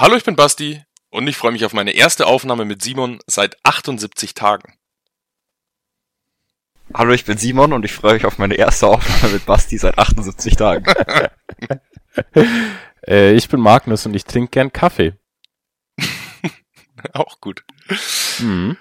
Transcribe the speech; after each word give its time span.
Hallo, 0.00 0.14
ich 0.14 0.22
bin 0.22 0.36
Basti 0.36 0.80
und 1.10 1.26
ich 1.26 1.36
freue 1.36 1.50
mich 1.50 1.64
auf 1.64 1.72
meine 1.72 1.90
erste 1.90 2.28
Aufnahme 2.28 2.64
mit 2.64 2.82
Simon 2.82 3.18
seit 3.26 3.56
78 3.64 4.32
Tagen. 4.32 4.74
Hallo, 6.94 7.12
ich 7.14 7.24
bin 7.24 7.36
Simon 7.36 7.72
und 7.72 7.84
ich 7.84 7.92
freue 7.92 8.14
mich 8.14 8.24
auf 8.24 8.38
meine 8.38 8.54
erste 8.54 8.86
Aufnahme 8.86 9.32
mit 9.32 9.44
Basti 9.44 9.76
seit 9.76 9.98
78 9.98 10.54
Tagen. 10.54 10.84
äh, 13.08 13.32
ich 13.32 13.48
bin 13.48 13.58
Magnus 13.58 14.06
und 14.06 14.14
ich 14.14 14.24
trinke 14.24 14.50
gern 14.50 14.72
Kaffee. 14.72 15.14
Auch 17.12 17.40
gut. 17.40 17.64
Mhm. 18.38 18.76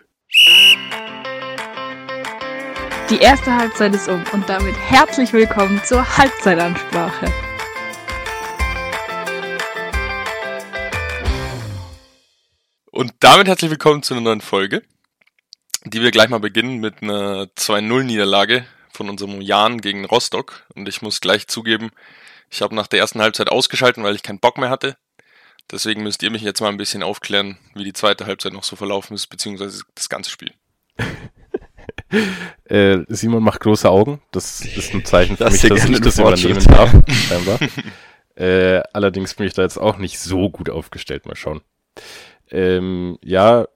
Die 3.09 3.17
erste 3.17 3.55
Halbzeit 3.55 3.95
ist 3.95 4.07
um 4.07 4.23
und 4.33 4.47
damit 4.47 4.77
herzlich 4.77 5.33
willkommen 5.33 5.81
zur 5.83 6.15
Halbzeitansprache. 6.15 7.56
Und 12.97 13.13
damit 13.19 13.47
herzlich 13.47 13.69
willkommen 13.69 14.01
zu 14.01 14.15
einer 14.15 14.23
neuen 14.23 14.41
Folge, 14.41 14.81
die 15.85 16.01
wir 16.01 16.09
gleich 16.09 16.29
mal 16.29 16.39
beginnen 16.39 16.79
mit 16.79 17.03
einer 17.03 17.43
2-0-Niederlage 17.43 18.65
von 18.89 19.07
unserem 19.07 19.39
Jan 19.39 19.81
gegen 19.81 20.03
Rostock. 20.03 20.65
Und 20.73 20.89
ich 20.89 21.03
muss 21.03 21.21
gleich 21.21 21.45
zugeben, 21.45 21.91
ich 22.49 22.63
habe 22.63 22.73
nach 22.73 22.87
der 22.87 22.97
ersten 22.97 23.21
Halbzeit 23.21 23.49
ausgeschalten, 23.49 24.03
weil 24.03 24.15
ich 24.15 24.23
keinen 24.23 24.39
Bock 24.39 24.57
mehr 24.57 24.71
hatte. 24.71 24.97
Deswegen 25.69 26.01
müsst 26.01 26.23
ihr 26.23 26.31
mich 26.31 26.41
jetzt 26.41 26.59
mal 26.59 26.69
ein 26.69 26.77
bisschen 26.77 27.03
aufklären, 27.03 27.59
wie 27.75 27.83
die 27.83 27.93
zweite 27.93 28.25
Halbzeit 28.25 28.53
noch 28.53 28.63
so 28.63 28.75
verlaufen 28.75 29.13
ist, 29.13 29.27
beziehungsweise 29.27 29.83
das 29.93 30.09
ganze 30.09 30.31
Spiel. 30.31 30.51
äh, 32.65 32.97
Simon 33.09 33.43
macht 33.43 33.59
große 33.59 33.87
Augen. 33.87 34.23
Das 34.31 34.61
ist 34.61 34.95
ein 34.95 35.05
Zeichen 35.05 35.37
für 35.37 35.43
das 35.43 35.53
mich, 35.53 35.69
dass 35.69 35.87
ich 35.87 35.99
das 35.99 36.17
übernehmen 36.17 36.65
darf. 36.65 36.95
äh, 38.37 38.81
allerdings 38.91 39.35
bin 39.35 39.45
ich 39.45 39.53
da 39.53 39.61
jetzt 39.61 39.77
auch 39.77 39.99
nicht 39.99 40.17
so 40.17 40.49
gut 40.49 40.71
aufgestellt. 40.71 41.27
Mal 41.27 41.35
schauen. 41.35 41.61
Ähm, 42.51 43.17
ja, 43.23 43.67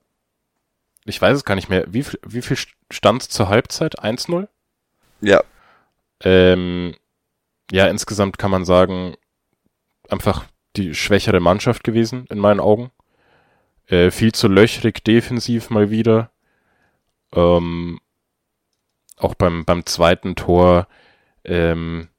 ich 1.06 1.22
weiß 1.22 1.38
es 1.38 1.46
gar 1.46 1.56
nicht 1.56 1.70
mehr. 1.70 1.86
Wie, 1.88 2.06
wie 2.26 2.42
viel 2.42 2.58
stand 2.90 3.24
zur 3.24 3.50
Halbzeit? 3.50 4.00
1-0? 4.00 4.48
Ja. 5.22 5.44
Ähm, 6.24 6.96
ja, 7.72 7.88
insgesamt 7.88 8.38
kann 8.38 8.52
man 8.52 8.66
sagen, 8.66 9.16
einfach 10.10 10.46
die 10.76 10.94
schwächere 10.94 11.40
Mannschaft 11.40 11.84
gewesen, 11.84 12.26
in 12.30 12.40
meinen 12.40 12.60
Augen. 12.60 12.92
Äh, 13.88 14.12
viel 14.12 14.32
zu 14.32 14.48
löchrig 14.48 15.04
defensiv 15.04 15.70
mal 15.70 15.90
wieder. 15.90 16.32
Ähm, 17.34 18.00
auch 19.18 19.36
beim, 19.36 19.66
beim 19.66 19.86
zweiten 19.86 20.36
Tor 20.36 20.88
ähm, 21.44 22.10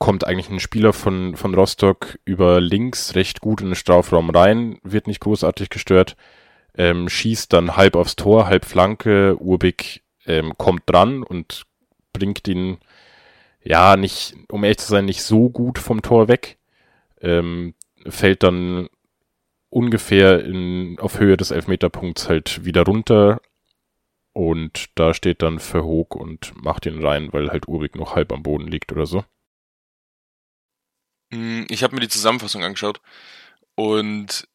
kommt 0.00 0.26
eigentlich 0.26 0.48
ein 0.48 0.60
Spieler 0.60 0.94
von, 0.94 1.36
von 1.36 1.54
Rostock 1.54 2.18
über 2.24 2.60
links 2.60 3.14
recht 3.14 3.40
gut 3.40 3.60
in 3.60 3.68
den 3.68 3.74
Strafraum 3.76 4.30
rein, 4.30 4.80
wird 4.82 5.06
nicht 5.06 5.20
großartig 5.20 5.68
gestört, 5.68 6.16
ähm, 6.74 7.08
schießt 7.10 7.52
dann 7.52 7.76
halb 7.76 7.96
aufs 7.96 8.16
Tor, 8.16 8.46
halb 8.46 8.64
Flanke, 8.64 9.36
Urbig 9.38 10.02
ähm, 10.24 10.54
kommt 10.56 10.84
dran 10.86 11.22
und 11.22 11.66
bringt 12.14 12.48
ihn, 12.48 12.78
ja, 13.62 13.98
nicht, 13.98 14.34
um 14.50 14.64
ehrlich 14.64 14.78
zu 14.78 14.90
sein, 14.90 15.04
nicht 15.04 15.22
so 15.22 15.50
gut 15.50 15.78
vom 15.78 16.00
Tor 16.00 16.28
weg, 16.28 16.56
ähm, 17.20 17.74
fällt 18.08 18.42
dann 18.42 18.88
ungefähr 19.68 20.42
in, 20.42 20.98
auf 20.98 21.20
Höhe 21.20 21.36
des 21.36 21.50
Elfmeterpunkts 21.50 22.26
halt 22.30 22.64
wieder 22.64 22.84
runter 22.84 23.42
und 24.32 24.86
da 24.94 25.12
steht 25.12 25.42
dann 25.42 25.58
Verhoog 25.58 26.16
und 26.16 26.54
macht 26.56 26.86
ihn 26.86 27.04
rein, 27.04 27.34
weil 27.34 27.50
halt 27.50 27.68
Urbig 27.68 27.96
noch 27.96 28.14
halb 28.14 28.32
am 28.32 28.42
Boden 28.42 28.66
liegt 28.66 28.92
oder 28.92 29.04
so. 29.04 29.24
Hm, 31.32 31.66
ich 31.68 31.82
habe 31.82 31.94
mir 31.94 32.00
die 32.00 32.08
Zusammenfassung 32.08 32.64
angeschaut 32.64 33.00
und 33.74 34.48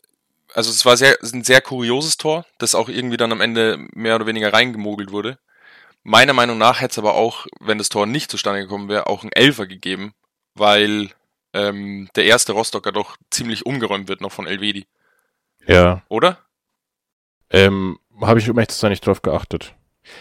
also 0.54 0.72
es 0.72 0.86
war 0.86 0.96
sehr, 0.96 1.18
ein 1.22 1.44
sehr 1.44 1.62
kurioses 1.62 2.18
Tor, 2.18 2.46
das 2.58 2.76
auch 2.76 2.88
irgendwie 2.88 3.18
dann 3.18 3.32
am 3.32 3.42
Ende 3.42 3.78
mehr 3.94 4.16
oder 4.16 4.26
weniger 4.26 4.54
reingemogelt 4.54 5.12
wurde. 5.12 5.38
Meiner 6.04 6.34
Meinung 6.34 6.58
nach 6.58 6.82
hätte 6.82 6.92
es 6.92 6.98
aber 6.98 7.16
auch, 7.16 7.46
wenn 7.60 7.78
das 7.78 7.90
Tor 7.90 8.06
nicht 8.06 8.32
zustande 8.32 8.62
gekommen 8.62 8.88
wäre, 8.88 9.08
auch 9.08 9.24
einen 9.24 9.34
Elfer 9.34 9.68
gegeben, 9.68 10.14
weil 10.54 11.10
ähm, 11.54 12.10
der 12.16 12.26
erste 12.26 12.54
Rostocker 12.54 12.92
doch 12.92 13.18
ziemlich 13.32 13.66
umgeräumt 13.66 14.08
wird 14.08 14.22
noch 14.22 14.32
von 14.32 14.48
Elvedi. 14.48 14.86
Ja. 15.68 16.04
Oder? 16.08 16.40
Ähm, 17.50 18.00
habe 18.22 18.40
ich 18.40 18.50
um 18.50 18.58
ehrlich 18.58 18.70
zu 18.70 18.80
sein 18.80 18.92
nicht 18.92 19.06
drauf 19.06 19.22
geachtet. 19.22 19.76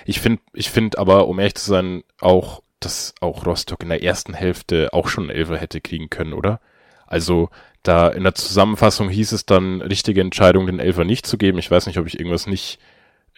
Ich 0.04 0.20
finde, 0.20 0.43
ich 0.53 0.70
finde 0.70 0.98
aber, 0.98 1.28
um 1.28 1.38
ehrlich 1.38 1.54
zu 1.56 1.66
sein, 1.66 2.03
auch 2.20 2.62
dass 2.84 3.15
auch 3.21 3.47
Rostock 3.47 3.83
in 3.83 3.89
der 3.89 4.03
ersten 4.03 4.34
Hälfte 4.34 4.93
auch 4.93 5.09
schon 5.09 5.31
Elfer 5.31 5.56
hätte 5.56 5.81
kriegen 5.81 6.11
können, 6.11 6.33
oder? 6.33 6.61
Also 7.06 7.50
da 7.83 8.09
in 8.09 8.25
der 8.25 8.34
Zusammenfassung 8.34 9.09
hieß 9.09 9.33
es 9.33 9.47
dann, 9.47 9.81
richtige 9.81 10.21
Entscheidung, 10.21 10.67
den 10.67 10.81
Elfer 10.81 11.05
nicht 11.05 11.27
zu 11.27 11.39
geben. 11.39 11.59
Ich 11.59 11.71
weiß 11.71 11.87
nicht, 11.87 11.99
ob 11.99 12.06
ich 12.06 12.19
irgendwas 12.19 12.47
nicht, 12.47 12.78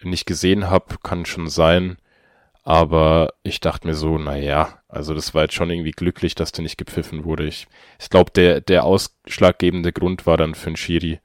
nicht 0.01 0.25
gesehen 0.25 0.69
habe, 0.69 0.95
kann 1.03 1.25
schon 1.25 1.49
sein. 1.49 1.97
Aber 2.63 3.33
ich 3.43 3.61
dachte 3.61 3.87
mir 3.87 3.93
so, 3.93 4.17
naja, 4.17 4.79
also 4.89 5.13
das 5.13 5.33
war 5.33 5.43
jetzt 5.43 5.53
schon 5.53 5.69
irgendwie 5.69 5.91
glücklich, 5.91 6.35
dass 6.35 6.51
der 6.51 6.63
nicht 6.63 6.77
gepfiffen 6.77 7.23
wurde. 7.23 7.45
Ich, 7.45 7.67
ich 7.99 8.09
glaube, 8.09 8.31
der, 8.31 8.61
der 8.61 8.83
ausschlaggebende 8.83 9.93
Grund 9.93 10.25
war 10.25 10.37
dann 10.37 10.53
für 10.55 10.71
den 10.71 10.75
Schiri, 10.75 11.19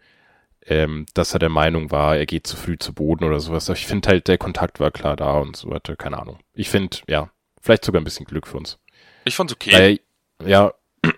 ähm, 0.67 1.07
dass 1.15 1.33
er 1.33 1.41
der 1.41 1.49
Meinung 1.49 1.91
war, 1.91 2.17
er 2.17 2.27
geht 2.27 2.47
zu 2.47 2.57
früh 2.57 2.79
zu 2.79 2.93
Boden 2.95 3.25
oder 3.25 3.41
sowas. 3.41 3.69
Ich 3.71 3.87
finde 3.87 4.09
halt, 4.09 4.29
der 4.29 4.39
Kontakt 4.39 4.79
war 4.79 4.91
klar 4.91 5.17
da 5.17 5.39
und 5.39 5.57
so 5.57 5.71
weiter, 5.71 5.97
keine 5.97 6.19
Ahnung. 6.21 6.39
Ich 6.55 6.71
finde, 6.71 6.99
ja, 7.09 7.31
Vielleicht 7.63 7.85
sogar 7.85 8.01
ein 8.01 8.05
bisschen 8.05 8.27
Glück 8.27 8.47
für 8.47 8.59
uns. 8.59 8.79
Ich 9.25 9.37
fand's 9.37 9.53
okay. 9.53 9.73
Weil, 9.73 10.01
ja. 10.49 10.75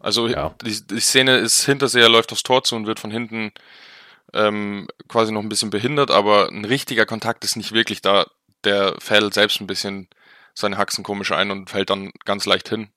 Also 0.00 0.28
ja. 0.28 0.54
Die, 0.62 0.86
die 0.86 1.00
Szene 1.00 1.38
ist 1.38 1.64
Hinterseher 1.64 2.10
läuft 2.10 2.30
aufs 2.30 2.42
Tor 2.42 2.62
zu 2.62 2.76
und 2.76 2.86
wird 2.86 3.00
von 3.00 3.10
hinten 3.10 3.52
ähm, 4.34 4.86
quasi 5.08 5.32
noch 5.32 5.40
ein 5.40 5.48
bisschen 5.48 5.70
behindert, 5.70 6.10
aber 6.10 6.50
ein 6.50 6.66
richtiger 6.66 7.06
Kontakt 7.06 7.42
ist 7.42 7.56
nicht 7.56 7.72
wirklich 7.72 8.02
da. 8.02 8.26
Der 8.64 8.96
fällt 8.98 9.32
selbst 9.32 9.62
ein 9.62 9.66
bisschen 9.66 10.08
seine 10.52 10.76
Haxen 10.76 11.04
komisch 11.04 11.32
ein 11.32 11.50
und 11.50 11.70
fällt 11.70 11.88
dann 11.88 12.12
ganz 12.26 12.44
leicht 12.44 12.68
hin. 12.68 12.90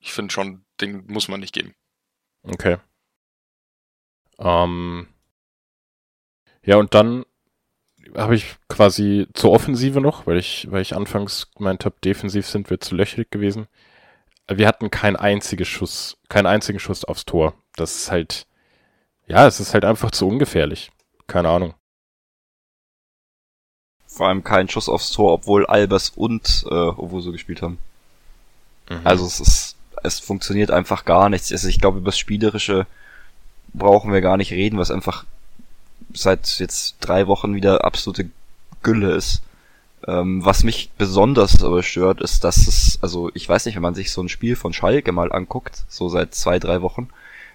Ich 0.00 0.12
finde 0.12 0.32
schon, 0.32 0.64
den 0.80 1.06
muss 1.06 1.28
man 1.28 1.38
nicht 1.38 1.54
geben. 1.54 1.76
Okay. 2.42 2.78
Ähm, 4.40 5.06
ja, 6.64 6.78
und 6.78 6.94
dann 6.94 7.24
habe 8.16 8.34
ich 8.34 8.56
quasi 8.68 9.26
zur 9.34 9.52
Offensive 9.52 10.00
noch, 10.00 10.26
weil 10.26 10.38
ich, 10.38 10.66
weil 10.70 10.82
ich 10.82 10.94
anfangs 10.94 11.50
gemeint 11.56 11.84
habe, 11.84 11.96
defensiv 12.04 12.46
sind 12.46 12.70
wir 12.70 12.80
zu 12.80 12.94
löchrig 12.94 13.30
gewesen. 13.30 13.66
Wir 14.48 14.66
hatten 14.66 14.90
keinen 14.90 15.16
einzigen 15.16 15.64
Schuss, 15.64 16.16
keinen 16.28 16.46
einzigen 16.46 16.80
Schuss 16.80 17.04
aufs 17.04 17.24
Tor. 17.24 17.54
Das 17.76 17.96
ist 17.96 18.10
halt, 18.10 18.46
ja, 19.26 19.46
es 19.46 19.60
ist 19.60 19.74
halt 19.74 19.84
einfach 19.84 20.10
zu 20.10 20.26
ungefährlich. 20.26 20.90
Keine 21.26 21.48
Ahnung. 21.48 21.74
Vor 24.06 24.26
allem 24.26 24.42
kein 24.42 24.68
Schuss 24.68 24.88
aufs 24.88 25.12
Tor, 25.12 25.32
obwohl 25.32 25.66
Albers 25.66 26.10
und 26.10 26.64
äh, 26.68 26.74
Owoso 26.74 27.30
gespielt 27.30 27.62
haben. 27.62 27.78
Mhm. 28.88 29.00
Also 29.04 29.24
es 29.24 29.38
ist, 29.38 29.76
es 30.02 30.18
funktioniert 30.18 30.72
einfach 30.72 31.04
gar 31.04 31.28
nichts. 31.28 31.52
Also 31.52 31.68
ich 31.68 31.80
glaube, 31.80 31.98
über 31.98 32.06
das 32.06 32.18
Spielerische 32.18 32.86
brauchen 33.72 34.12
wir 34.12 34.20
gar 34.20 34.36
nicht 34.36 34.50
reden, 34.52 34.78
was 34.78 34.90
einfach 34.90 35.24
seit 36.14 36.58
jetzt 36.58 36.96
drei 37.00 37.26
Wochen 37.26 37.54
wieder 37.54 37.84
absolute 37.84 38.30
Gülle 38.82 39.12
ist. 39.12 39.42
Ähm, 40.06 40.44
was 40.44 40.64
mich 40.64 40.90
besonders 40.96 41.62
aber 41.62 41.82
stört, 41.82 42.20
ist, 42.20 42.44
dass 42.44 42.66
es, 42.66 42.98
also 43.02 43.30
ich 43.34 43.48
weiß 43.48 43.66
nicht, 43.66 43.74
wenn 43.74 43.82
man 43.82 43.94
sich 43.94 44.12
so 44.12 44.22
ein 44.22 44.28
Spiel 44.28 44.56
von 44.56 44.72
Schalke 44.72 45.12
mal 45.12 45.32
anguckt, 45.32 45.84
so 45.88 46.08
seit 46.08 46.34
zwei, 46.34 46.58
drei 46.58 46.80
Wochen, 46.80 47.08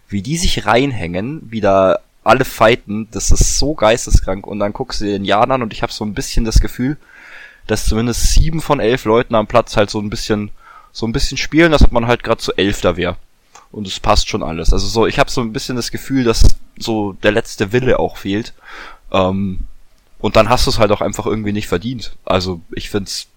wie 0.07 0.21
die 0.21 0.37
sich 0.37 0.65
reinhängen, 0.65 1.41
wie 1.49 1.61
da 1.61 1.99
alle 2.23 2.45
fighten, 2.45 3.07
das 3.11 3.31
ist 3.31 3.57
so 3.57 3.73
geisteskrank. 3.73 4.45
Und 4.45 4.59
dann 4.59 4.73
guckst 4.73 5.01
du 5.01 5.05
den 5.05 5.25
Jan 5.25 5.51
an 5.51 5.61
und 5.63 5.73
ich 5.73 5.81
habe 5.81 5.91
so 5.91 6.05
ein 6.05 6.13
bisschen 6.13 6.45
das 6.45 6.59
Gefühl, 6.59 6.97
dass 7.67 7.85
zumindest 7.85 8.33
sieben 8.33 8.61
von 8.61 8.79
elf 8.79 9.05
Leuten 9.05 9.35
am 9.35 9.47
Platz 9.47 9.75
halt 9.75 9.89
so 9.89 9.99
ein 9.99 10.09
bisschen, 10.09 10.51
so 10.91 11.07
ein 11.07 11.13
bisschen 11.13 11.37
spielen, 11.37 11.71
dass 11.71 11.89
man 11.91 12.07
halt 12.07 12.23
gerade 12.23 12.41
zu 12.41 12.53
elf 12.53 12.81
da 12.81 12.95
wäre 12.95 13.17
und 13.75 13.85
es 13.85 13.99
passt 13.99 14.29
schon 14.29 14.41
alles. 14.41 14.71
Also 14.71 14.87
so, 14.87 15.05
ich 15.05 15.19
habe 15.19 15.29
so 15.29 15.41
ein 15.41 15.51
bisschen 15.51 15.75
das 15.75 15.91
Gefühl, 15.91 16.23
dass 16.23 16.47
so 16.79 17.11
der 17.11 17.33
letzte 17.33 17.73
Wille 17.73 17.99
auch 17.99 18.15
fehlt. 18.15 18.53
Ähm, 19.11 19.59
und 20.19 20.37
dann 20.37 20.47
hast 20.47 20.65
du 20.65 20.69
es 20.69 20.79
halt 20.79 20.91
auch 20.91 21.01
einfach 21.01 21.25
irgendwie 21.25 21.51
nicht 21.51 21.67
verdient. 21.67 22.15
Also 22.23 22.61
ich 22.71 22.89
find's 22.89 23.27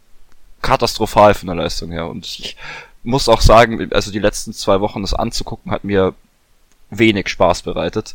katastrophal 0.63 1.35
von 1.35 1.49
der 1.49 1.57
Leistung 1.57 1.91
her. 1.91 2.07
Und 2.07 2.25
ich 2.25 2.57
muss 3.03 3.29
auch 3.29 3.41
sagen, 3.41 3.93
also 3.93 4.13
die 4.13 4.21
letzten 4.21 4.53
zwei 4.53 4.81
Wochen 4.81 5.03
das 5.03 5.13
anzugucken, 5.13 5.73
hat 5.73 5.83
mir 5.83 6.15
wenig 6.91 7.29
Spaß 7.29 7.63
bereitet. 7.63 8.15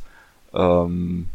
Ähm, 0.54 1.28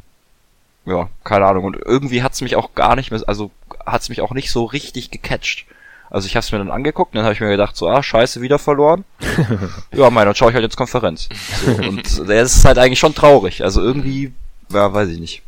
ja, 0.87 1.11
keine 1.23 1.45
Ahnung. 1.45 1.65
Und 1.65 1.77
irgendwie 1.77 2.23
hat's 2.23 2.41
mich 2.41 2.57
auch 2.57 2.75
gar 2.75 2.97
nicht 2.97 3.11
mehr, 3.11 3.23
also 3.27 3.51
hat's 3.85 4.09
mich 4.09 4.23
auch 4.23 4.33
nicht 4.33 4.51
so 4.51 4.65
richtig 4.65 5.11
gecatcht. 5.11 5.67
Also 6.11 6.27
ich 6.27 6.37
habe 6.37 6.45
es 6.45 6.53
mir 6.53 6.59
dann 6.59 6.71
angeguckt, 6.71 7.15
dann 7.15 7.25
habe 7.25 7.35
ich 7.35 7.41
mir 7.41 7.49
gedacht, 7.49 7.77
so, 7.77 7.89
ah, 7.89 8.03
scheiße, 8.03 8.41
wieder 8.41 8.59
verloren. 8.59 9.05
ja, 9.95 10.11
mein, 10.11 10.27
dann 10.27 10.35
schaue 10.35 10.51
ich 10.51 10.55
halt 10.55 10.65
jetzt 10.65 10.77
Konferenz. 10.77 11.29
So, 11.65 11.73
und 11.89 12.29
das 12.29 12.57
ist 12.57 12.65
halt 12.65 12.79
eigentlich 12.79 12.99
schon 12.99 13.15
traurig. 13.15 13.63
Also 13.63 13.83
irgendwie, 13.83 14.33
ja, 14.73 14.93
weiß 14.93 15.09
ich 15.11 15.21
nicht. 15.21 15.43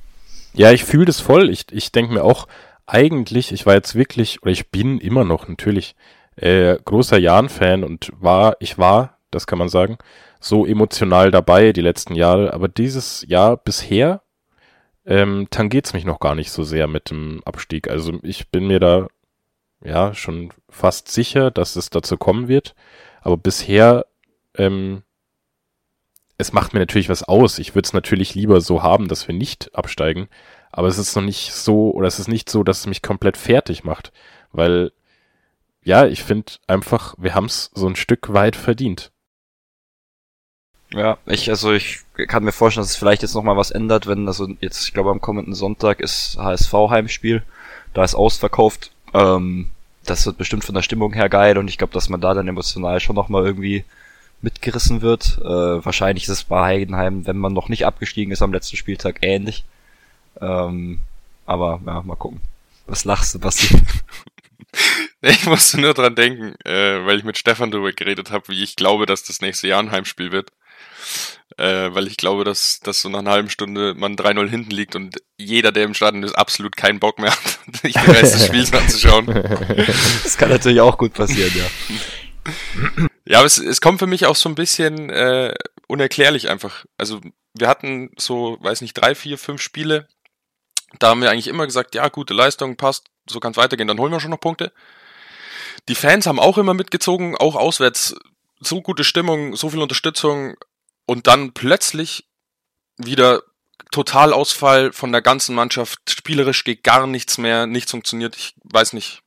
Ja, 0.53 0.73
ich 0.73 0.85
fühle 0.85 1.07
das 1.07 1.21
voll. 1.21 1.51
Ich, 1.51 1.67
ich 1.71 1.93
denke 1.93 2.13
mir 2.13 2.25
auch, 2.25 2.47
eigentlich, 2.87 3.53
ich 3.53 3.67
war 3.67 3.75
jetzt 3.75 3.95
wirklich, 3.95 4.43
oder 4.43 4.51
ich 4.51 4.71
bin 4.71 4.99
immer 4.99 5.25
noch 5.25 5.49
natürlich 5.49 5.95
äh, 6.37 6.77
großer 6.85 7.19
Jan-Fan 7.19 7.85
und 7.85 8.11
war, 8.19 8.57
ich 8.61 8.79
war, 8.79 9.19
das 9.31 9.47
kann 9.47 9.59
man 9.59 9.69
sagen, 9.69 9.99
so 10.41 10.67
emotional 10.67 11.31
dabei 11.31 11.73
die 11.73 11.83
letzten 11.83 12.15
Jahre, 12.15 12.53
aber 12.53 12.69
dieses 12.69 13.25
Jahr 13.29 13.57
bisher 13.57 14.23
ähm, 15.07 15.49
tangiert's 15.51 15.93
mich 15.93 16.05
noch 16.05 16.19
gar 16.19 16.35
nicht 16.35 16.51
so 16.51 16.65
sehr 16.65 16.87
mit 16.87 17.11
dem 17.11 17.41
Abstieg. 17.45 17.89
Also 17.89 18.19
ich 18.23 18.49
bin 18.49 18.67
mir 18.67 18.81
da 18.81 19.07
ja 19.83 20.15
schon 20.15 20.53
fast 20.69 21.09
sicher, 21.09 21.51
dass 21.51 21.77
es 21.77 21.91
dazu 21.91 22.17
kommen 22.17 22.49
wird, 22.49 22.75
aber 23.23 23.37
bisher 23.37 24.07
ähm, 24.55 25.03
es 26.41 26.53
macht 26.53 26.73
mir 26.73 26.81
natürlich 26.81 27.09
was 27.09 27.23
aus. 27.23 27.59
Ich 27.59 27.75
würde 27.75 27.87
es 27.87 27.93
natürlich 27.93 28.35
lieber 28.35 28.61
so 28.61 28.83
haben, 28.83 29.09
dass 29.09 29.29
wir 29.29 29.35
nicht 29.35 29.75
absteigen, 29.75 30.29
aber 30.73 30.89
es 30.89 30.99
ist 30.99 31.15
noch 31.15 31.23
nicht 31.23 31.53
so, 31.53 31.91
oder 31.93 32.09
es 32.09 32.19
ist 32.19 32.29
nicht 32.29 32.49
so, 32.49 32.63
dass 32.65 32.81
es 32.81 32.87
mich 32.87 33.03
komplett 33.03 33.37
fertig 33.37 33.85
macht, 33.85 34.13
weil 34.53 34.93
ja, 35.83 36.07
ich 36.07 36.23
finde 36.23 36.53
einfach, 36.67 37.15
wir 37.19 37.35
haben 37.35 37.47
es 37.47 37.71
so 37.75 37.87
ein 37.87 37.97
Stück 37.97 38.33
weit 38.33 38.57
verdient. 38.57 39.13
Ja, 40.93 41.19
ich, 41.27 41.49
also 41.51 41.73
ich 41.73 42.01
kann 42.29 42.43
mir 42.43 42.53
vorstellen, 42.53 42.83
dass 42.83 42.91
es 42.91 42.97
vielleicht 42.97 43.23
jetzt 43.23 43.35
nochmal 43.35 43.57
was 43.57 43.71
ändert, 43.71 44.07
wenn, 44.07 44.27
also 44.27 44.49
jetzt, 44.61 44.85
ich 44.85 44.93
glaube 44.93 45.11
am 45.11 45.21
kommenden 45.21 45.55
Sonntag 45.55 46.01
ist 46.01 46.37
HSV 46.37 46.73
Heimspiel, 46.91 47.43
da 47.95 48.03
ist 48.03 48.15
ausverkauft, 48.15 48.93
ähm, 49.15 49.71
das 50.05 50.27
wird 50.27 50.39
bestimmt 50.39 50.65
von 50.65 50.75
der 50.75 50.83
Stimmung 50.83 51.13
her 51.13 51.29
geil 51.29 51.59
und 51.59 51.69
ich 51.69 51.79
glaube, 51.79 51.93
dass 51.93 52.09
man 52.09 52.21
da 52.21 52.35
dann 52.35 52.49
emotional 52.49 53.01
schon 53.01 53.17
nochmal 53.17 53.45
irgendwie 53.45 53.85
mitgerissen 54.43 55.03
wird. 55.03 55.39
Äh, 55.43 55.85
wahrscheinlich 55.85 56.25
ist 56.25 56.31
es 56.31 56.45
bei 56.45 56.65
Heidenheim, 56.65 57.27
wenn 57.27 57.37
man 57.37 57.53
noch 57.53 57.69
nicht 57.69 57.87
abgestiegen 57.87 58.33
ist 58.33 58.43
am 58.43 58.53
letzten 58.53 58.77
Spieltag, 58.77 59.19
ähnlich. 59.23 59.65
Ähm, 60.41 61.01
aber 61.47 61.81
ja, 61.87 62.03
mal 62.03 62.17
gucken. 62.17 62.41
Was 62.87 63.05
lachst 63.05 63.35
du, 63.35 63.39
Basti? 63.39 63.79
Ich 65.23 65.45
musste 65.45 65.79
nur 65.79 65.93
dran 65.93 66.15
denken, 66.15 66.55
äh, 66.65 67.05
weil 67.05 67.19
ich 67.19 67.25
mit 67.25 67.37
Stefan 67.37 67.71
darüber 67.71 67.93
geredet 67.93 68.31
habe, 68.31 68.49
wie 68.49 68.63
ich 68.63 68.77
glaube, 68.77 69.05
dass 69.05 69.23
das 69.23 69.43
nächste 69.43 69.69
Jahr 69.69 69.81
ein 69.81 69.91
Heimspiel 69.91 70.33
wird. 70.33 70.51
Äh, 71.61 71.95
weil 71.95 72.07
ich 72.07 72.17
glaube, 72.17 72.45
dass, 72.45 72.81
dass 72.81 73.03
so 73.03 73.11
nach 73.11 73.19
einer 73.19 73.33
halben 73.33 73.51
Stunde 73.51 73.93
man 73.95 74.17
3-0 74.17 74.49
hinten 74.49 74.71
liegt 74.71 74.97
und 74.97 75.19
jeder, 75.37 75.73
der 75.73 75.85
im 75.85 75.93
Stadion 75.93 76.23
ist, 76.23 76.33
absolut 76.33 76.75
keinen 76.75 77.01
Bock 77.01 77.19
mehr 77.19 77.33
hat, 77.33 77.59
sich 77.83 77.93
den 77.93 78.11
Rest 78.11 78.35
des 78.35 78.47
Spiels 78.47 78.73
anzuschauen. 78.73 79.27
Das 80.25 80.39
kann 80.39 80.49
natürlich 80.49 80.81
auch 80.81 80.97
gut 80.97 81.13
passieren, 81.13 81.53
ja. 81.55 83.05
Ja, 83.27 83.39
aber 83.39 83.47
es, 83.47 83.59
es 83.59 83.83
kommt 83.83 83.99
für 83.99 84.07
mich 84.07 84.25
auch 84.25 84.37
so 84.37 84.49
ein 84.49 84.55
bisschen 84.55 85.11
äh, 85.11 85.53
unerklärlich 85.87 86.49
einfach. 86.49 86.87
Also 86.97 87.21
wir 87.53 87.69
hatten 87.69 88.11
so, 88.17 88.57
weiß 88.63 88.81
nicht, 88.81 88.95
drei, 88.95 89.15
vier, 89.15 89.37
fünf 89.37 89.61
Spiele. 89.61 90.09
Da 90.99 91.09
haben 91.09 91.21
wir 91.21 91.31
eigentlich 91.31 91.49
immer 91.49 91.67
gesagt, 91.67 91.95
ja, 91.95 92.09
gute 92.09 92.33
Leistung, 92.33 92.79
passt, 92.79 93.11
so 93.29 93.39
kann 93.39 93.53
es 93.53 93.59
weitergehen, 93.59 93.87
dann 93.87 93.99
holen 93.99 94.13
wir 94.13 94.21
schon 94.21 94.31
noch 94.31 94.41
Punkte. 94.41 94.73
Die 95.91 95.95
Fans 95.95 96.27
haben 96.27 96.41
auch 96.41 96.57
immer 96.57 96.73
mitgezogen, 96.73 97.37
auch 97.37 97.55
auswärts. 97.55 98.15
So 98.61 98.81
gute 98.81 99.05
Stimmung, 99.05 99.57
so 99.57 99.69
viel 99.69 99.81
Unterstützung 99.81 100.57
und 101.11 101.27
dann 101.27 101.51
plötzlich 101.53 102.29
wieder 102.97 103.43
Totalausfall 103.91 104.93
von 104.93 105.11
der 105.11 105.23
ganzen 105.23 105.57
Mannschaft. 105.57 105.99
Spielerisch 106.09 106.63
geht 106.63 106.85
gar 106.85 107.05
nichts 107.09 107.37
mehr, 107.37 107.67
nichts 107.67 107.91
funktioniert. 107.91 108.37
Ich 108.37 108.55
weiß 108.63 108.93
nicht, 108.93 109.21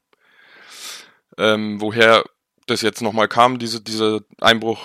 ähm, 1.38 1.82
woher 1.82 2.24
das 2.68 2.84
jetzt 2.84 3.02
nochmal 3.02 3.28
kam, 3.28 3.60
diese, 3.60 3.82
dieser 3.82 4.22
Einbruch, 4.40 4.80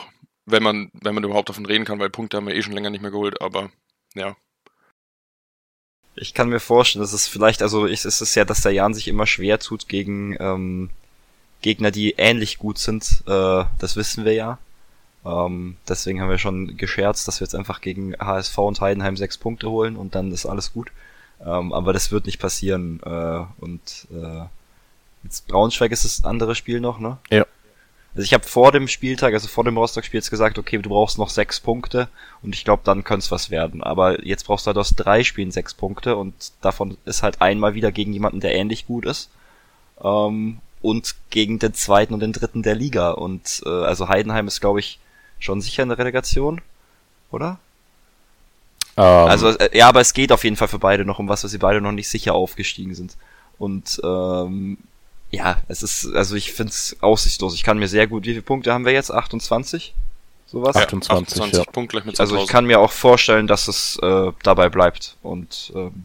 wenn 0.44 0.64
man, 0.64 0.90
wenn 0.92 1.14
man 1.14 1.22
überhaupt 1.22 1.48
davon 1.48 1.66
reden 1.66 1.84
kann, 1.84 2.00
weil 2.00 2.10
Punkte 2.10 2.36
haben 2.36 2.48
wir 2.48 2.56
eh 2.56 2.62
schon 2.64 2.72
länger 2.72 2.90
nicht 2.90 3.02
mehr 3.02 3.12
geholt, 3.12 3.40
aber 3.40 3.70
ja. 4.16 4.36
Ich 6.16 6.34
kann 6.34 6.48
mir 6.48 6.58
vorstellen, 6.58 7.04
dass 7.04 7.12
es 7.12 7.28
vielleicht, 7.28 7.62
also 7.62 7.86
es 7.86 8.06
ist 8.06 8.34
ja, 8.34 8.44
dass 8.44 8.62
der 8.62 8.72
Jan 8.72 8.92
sich 8.92 9.06
immer 9.06 9.28
schwer 9.28 9.60
tut 9.60 9.86
gegen 9.86 10.36
ähm, 10.40 10.90
Gegner, 11.62 11.92
die 11.92 12.14
ähnlich 12.18 12.58
gut 12.58 12.78
sind. 12.78 13.22
Äh, 13.28 13.66
das 13.78 13.94
wissen 13.94 14.24
wir 14.24 14.34
ja. 14.34 14.58
Ähm, 15.28 15.76
deswegen 15.86 16.20
haben 16.20 16.30
wir 16.30 16.38
schon 16.38 16.76
gescherzt, 16.76 17.28
dass 17.28 17.40
wir 17.40 17.44
jetzt 17.44 17.54
einfach 17.54 17.80
gegen 17.80 18.14
HSV 18.18 18.56
und 18.58 18.80
Heidenheim 18.80 19.16
sechs 19.16 19.36
Punkte 19.36 19.70
holen 19.70 19.96
und 19.96 20.14
dann 20.14 20.32
ist 20.32 20.46
alles 20.46 20.72
gut. 20.72 20.90
Ähm, 21.44 21.72
aber 21.72 21.92
das 21.92 22.10
wird 22.10 22.26
nicht 22.26 22.40
passieren. 22.40 23.00
Äh, 23.04 23.44
und 23.62 24.08
äh, 24.10 24.46
jetzt 25.24 25.46
Braunschweig 25.48 25.92
ist 25.92 26.04
das 26.04 26.24
andere 26.24 26.54
Spiel 26.54 26.80
noch, 26.80 26.98
ne? 26.98 27.18
Ja. 27.30 27.46
Also 28.14 28.24
ich 28.24 28.32
habe 28.32 28.44
vor 28.44 28.72
dem 28.72 28.88
Spieltag, 28.88 29.34
also 29.34 29.48
vor 29.48 29.64
dem 29.64 29.76
Rostock-Spiel 29.76 30.18
jetzt 30.18 30.30
gesagt, 30.30 30.58
okay, 30.58 30.78
du 30.78 30.88
brauchst 30.88 31.18
noch 31.18 31.28
sechs 31.28 31.60
Punkte 31.60 32.08
und 32.42 32.54
ich 32.54 32.64
glaube, 32.64 32.82
dann 32.84 33.04
könnte 33.04 33.24
es 33.24 33.30
was 33.30 33.50
werden. 33.50 33.82
Aber 33.82 34.24
jetzt 34.26 34.46
brauchst 34.46 34.66
du 34.66 34.68
halt 34.68 34.78
aus 34.78 34.94
drei 34.96 35.22
Spielen 35.22 35.50
sechs 35.50 35.74
Punkte 35.74 36.16
und 36.16 36.52
davon 36.62 36.96
ist 37.04 37.22
halt 37.22 37.40
einmal 37.42 37.74
wieder 37.74 37.92
gegen 37.92 38.12
jemanden, 38.12 38.40
der 38.40 38.54
ähnlich 38.54 38.86
gut 38.86 39.04
ist. 39.04 39.30
Ähm, 40.02 40.58
und 40.80 41.14
gegen 41.30 41.58
den 41.58 41.74
zweiten 41.74 42.14
und 42.14 42.20
den 42.20 42.32
dritten 42.32 42.62
der 42.62 42.74
Liga. 42.74 43.10
Und 43.10 43.62
äh, 43.66 43.68
also 43.68 44.08
Heidenheim 44.08 44.48
ist, 44.48 44.60
glaube 44.60 44.80
ich, 44.80 44.98
schon 45.38 45.60
sicher 45.60 45.82
in 45.82 45.88
der 45.88 45.98
Relegation, 45.98 46.60
oder? 47.30 47.58
Ähm, 48.96 49.04
Also 49.04 49.48
äh, 49.50 49.76
ja, 49.76 49.88
aber 49.88 50.00
es 50.00 50.12
geht 50.12 50.32
auf 50.32 50.44
jeden 50.44 50.56
Fall 50.56 50.68
für 50.68 50.78
beide 50.78 51.04
noch 51.04 51.18
um 51.18 51.28
was, 51.28 51.44
weil 51.44 51.50
sie 51.50 51.58
beide 51.58 51.80
noch 51.80 51.92
nicht 51.92 52.08
sicher 52.08 52.34
aufgestiegen 52.34 52.94
sind. 52.94 53.16
Und 53.58 54.00
ähm, 54.04 54.78
ja, 55.30 55.58
es 55.68 55.82
ist, 55.82 56.14
also 56.14 56.34
ich 56.36 56.52
finde 56.52 56.70
es 56.70 56.96
aussichtslos. 57.00 57.54
Ich 57.54 57.62
kann 57.62 57.78
mir 57.78 57.88
sehr 57.88 58.06
gut, 58.06 58.24
wie 58.24 58.30
viele 58.30 58.42
Punkte 58.42 58.72
haben 58.72 58.84
wir 58.84 58.92
jetzt? 58.92 59.10
28? 59.12 59.94
Sowas? 60.46 60.74
Ja. 60.74 60.82
28, 60.82 61.10
28 61.12 61.58
ja. 61.58 61.64
Punkte 61.70 61.92
gleich 61.92 62.04
mit 62.06 62.18
Also 62.18 62.34
ich 62.34 62.46
2000. 62.46 62.50
kann 62.50 62.64
mir 62.66 62.80
auch 62.80 62.92
vorstellen, 62.92 63.46
dass 63.46 63.68
es 63.68 63.98
äh, 64.02 64.32
dabei 64.42 64.68
bleibt 64.70 65.16
und 65.22 65.72
ähm, 65.74 66.04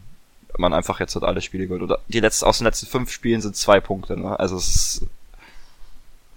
man 0.58 0.74
einfach 0.74 1.00
jetzt 1.00 1.14
halt 1.14 1.24
alle 1.24 1.40
Spiele 1.40 1.66
gewinnt. 1.66 1.82
Oder 1.82 1.98
die 2.08 2.20
letzten, 2.20 2.44
aus 2.44 2.58
den 2.58 2.66
letzten 2.66 2.86
fünf 2.86 3.10
Spielen 3.10 3.40
sind 3.40 3.56
zwei 3.56 3.80
Punkte, 3.80 4.16
ne? 4.20 4.38
Also 4.38 4.56
es 4.56 4.68
ist 4.68 5.06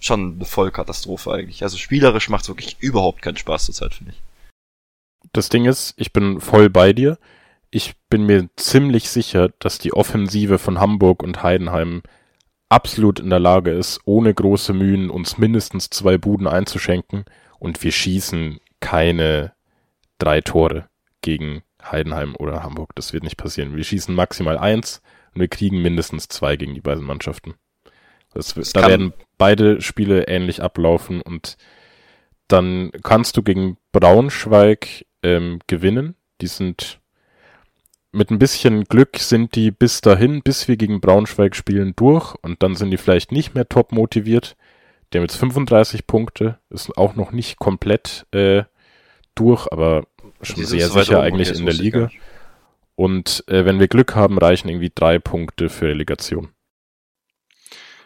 schon 0.00 0.34
eine 0.36 0.44
Vollkatastrophe 0.44 1.32
eigentlich. 1.32 1.62
Also 1.62 1.76
spielerisch 1.76 2.28
macht 2.28 2.42
es 2.42 2.48
wirklich 2.48 2.76
überhaupt 2.80 3.22
keinen 3.22 3.36
Spaß 3.36 3.66
zurzeit, 3.66 3.94
finde 3.94 4.12
ich. 4.12 4.22
das 5.32 5.48
Ding 5.48 5.64
ist, 5.66 5.94
ich 5.96 6.12
bin 6.12 6.40
voll 6.40 6.70
bei 6.70 6.92
dir. 6.92 7.18
Ich 7.70 7.94
bin 8.08 8.24
mir 8.24 8.48
ziemlich 8.56 9.10
sicher, 9.10 9.50
dass 9.58 9.78
die 9.78 9.92
Offensive 9.92 10.58
von 10.58 10.80
Hamburg 10.80 11.22
und 11.22 11.42
Heidenheim 11.42 12.02
absolut 12.70 13.20
in 13.20 13.28
der 13.30 13.40
Lage 13.40 13.70
ist, 13.72 14.00
ohne 14.04 14.32
große 14.32 14.72
Mühen 14.72 15.10
uns 15.10 15.36
mindestens 15.38 15.90
zwei 15.90 16.16
Buden 16.18 16.46
einzuschenken 16.46 17.24
und 17.58 17.82
wir 17.82 17.92
schießen 17.92 18.60
keine 18.80 19.52
drei 20.18 20.40
Tore 20.40 20.88
gegen 21.20 21.62
Heidenheim 21.82 22.36
oder 22.36 22.62
Hamburg. 22.62 22.94
Das 22.94 23.12
wird 23.12 23.24
nicht 23.24 23.36
passieren. 23.36 23.76
Wir 23.76 23.84
schießen 23.84 24.14
maximal 24.14 24.56
eins 24.58 25.02
und 25.34 25.40
wir 25.40 25.48
kriegen 25.48 25.82
mindestens 25.82 26.28
zwei 26.28 26.56
gegen 26.56 26.74
die 26.74 26.80
beiden 26.80 27.04
Mannschaften. 27.04 27.54
Das, 28.32 28.54
Das 28.54 28.72
da 28.72 28.80
kann- 28.82 28.90
werden 28.90 29.12
beide 29.38 29.80
Spiele 29.80 30.28
ähnlich 30.28 30.62
ablaufen 30.62 31.22
und 31.22 31.56
dann 32.48 32.90
kannst 33.02 33.36
du 33.36 33.42
gegen 33.42 33.76
Braunschweig 33.92 35.06
ähm, 35.22 35.60
gewinnen. 35.66 36.16
Die 36.40 36.46
sind 36.46 37.00
mit 38.10 38.30
ein 38.30 38.38
bisschen 38.38 38.84
Glück 38.84 39.18
sind 39.18 39.54
die 39.54 39.70
bis 39.70 40.00
dahin, 40.00 40.42
bis 40.42 40.66
wir 40.66 40.76
gegen 40.76 41.00
Braunschweig 41.00 41.54
spielen, 41.54 41.94
durch 41.94 42.34
und 42.42 42.62
dann 42.62 42.74
sind 42.74 42.90
die 42.90 42.96
vielleicht 42.96 43.32
nicht 43.32 43.54
mehr 43.54 43.68
top 43.68 43.92
motiviert. 43.92 44.56
Die 45.12 45.18
haben 45.18 45.24
jetzt 45.24 45.36
35 45.36 46.06
Punkte, 46.06 46.58
ist 46.70 46.96
auch 46.96 47.14
noch 47.16 47.32
nicht 47.32 47.58
komplett 47.58 48.26
äh, 48.32 48.64
durch, 49.34 49.70
aber 49.70 50.06
schon 50.42 50.64
sehr 50.64 50.88
sicher 50.88 51.22
eigentlich 51.22 51.50
in 51.56 51.64
der 51.64 51.74
Liga. 51.74 52.10
Und 52.94 53.44
äh, 53.46 53.64
wenn 53.64 53.78
wir 53.78 53.88
Glück 53.88 54.14
haben, 54.14 54.38
reichen 54.38 54.68
irgendwie 54.68 54.90
drei 54.92 55.18
Punkte 55.18 55.68
für 55.68 55.86
Relegation. 55.86 56.48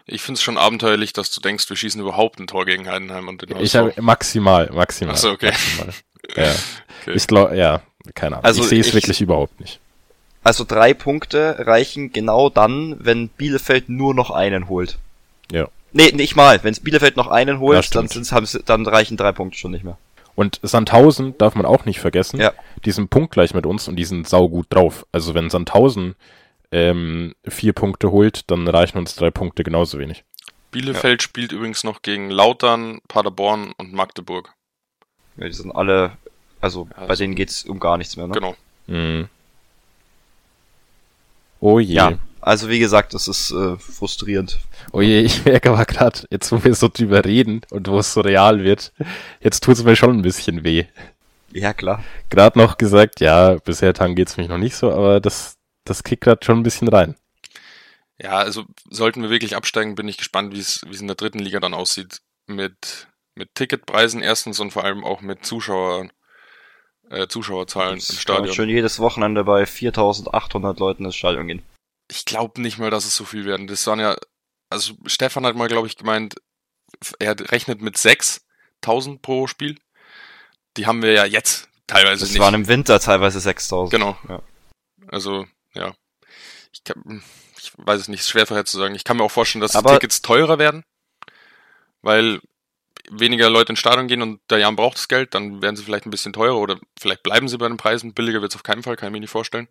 Ich 0.07 0.23
finde 0.23 0.37
es 0.39 0.43
schon 0.43 0.59
abenteuerlich, 0.59 1.13
dass 1.13 1.31
du 1.31 1.41
denkst, 1.41 1.69
wir 1.69 1.77
schießen 1.77 2.01
überhaupt 2.01 2.39
ein 2.41 2.47
Tor 2.47 2.65
gegen 2.67 2.89
Heidenheim 2.89 3.29
und 3.29 3.43
den 3.43 3.51
Ich 3.61 3.75
HSV. 3.75 3.95
habe 3.95 4.03
maximal, 4.03 4.71
maximal. 4.73 5.15
Ach 5.15 5.19
so, 5.19 5.31
okay. 5.31 5.47
Maximal. 5.53 5.95
Ja. 6.37 6.53
Okay. 7.05 7.15
Ich 7.17 7.27
glaube, 7.27 7.57
ja, 7.57 7.83
keine 8.15 8.37
Ahnung. 8.37 8.45
Also 8.45 8.63
ich 8.63 8.69
sehe 8.69 8.79
es 8.81 8.87
ich- 8.89 8.95
wirklich 8.95 9.21
überhaupt 9.21 9.59
nicht. 9.59 9.81
Also 10.45 10.65
drei 10.65 10.95
Punkte 10.95 11.57
reichen 11.67 12.13
genau 12.13 12.49
dann, 12.49 12.97
wenn 13.01 13.27
Bielefeld 13.29 13.89
nur 13.89 14.15
noch 14.15 14.31
einen 14.31 14.69
holt. 14.69 14.99
Ja. 15.51 15.67
Nee, 15.93 16.13
nicht 16.13 16.37
mal. 16.37 16.63
Wenn 16.63 16.75
Bielefeld 16.77 17.17
noch 17.17 17.27
einen 17.27 17.57
Ja, 17.57 17.61
holt, 17.61 17.93
dann, 17.97 18.09
haben 18.09 18.47
sie, 18.47 18.63
dann 18.63 18.87
reichen 18.87 19.17
drei 19.17 19.33
Punkte 19.33 19.59
schon 19.59 19.73
nicht 19.73 19.83
mehr. 19.83 19.99
Und 20.37 20.61
Sandhausen 20.63 21.37
darf 21.39 21.57
man 21.57 21.67
auch 21.67 21.87
nicht 21.87 21.99
vergessen. 21.99 22.39
Ja. 22.41 22.53
Die 22.85 22.93
sind 22.93 23.11
punktgleich 23.11 23.53
mit 23.53 23.67
uns 23.67 23.89
und 23.89 23.97
die 23.97 24.05
sind 24.05 24.29
saugut 24.29 24.67
drauf. 24.71 25.05
Also 25.11 25.35
wenn 25.35 25.51
Sandhausen 25.51 26.15
ähm, 26.73 27.35
vier 27.47 27.73
Punkte 27.73 28.11
holt, 28.11 28.51
dann 28.51 28.67
reichen 28.67 28.99
uns 28.99 29.15
drei 29.15 29.31
Punkte 29.31 29.63
genauso 29.63 29.99
wenig. 29.99 30.25
Bielefeld 30.71 31.23
spielt 31.23 31.53
übrigens 31.53 31.85
noch 31.85 32.03
gegen 32.03 32.31
Lautern, 32.31 33.01
Paderborn 33.07 33.73
und 33.77 33.93
Magdeburg. 33.93 34.55
Ja, 35.37 35.47
die 35.47 35.53
sind 35.53 35.71
alle, 35.71 36.17
also 36.61 36.89
Ja, 36.97 37.07
bei 37.07 37.15
denen 37.15 37.35
geht's 37.35 37.65
um 37.65 37.79
gar 37.79 37.99
nichts 37.99 38.17
mehr, 38.17 38.27
ne? 38.27 38.33
Genau. 38.33 38.57
Mhm. 38.87 39.29
Oh 41.61 41.79
je. 41.79 41.95
Ja, 41.95 42.19
also 42.41 42.69
wie 42.69 42.81
gesagt, 42.81 43.15
das 43.15 43.29
ist 43.29 43.53
äh, 43.53 43.77
frustrierend. 43.77 44.59
Oh 44.93 45.01
je, 45.01 45.21
ich 45.21 45.45
merke 45.45 45.71
aber 45.71 45.85
gerade, 45.85 46.27
jetzt 46.31 46.51
wo 46.51 46.65
wir 46.65 46.75
so 46.75 46.89
drüber 46.89 47.25
reden 47.25 47.61
und 47.71 47.87
wo 47.89 47.99
es 47.99 48.13
so 48.13 48.21
real 48.23 48.65
wird, 48.65 48.93
jetzt 49.41 49.63
tut 49.63 49.77
es 49.77 49.85
mir 49.85 49.95
schon 49.95 50.19
ein 50.19 50.23
bisschen 50.23 50.65
weh. 50.65 50.87
Ja, 51.53 51.73
klar. 51.73 52.03
Gerade 52.31 52.59
noch 52.59 52.79
gesagt, 52.79 53.21
ja, 53.21 53.57
bisher 53.57 53.95
tangiert 53.95 54.37
mich 54.39 54.49
noch 54.49 54.59
nicht 54.59 54.75
so, 54.75 54.91
aber 54.91 55.21
das, 55.21 55.57
das 55.85 56.03
kickt 56.05 56.25
gerade 56.25 56.45
schon 56.45 56.59
ein 56.59 56.63
bisschen 56.63 56.89
rein. 56.89 57.17
Ja, 58.19 58.39
also 58.39 58.65
sollten 58.89 59.23
wir 59.23 59.31
wirklich 59.31 59.57
absteigen, 59.57 59.95
bin 59.95 60.09
ich 60.09 60.17
gespannt, 60.19 60.55
wie 60.55 60.61
es 60.61 60.83
wie 60.87 60.95
es 60.95 61.01
in 61.01 61.07
der 61.09 61.17
dritten 61.17 61.39
Liga 61.41 61.61
dann 61.61 61.75
aussieht 61.75 62.21
mit 62.47 63.09
mit 63.35 63.55
Ticketpreisen 63.55 64.23
erstens 64.23 64.61
und 64.61 64.71
vor 64.73 64.85
allem 64.85 65.05
auch 65.05 65.23
mit 65.23 65.45
Zuschauer, 65.45 66.09
äh, 67.09 67.27
Zuschauerzahlen 67.29 67.95
im 67.95 68.01
Stadion. 68.01 68.55
Schon 68.55 68.69
jedes 68.69 68.99
Wochenende 68.99 69.45
bei 69.45 69.65
4800 69.65 70.79
Leuten 70.79 71.07
ins 71.07 71.17
Stadion 71.17 71.47
gehen. 71.47 71.63
Ich 72.11 72.27
glaube 72.27 72.61
nicht 72.61 72.79
mal, 72.79 72.91
dass 72.91 73.07
es 73.07 73.17
so 73.17 73.25
viel 73.25 73.47
werden. 73.47 73.67
Das 73.67 73.87
waren 73.87 74.01
ja, 74.01 74.17
also 74.69 74.95
Stefan 75.07 75.47
hat 75.47 75.57
mal, 75.57 75.69
glaube 75.69 75.87
ich, 75.87 75.97
gemeint, 75.97 76.35
er 77.19 77.35
rechnet 77.51 77.81
mit 77.81 77.97
6000 77.97 79.23
pro 79.23 79.47
Spiel. 79.47 79.79
Die 80.77 80.87
haben 80.87 81.03
wir 81.03 81.13
ja 81.13 81.25
jetzt 81.25 81.69
teilweise 81.87 82.21
Das 82.21 82.31
nicht. 82.33 82.41
waren 82.41 82.55
im 82.55 82.69
Winter 82.69 83.01
teilweise 83.01 83.41
6000. 83.41 83.91
Genau. 83.91 84.17
Ja. 84.29 84.43
Also, 85.09 85.47
ja. 85.75 85.95
Ich, 86.73 86.85
kann, 86.85 87.23
ich 87.59 87.73
weiß 87.77 88.01
es 88.01 88.09
nicht, 88.09 88.25
schwer 88.27 88.47
vorherzusagen. 88.47 88.95
Ich 88.97 89.05
kann 89.05 89.17
mir 89.19 89.25
auch 89.25 89.31
vorstellen, 89.31 89.61
dass 89.61 89.77
Aber- 89.77 89.91
die 89.91 89.95
Tickets 89.97 90.23
teurer 90.23 90.59
werden, 90.59 90.85
weil 92.03 92.41
weniger 93.11 93.51
Leute 93.51 93.73
ins 93.73 93.79
Stadion 93.81 94.07
gehen 94.09 94.23
und 94.23 94.41
der 94.49 94.59
Jan 94.59 94.77
braucht 94.77 94.97
das 94.97 95.09
Geld, 95.09 95.35
dann 95.35 95.61
werden 95.61 95.77
sie 95.77 95.83
vielleicht 95.83 96.07
ein 96.07 96.11
bisschen 96.11 96.33
teurer 96.33 96.57
oder 96.59 96.79
vielleicht 96.99 97.23
bleiben 97.23 97.49
sie 97.49 97.59
bei 97.59 97.69
den 97.69 97.77
Preisen. 97.77 98.15
Billiger 98.15 98.41
wird 98.41 98.53
es 98.53 98.57
auf 98.57 98.63
keinen 98.63 98.83
Fall, 98.83 98.97
kann 98.97 99.09
ich 99.09 99.13
mir 99.13 99.21
nicht 99.21 99.31
vorstellen. 99.31 99.69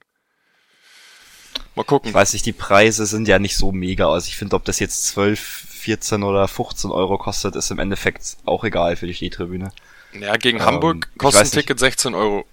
Mal 1.75 1.83
gucken. 1.83 2.09
Ich 2.09 2.13
weiß 2.13 2.33
nicht, 2.33 2.45
die 2.45 2.53
Preise 2.53 3.05
sind 3.05 3.27
ja 3.27 3.39
nicht 3.39 3.55
so 3.55 3.71
mega. 3.71 4.11
Also 4.11 4.27
ich 4.27 4.35
finde, 4.37 4.55
ob 4.57 4.65
das 4.65 4.79
jetzt 4.79 5.05
12, 5.07 5.39
14 5.39 6.23
oder 6.23 6.47
15 6.47 6.91
Euro 6.91 7.17
kostet, 7.17 7.55
ist 7.55 7.71
im 7.71 7.79
Endeffekt 7.79 8.37
auch 8.45 8.63
egal 8.65 8.95
für 8.97 9.07
die 9.07 9.13
Stehtribüne. 9.13 9.71
Ja, 10.13 10.35
gegen 10.35 10.59
Ähm, 10.59 10.65
Hamburg 10.65 11.09
kostet 11.17 11.41
ein 11.41 11.45
nicht. 11.45 11.53
Ticket 11.53 11.79
16 11.79 12.13
Euro. 12.13 12.45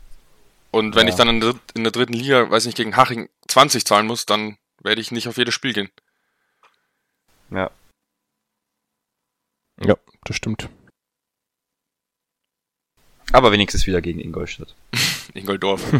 Und 0.70 0.94
wenn 0.94 1.06
Ja. 1.08 1.12
ich 1.12 1.16
dann 1.16 1.28
in 1.28 1.40
der, 1.40 1.50
dritt- 1.50 1.72
in 1.74 1.82
der 1.82 1.92
dritten 1.92 2.12
Liga, 2.12 2.48
weiß 2.50 2.66
nicht, 2.66 2.76
gegen 2.76 2.96
Haching 2.96 3.28
20 3.48 3.84
zahlen 3.84 4.06
muss, 4.06 4.26
dann 4.26 4.56
werde 4.82 5.00
ich 5.00 5.10
nicht 5.10 5.28
auf 5.28 5.36
jedes 5.36 5.54
Spiel 5.54 5.72
gehen. 5.72 5.90
Ja. 7.50 7.70
Ja, 9.80 9.96
das 10.24 10.36
stimmt. 10.36 10.68
Aber 13.32 13.52
wenigstens 13.52 13.86
wieder 13.86 14.00
gegen 14.00 14.20
Ingolstadt. 14.20 14.74
Ingoldorf. 15.34 15.82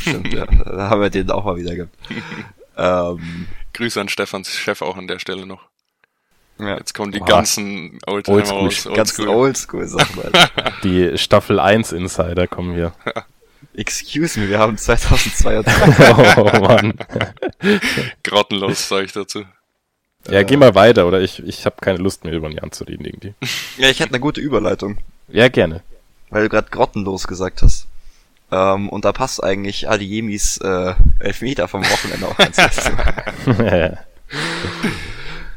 Stimmt, 0.00 0.32
ja. 0.32 0.46
Da 0.46 0.88
haben 0.88 1.02
wir 1.02 1.10
den 1.10 1.30
auch 1.30 1.44
mal 1.44 1.56
wieder 1.56 1.74
gehabt. 1.76 1.94
ähm, 2.76 3.46
Grüße 3.74 4.00
an 4.00 4.08
Stefans 4.08 4.50
Chef 4.50 4.80
auch 4.80 4.96
an 4.96 5.06
der 5.06 5.18
Stelle 5.18 5.44
noch. 5.46 5.68
ja. 6.58 6.78
Jetzt 6.78 6.94
kommen 6.94 7.12
die 7.12 7.20
Oha. 7.20 7.26
ganzen 7.26 7.98
Oldtimer 8.06 8.36
Oldschool. 8.38 8.58
raus. 8.58 8.84
Ganz 8.96 9.18
Oldschool. 9.18 9.28
oldschool, 9.28 9.86
sag 9.86 10.16
mal. 10.16 10.32
Die 10.82 11.18
Staffel 11.18 11.60
1 11.60 11.92
Insider 11.92 12.46
kommen 12.46 12.74
hier. 12.74 12.94
Excuse 13.74 14.38
me, 14.38 14.48
wir 14.48 14.58
haben 14.58 14.78
2022. 14.78 16.36
oh 16.38 16.60
Mann. 16.60 16.94
Grottenlos, 18.22 18.88
sage 18.88 19.06
ich 19.06 19.12
dazu. 19.12 19.44
Ja, 20.30 20.42
geh 20.42 20.56
mal 20.56 20.74
weiter, 20.74 21.06
oder 21.06 21.20
ich, 21.20 21.42
ich 21.44 21.66
habe 21.66 21.76
keine 21.80 21.98
Lust 21.98 22.24
mehr 22.24 22.32
über 22.32 22.48
den 22.48 22.56
Jan 22.56 22.72
zu 22.72 22.84
reden 22.84 23.04
irgendwie. 23.04 23.34
ja, 23.78 23.90
ich 23.90 24.00
hätte 24.00 24.10
eine 24.10 24.20
gute 24.20 24.40
Überleitung, 24.40 24.98
Ja, 25.28 25.48
gerne. 25.48 25.82
weil 26.30 26.44
du 26.44 26.48
gerade 26.48 26.70
grottenlos 26.70 27.26
gesagt 27.26 27.62
hast. 27.62 27.86
Ähm, 28.50 28.88
und 28.88 29.04
da 29.04 29.12
passt 29.12 29.42
eigentlich 29.42 29.88
Adiemis 29.88 30.58
äh, 30.58 30.94
Elfmeter 31.18 31.66
vom 31.68 31.82
Wochenende 31.84 32.28
auch 32.28 32.36
ganz 32.36 32.56
gut. 32.56 33.54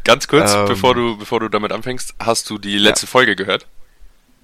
Ganz 0.03 0.27
kurz, 0.29 0.53
Ähm. 0.53 0.65
bevor 0.67 0.95
du 0.95 1.17
bevor 1.17 1.41
du 1.41 1.49
damit 1.49 1.73
anfängst, 1.73 2.15
hast 2.19 2.49
du 2.49 2.57
die 2.57 2.77
letzte 2.77 3.07
Folge 3.07 3.35
gehört? 3.35 3.67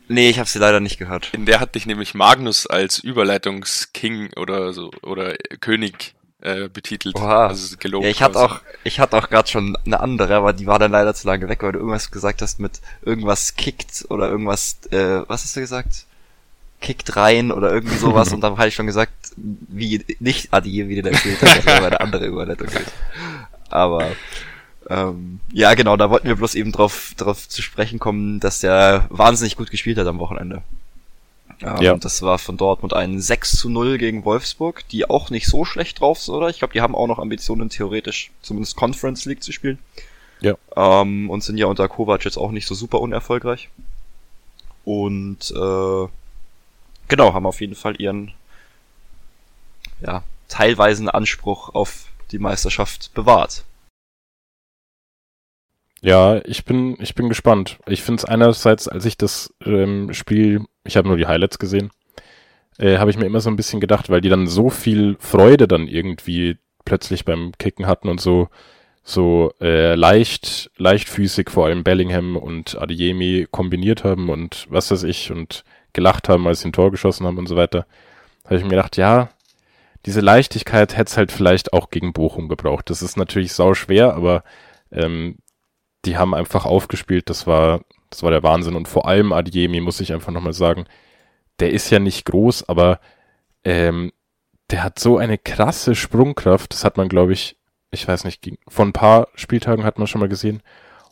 Nee, 0.08 0.30
ich 0.30 0.40
habe 0.40 0.50
sie 0.50 0.60
leider 0.60 0.80
nicht 0.80 0.98
gehört. 0.98 1.30
In 1.34 1.46
der 1.46 1.60
hat 1.60 1.76
dich 1.76 1.86
nämlich 1.86 2.14
Magnus 2.14 2.68
als 2.68 3.00
Überleitungsking 3.00 4.34
oder 4.36 4.74
so 4.74 4.92
oder 5.02 5.36
König 5.60 6.14
äh, 6.44 6.68
betitelt. 6.68 7.16
Oha. 7.16 7.48
Also 7.48 7.78
gelobt. 7.78 8.04
Ja, 8.04 8.12
ich 8.12 8.22
hatte 8.22 8.40
auch, 8.40 8.62
ich 8.84 9.00
hatte 9.00 9.18
auch 9.18 9.30
gerade 9.30 9.50
schon 9.50 9.78
eine 9.86 10.00
andere, 10.00 10.36
aber 10.36 10.54
die 10.54 10.68
war 10.68 10.78
dann 10.78 10.92
leider 10.92 11.14
zu 11.14 11.26
lange 11.28 11.48
weg, 11.48 11.64
weil 11.64 11.72
du 11.72 11.80
irgendwas 11.80 12.12
gesagt 12.12 12.42
hast 12.42 12.60
mit 12.60 12.82
irgendwas 13.02 13.56
kickt 13.56 14.06
oder 14.10 14.30
irgendwas, 14.30 14.78
äh, 14.92 15.22
was 15.28 15.44
hast 15.44 15.56
du 15.56 15.62
gesagt? 15.62 16.06
Kickt 16.82 17.16
rein 17.16 17.52
oder 17.52 17.72
irgendwie 17.72 17.96
sowas 17.96 18.34
und 18.34 18.42
dann 18.42 18.58
hatte 18.58 18.68
ich 18.68 18.76
schon 18.76 18.88
gesagt, 18.88 19.14
wie 19.38 20.04
nicht 20.20 20.54
Adi, 20.54 20.90
wie 20.90 20.96
du 20.96 21.04
da 21.04 21.12
erzählt 21.12 21.42
hast, 21.42 21.58
das 21.60 21.66
wäre 21.66 21.86
eine 21.86 22.02
andere 22.02 22.26
Überleitung. 22.26 22.68
Aber 23.70 24.12
ähm, 24.90 25.40
ja, 25.52 25.74
genau, 25.74 25.98
da 25.98 26.10
wollten 26.10 26.28
wir 26.28 26.36
bloß 26.36 26.56
eben 26.56 26.72
drauf, 26.72 27.14
drauf 27.18 27.48
zu 27.48 27.62
sprechen 27.62 28.00
kommen, 28.00 28.40
dass 28.40 28.60
der 28.60 29.08
wahnsinnig 29.10 29.56
gut 29.56 29.72
gespielt 29.72 29.98
hat 29.98 30.08
am 30.08 30.20
Wochenende. 30.20 30.62
Ähm, 31.62 31.78
Ja. 31.82 31.96
Das 31.96 32.22
war 32.22 32.40
von 32.40 32.58
Dortmund 32.58 32.94
ein 32.94 33.20
6 33.22 33.58
zu 33.58 33.70
0 33.70 33.98
gegen 33.98 34.26
Wolfsburg, 34.26 34.88
die 34.90 35.10
auch 35.10 35.30
nicht 35.30 35.48
so 35.48 35.66
schlecht 35.66 36.00
drauf 36.00 36.20
sind, 36.20 36.36
oder? 36.36 36.50
Ich 36.50 36.60
glaube, 36.60 36.74
die 36.74 36.82
haben 36.82 36.96
auch 36.96 37.08
noch 37.08 37.20
Ambitionen, 37.20 37.70
theoretisch 37.70 38.32
zumindest 38.42 38.76
Conference 38.76 39.26
League 39.26 39.44
zu 39.44 39.52
spielen. 39.52 39.80
Ja. 40.42 40.56
Ähm, 40.76 41.30
und 41.30 41.44
sind 41.44 41.58
ja 41.58 41.68
unter 41.68 41.88
Kovac 41.88 42.26
jetzt 42.26 42.38
auch 42.38 42.52
nicht 42.52 42.68
so 42.68 42.76
super 42.76 43.00
unerfolgreich. 43.00 43.70
Und 44.84 45.52
äh, 45.52 46.08
genau, 47.08 47.34
haben 47.34 47.46
auf 47.46 47.62
jeden 47.62 47.76
Fall 47.76 47.96
ihren 48.02 48.34
ja, 50.02 50.24
teilweisen 50.50 51.08
Anspruch 51.08 51.74
auf 51.74 52.08
die 52.32 52.40
Meisterschaft 52.40 53.14
bewahrt. 53.14 53.64
Ja, 56.04 56.42
ich 56.44 56.66
bin, 56.66 56.98
ich 57.00 57.16
bin 57.16 57.30
gespannt. 57.30 57.80
Ich 57.88 58.02
finde 58.04 58.20
es 58.20 58.26
einerseits, 58.26 58.90
als 58.90 59.06
ich 59.06 59.18
das 59.18 59.54
ähm, 59.66 60.14
Spiel, 60.14 60.66
ich 60.84 60.98
habe 60.98 61.08
nur 61.08 61.16
die 61.16 61.28
Highlights 61.28 61.60
gesehen, 61.60 61.92
äh, 62.78 62.98
habe 62.98 63.10
ich 63.10 63.18
mir 63.18 63.26
immer 63.26 63.40
so 63.40 63.50
ein 63.50 63.56
bisschen 63.56 63.80
gedacht, 63.80 64.10
weil 64.10 64.20
die 64.20 64.28
dann 64.28 64.46
so 64.48 64.70
viel 64.70 65.16
Freude 65.20 65.66
dann 65.66 65.88
irgendwie 65.88 66.58
plötzlich 66.84 67.24
beim 67.24 67.54
Kicken 67.58 67.88
hatten 67.88 68.10
und 68.10 68.20
so, 68.20 68.50
so 69.06 69.54
äh, 69.62 69.96
leicht, 69.96 70.72
leichtfüßig 70.76 71.50
vor 71.50 71.68
allem 71.68 71.86
Bellingham 71.86 72.36
und 72.36 72.78
Adeyemi 72.78 73.48
kombiniert 73.50 74.04
haben 74.04 74.30
und 74.30 74.68
was 74.70 74.92
weiß 74.92 75.04
ich 75.04 75.32
und 75.32 75.64
gelacht 75.94 76.28
haben, 76.28 76.48
als 76.48 76.62
sie 76.62 76.70
ein 76.70 76.74
Tor 76.74 76.92
geschossen 76.92 77.26
haben 77.26 77.38
und 77.38 77.48
so 77.48 77.56
weiter. 77.56 77.86
Habe 78.44 78.58
ich 78.58 78.64
mir 78.64 78.72
gedacht, 78.72 78.98
ja, 78.98 79.30
diese 80.06 80.20
Leichtigkeit 80.20 80.98
hätte 80.98 81.12
es 81.12 81.18
halt 81.18 81.32
vielleicht 81.32 81.72
auch 81.72 81.90
gegen 81.92 82.12
Bochum 82.12 82.50
gebraucht. 82.50 82.90
Das 82.90 83.02
ist 83.02 83.16
natürlich 83.16 83.54
sau 83.54 83.74
schwer, 83.74 84.16
aber 84.16 84.44
ähm, 84.92 85.38
die 86.06 86.18
haben 86.18 86.34
einfach 86.34 86.66
aufgespielt, 86.66 87.30
das 87.30 87.48
war, 87.48 87.82
das 88.10 88.24
war 88.24 88.32
der 88.32 88.44
Wahnsinn. 88.44 88.76
Und 88.76 88.88
vor 88.88 89.08
allem 89.08 89.32
Adiemi, 89.32 89.80
muss 89.80 90.02
ich 90.02 90.14
einfach 90.14 90.32
nochmal 90.32 90.54
sagen, 90.54 90.86
der 91.60 91.72
ist 91.72 91.90
ja 91.90 92.00
nicht 92.00 92.26
groß, 92.26 92.68
aber 92.68 93.00
ähm, 93.64 94.12
der 94.70 94.84
hat 94.84 95.00
so 95.00 95.18
eine 95.18 95.38
krasse 95.38 95.96
Sprungkraft, 95.96 96.74
das 96.74 96.84
hat 96.84 96.98
man, 96.98 97.10
glaube 97.10 97.34
ich, 97.34 97.58
ich 97.92 98.08
weiß 98.08 98.24
nicht, 98.24 98.50
vor 98.68 98.86
ein 98.86 98.94
paar 98.94 99.28
Spieltagen 99.36 99.84
hat 99.84 100.00
man 100.00 100.08
schon 100.08 100.20
mal 100.20 100.30
gesehen. 100.30 100.62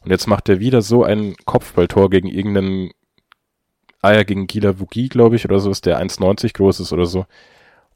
Und 0.03 0.09
jetzt 0.09 0.27
macht 0.27 0.49
er 0.49 0.59
wieder 0.59 0.81
so 0.81 1.03
ein 1.03 1.35
Kopfballtor 1.45 2.09
gegen 2.09 2.27
irgendeinen, 2.27 2.91
ah 4.01 4.13
ja, 4.13 4.23
gegen 4.23 4.47
Gila 4.47 4.79
Vugi, 4.79 5.09
glaube 5.09 5.35
ich, 5.35 5.45
oder 5.45 5.59
so, 5.59 5.69
ist 5.69 5.85
der 5.85 6.01
1,90 6.01 6.53
groß 6.53 6.79
ist 6.79 6.91
oder 6.91 7.05
so. 7.05 7.27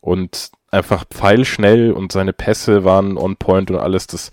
Und 0.01 0.51
einfach 0.69 1.05
pfeilschnell 1.05 1.91
und 1.91 2.11
seine 2.11 2.31
Pässe 2.31 2.83
waren 2.83 3.17
on 3.17 3.37
point 3.37 3.71
und 3.71 3.77
alles, 3.77 4.05
das, 4.05 4.29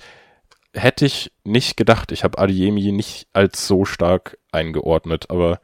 hätte 0.75 1.05
ich 1.05 1.33
nicht 1.45 1.77
gedacht. 1.77 2.13
Ich 2.13 2.25
habe 2.25 2.39
Adiemi 2.39 2.93
nicht 2.93 3.29
als 3.33 3.67
so 3.67 3.85
stark 3.85 4.39
eingeordnet, 4.51 5.31
aber 5.31 5.61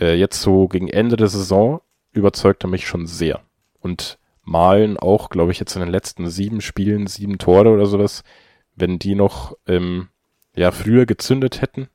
äh, 0.00 0.14
jetzt 0.14 0.40
so 0.40 0.68
gegen 0.68 0.88
Ende 0.88 1.16
der 1.16 1.28
Saison 1.28 1.80
überzeugt 2.12 2.64
er 2.64 2.70
mich 2.70 2.86
schon 2.86 3.06
sehr. 3.06 3.40
Und 3.80 4.18
Malen 4.42 4.98
auch, 4.98 5.30
glaube 5.30 5.52
ich, 5.52 5.58
jetzt 5.58 5.76
in 5.76 5.80
den 5.80 5.90
letzten 5.90 6.28
sieben 6.28 6.60
Spielen 6.60 7.06
sieben 7.06 7.38
Tore 7.38 7.70
oder 7.70 7.86
sowas. 7.86 8.24
Wenn 8.74 8.98
die 8.98 9.14
noch 9.14 9.56
ähm, 9.66 10.08
ja 10.56 10.70
früher 10.70 11.06
gezündet 11.06 11.60
hätten, 11.60 11.88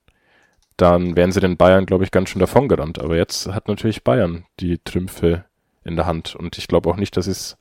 dann 0.78 1.16
wären 1.16 1.32
sie 1.32 1.40
den 1.40 1.58
Bayern, 1.58 1.86
glaube 1.86 2.04
ich, 2.04 2.12
ganz 2.12 2.30
schön 2.30 2.40
davongerannt. 2.40 3.00
Aber 3.00 3.18
jetzt 3.18 3.48
hat 3.48 3.68
natürlich 3.68 4.04
Bayern 4.04 4.46
die 4.60 4.78
Trümpfe 4.78 5.46
in 5.84 5.96
der 5.96 6.06
Hand 6.06 6.36
und 6.36 6.58
ich 6.58 6.68
glaube 6.68 6.90
auch 6.90 6.98
nicht, 6.98 7.18
dass 7.18 7.26
sie 7.26 7.32
es 7.32 7.58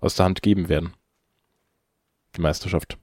aus 0.00 0.16
der 0.16 0.26
Hand 0.26 0.42
geben 0.42 0.68
werden. 0.68 0.94
Die 2.36 2.40
Meisterschaft. 2.40 2.98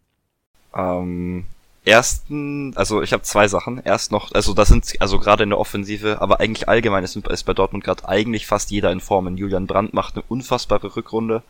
Ähm, 0.75 1.46
ersten, 1.86 2.75
also 2.75 3.01
ich 3.01 3.13
habe 3.13 3.24
zwei 3.24 3.48
Sachen. 3.48 3.82
Erst 3.84 4.12
noch, 4.12 4.32
also 4.34 4.53
das 4.53 4.70
sind, 4.70 4.94
also 5.00 5.20
gerade 5.20 5.44
in 5.44 5.50
der 5.50 5.60
Offensive, 5.60 6.22
aber 6.22 6.39
eigentlich 6.39 6.70
allgemein 6.70 7.03
ist, 7.03 7.15
ist 7.15 7.44
bei 7.44 7.53
Dortmund 7.53 7.84
gerade 7.84 8.08
eigentlich 8.08 8.48
fast 8.48 8.72
jeder 8.72 8.92
in 8.92 9.01
Form. 9.01 9.36
Julian 9.36 9.68
Brandt 9.68 9.94
macht 9.94 10.15
eine 10.15 10.24
unfassbare 10.27 10.96
Rückrunde. 10.96 11.44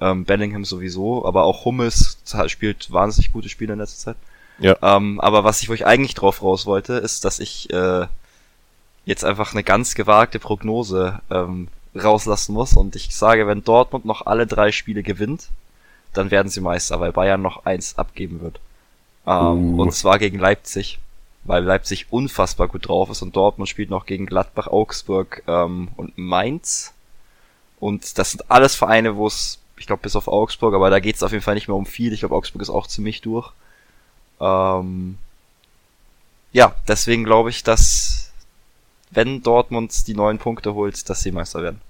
Ähm, 0.00 0.24
Bellingham 0.24 0.64
sowieso, 0.64 1.26
aber 1.26 1.44
auch 1.44 1.64
Hummels 1.64 2.18
spielt 2.46 2.90
wahnsinnig 2.90 3.32
gute 3.32 3.48
Spiele 3.48 3.74
in 3.74 3.78
letzter 3.78 4.12
Zeit. 4.12 4.16
Ja. 4.58 4.76
Ähm, 4.82 5.20
aber 5.20 5.44
was 5.44 5.62
ich, 5.62 5.68
wo 5.68 5.74
ich 5.74 5.86
eigentlich 5.86 6.14
drauf 6.14 6.42
raus 6.42 6.66
wollte, 6.66 6.94
ist, 6.94 7.24
dass 7.24 7.38
ich 7.38 7.70
äh, 7.72 8.06
jetzt 9.04 9.24
einfach 9.24 9.52
eine 9.52 9.62
ganz 9.62 9.94
gewagte 9.94 10.38
Prognose 10.38 11.20
ähm, 11.30 11.68
rauslassen 11.94 12.52
muss 12.52 12.74
und 12.74 12.94
ich 12.96 13.14
sage, 13.14 13.46
wenn 13.46 13.64
Dortmund 13.64 14.04
noch 14.04 14.26
alle 14.26 14.46
drei 14.46 14.70
Spiele 14.70 15.02
gewinnt, 15.02 15.48
dann 16.12 16.30
werden 16.30 16.48
sie 16.48 16.60
Meister, 16.60 17.00
weil 17.00 17.12
Bayern 17.12 17.42
noch 17.42 17.64
eins 17.64 17.98
abgeben 17.98 18.40
wird. 18.40 18.60
Ähm, 19.26 19.78
Uh. 19.78 19.82
Und 19.82 19.92
zwar 19.92 20.18
gegen 20.18 20.38
Leipzig, 20.38 20.98
weil 21.44 21.64
Leipzig 21.64 22.06
unfassbar 22.10 22.68
gut 22.68 22.88
drauf 22.88 23.10
ist 23.10 23.22
und 23.22 23.36
Dortmund 23.36 23.68
spielt 23.68 23.90
noch 23.90 24.06
gegen 24.06 24.26
Gladbach, 24.26 24.66
Augsburg 24.66 25.42
ähm, 25.46 25.88
und 25.96 26.16
Mainz. 26.18 26.92
Und 27.78 28.18
das 28.18 28.32
sind 28.32 28.50
alles 28.50 28.74
Vereine, 28.74 29.16
wo 29.16 29.26
es, 29.26 29.58
ich 29.78 29.86
glaube, 29.86 30.02
bis 30.02 30.16
auf 30.16 30.28
Augsburg, 30.28 30.74
aber 30.74 30.90
da 30.90 31.00
geht 31.00 31.16
es 31.16 31.22
auf 31.22 31.32
jeden 31.32 31.42
Fall 31.42 31.54
nicht 31.54 31.68
mehr 31.68 31.76
um 31.76 31.86
viel. 31.86 32.12
Ich 32.12 32.20
glaube, 32.20 32.34
Augsburg 32.34 32.62
ist 32.62 32.70
auch 32.70 32.86
ziemlich 32.86 33.22
durch. 33.22 33.52
Ähm, 34.40 35.18
ja, 36.52 36.74
deswegen 36.88 37.24
glaube 37.24 37.50
ich, 37.50 37.62
dass 37.62 38.32
wenn 39.10 39.42
Dortmund 39.42 40.06
die 40.06 40.14
neun 40.14 40.38
Punkte 40.38 40.74
holt, 40.74 41.08
dass 41.08 41.22
sie 41.22 41.32
Meister 41.32 41.62
werden. 41.62 41.80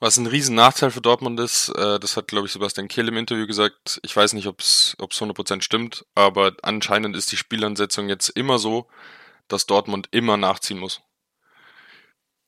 Was 0.00 0.16
ein 0.16 0.26
riesen 0.28 0.54
Nachteil 0.54 0.92
für 0.92 1.00
Dortmund 1.00 1.40
ist, 1.40 1.70
äh, 1.70 1.98
das 1.98 2.16
hat, 2.16 2.28
glaube 2.28 2.46
ich, 2.46 2.52
Sebastian 2.52 2.86
Kehl 2.86 3.08
im 3.08 3.16
Interview 3.16 3.46
gesagt. 3.48 3.98
Ich 4.04 4.14
weiß 4.14 4.32
nicht, 4.34 4.46
ob 4.46 4.60
es 4.60 4.94
100% 4.98 5.62
stimmt, 5.62 6.06
aber 6.14 6.52
anscheinend 6.62 7.16
ist 7.16 7.32
die 7.32 7.36
Spielansetzung 7.36 8.08
jetzt 8.08 8.28
immer 8.28 8.58
so, 8.60 8.88
dass 9.48 9.66
Dortmund 9.66 10.08
immer 10.12 10.36
nachziehen 10.36 10.78
muss. 10.78 11.00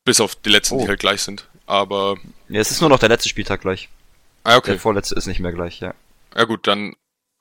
Bis 0.05 0.21
auf 0.21 0.35
die 0.35 0.49
letzten, 0.49 0.75
Oh. 0.75 0.81
die 0.83 0.87
halt 0.87 0.99
gleich 1.01 1.21
sind. 1.23 1.47
Aber, 1.65 2.17
Ja, 2.47 2.61
es 2.61 2.71
ist 2.71 2.79
nur 2.81 2.89
noch 2.89 2.99
der 2.99 3.09
letzte 3.09 3.27
Spieltag 3.29 3.61
gleich. 3.61 3.89
ah, 4.43 4.55
okay. 4.57 4.71
Der 4.71 4.79
vorletzte 4.79 5.15
ist 5.15 5.27
nicht 5.27 5.39
mehr 5.41 5.51
gleich, 5.51 5.79
ja. 5.81 5.93
Ja 6.35 6.45
gut, 6.45 6.67
dann 6.67 6.95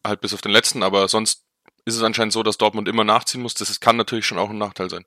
halt 0.05 0.21
bis 0.21 0.35
auf 0.35 0.41
den 0.41 0.51
letzten, 0.53 0.83
aber 0.83 1.07
sonst 1.09 1.45
ist 1.85 1.95
es 1.97 2.03
anscheinend 2.03 2.33
so, 2.33 2.43
dass 2.43 2.59
Dortmund 2.59 2.89
immer 2.89 3.05
nachziehen 3.05 3.43
muss. 3.43 3.55
Das 3.55 3.79
kann 3.81 3.97
natürlich 3.97 4.27
schon 4.27 4.39
auch 4.39 4.51
ein 4.51 4.59
Nachteil 4.59 4.91
sein. 4.91 5.05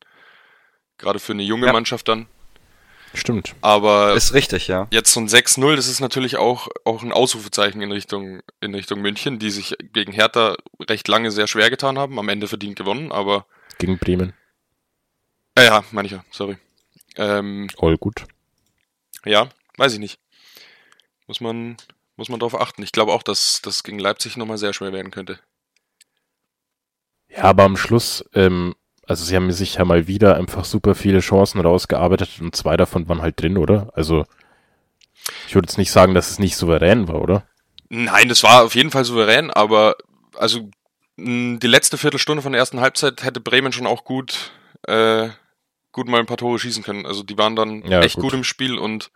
Gerade 0.97 1.19
für 1.19 1.33
eine 1.33 1.43
junge 1.43 1.67
Ja. 1.67 1.73
Mannschaft 1.73 2.07
dann. 2.07 2.27
Stimmt. 3.13 3.55
Aber 3.61 4.13
Ist 4.15 4.33
richtig, 4.33 4.67
ja. 4.67 4.87
jetzt 4.91 5.13
so 5.13 5.19
ein 5.19 5.27
6-0, 5.27 5.75
das 5.75 5.87
ist 5.87 5.99
natürlich 5.99 6.37
auch, 6.37 6.67
auch 6.83 7.03
ein 7.03 7.11
Ausrufezeichen 7.11 7.81
in 7.81 7.91
Richtung, 7.91 8.41
in 8.59 8.73
Richtung 8.73 9.01
München, 9.01 9.37
die 9.37 9.51
sich 9.51 9.75
gegen 9.93 10.11
Hertha 10.11 10.55
recht 10.89 11.07
lange 11.07 11.29
sehr 11.29 11.47
schwer 11.47 11.69
getan 11.69 11.99
haben. 11.99 12.17
Am 12.17 12.27
Ende 12.29 12.47
verdient 12.47 12.75
gewonnen, 12.75 13.11
aber, 13.11 13.45
Gegen 13.77 13.99
Bremen. 13.99 14.33
äh, 15.55 15.65
ja, 15.65 15.83
meine 15.91 16.07
ich 16.07 16.11
ja, 16.13 16.25
sorry. 16.31 16.57
Ähm, 17.15 17.69
All 17.77 17.97
gut. 17.97 18.25
ja, 19.25 19.47
weiß 19.77 19.93
ich 19.93 19.99
nicht. 19.99 20.19
Muss 21.27 21.39
man, 21.39 21.77
muss 22.15 22.29
man 22.29 22.39
darauf 22.39 22.59
achten. 22.59 22.81
Ich 22.81 22.91
glaube 22.91 23.13
auch, 23.13 23.21
dass 23.23 23.61
das 23.61 23.83
gegen 23.83 23.99
Leipzig 23.99 24.37
nochmal 24.37 24.57
sehr 24.57 24.73
schwer 24.73 24.91
werden 24.91 25.11
könnte. 25.11 25.39
Ja, 27.29 27.43
aber 27.43 27.63
am 27.63 27.77
Schluss, 27.77 28.25
ähm, 28.33 28.75
also 29.07 29.23
sie 29.25 29.35
haben 29.35 29.51
sich 29.51 29.75
ja 29.75 29.85
mal 29.85 30.07
wieder 30.07 30.35
einfach 30.35 30.65
super 30.65 30.95
viele 30.95 31.19
Chancen 31.19 31.59
rausgearbeitet 31.61 32.29
und 32.39 32.55
zwei 32.55 32.77
davon 32.77 33.07
waren 33.09 33.21
halt 33.21 33.41
drin, 33.41 33.57
oder? 33.57 33.89
Also 33.93 34.25
ich 35.47 35.55
würde 35.55 35.67
jetzt 35.67 35.77
nicht 35.77 35.91
sagen, 35.91 36.13
dass 36.13 36.31
es 36.31 36.39
nicht 36.39 36.55
souverän 36.57 37.07
war, 37.07 37.21
oder? 37.21 37.43
Nein, 37.89 38.29
das 38.29 38.43
war 38.43 38.63
auf 38.63 38.75
jeden 38.75 38.91
Fall 38.91 39.05
souverän, 39.05 39.51
aber 39.51 39.95
also 40.35 40.69
die 41.17 41.67
letzte 41.67 41.97
Viertelstunde 41.97 42.41
von 42.41 42.53
der 42.53 42.59
ersten 42.59 42.79
Halbzeit 42.81 43.23
hätte 43.23 43.39
Bremen 43.39 43.71
schon 43.71 43.85
auch 43.85 44.03
gut, 44.03 44.51
äh, 44.87 45.29
gut 45.91 46.07
mal 46.07 46.19
ein 46.19 46.25
paar 46.25 46.37
Tore 46.37 46.57
schießen 46.57 46.83
können. 46.83 47.05
Also 47.05 47.21
die 47.23 47.37
waren 47.37 47.55
dann 47.55 47.83
Ja, 47.85 48.01
echt 48.01 48.15
gut. 48.15 48.23
gut. 48.23 48.33
im 48.33 48.43
Spiel 48.43 48.77
und 48.79 49.11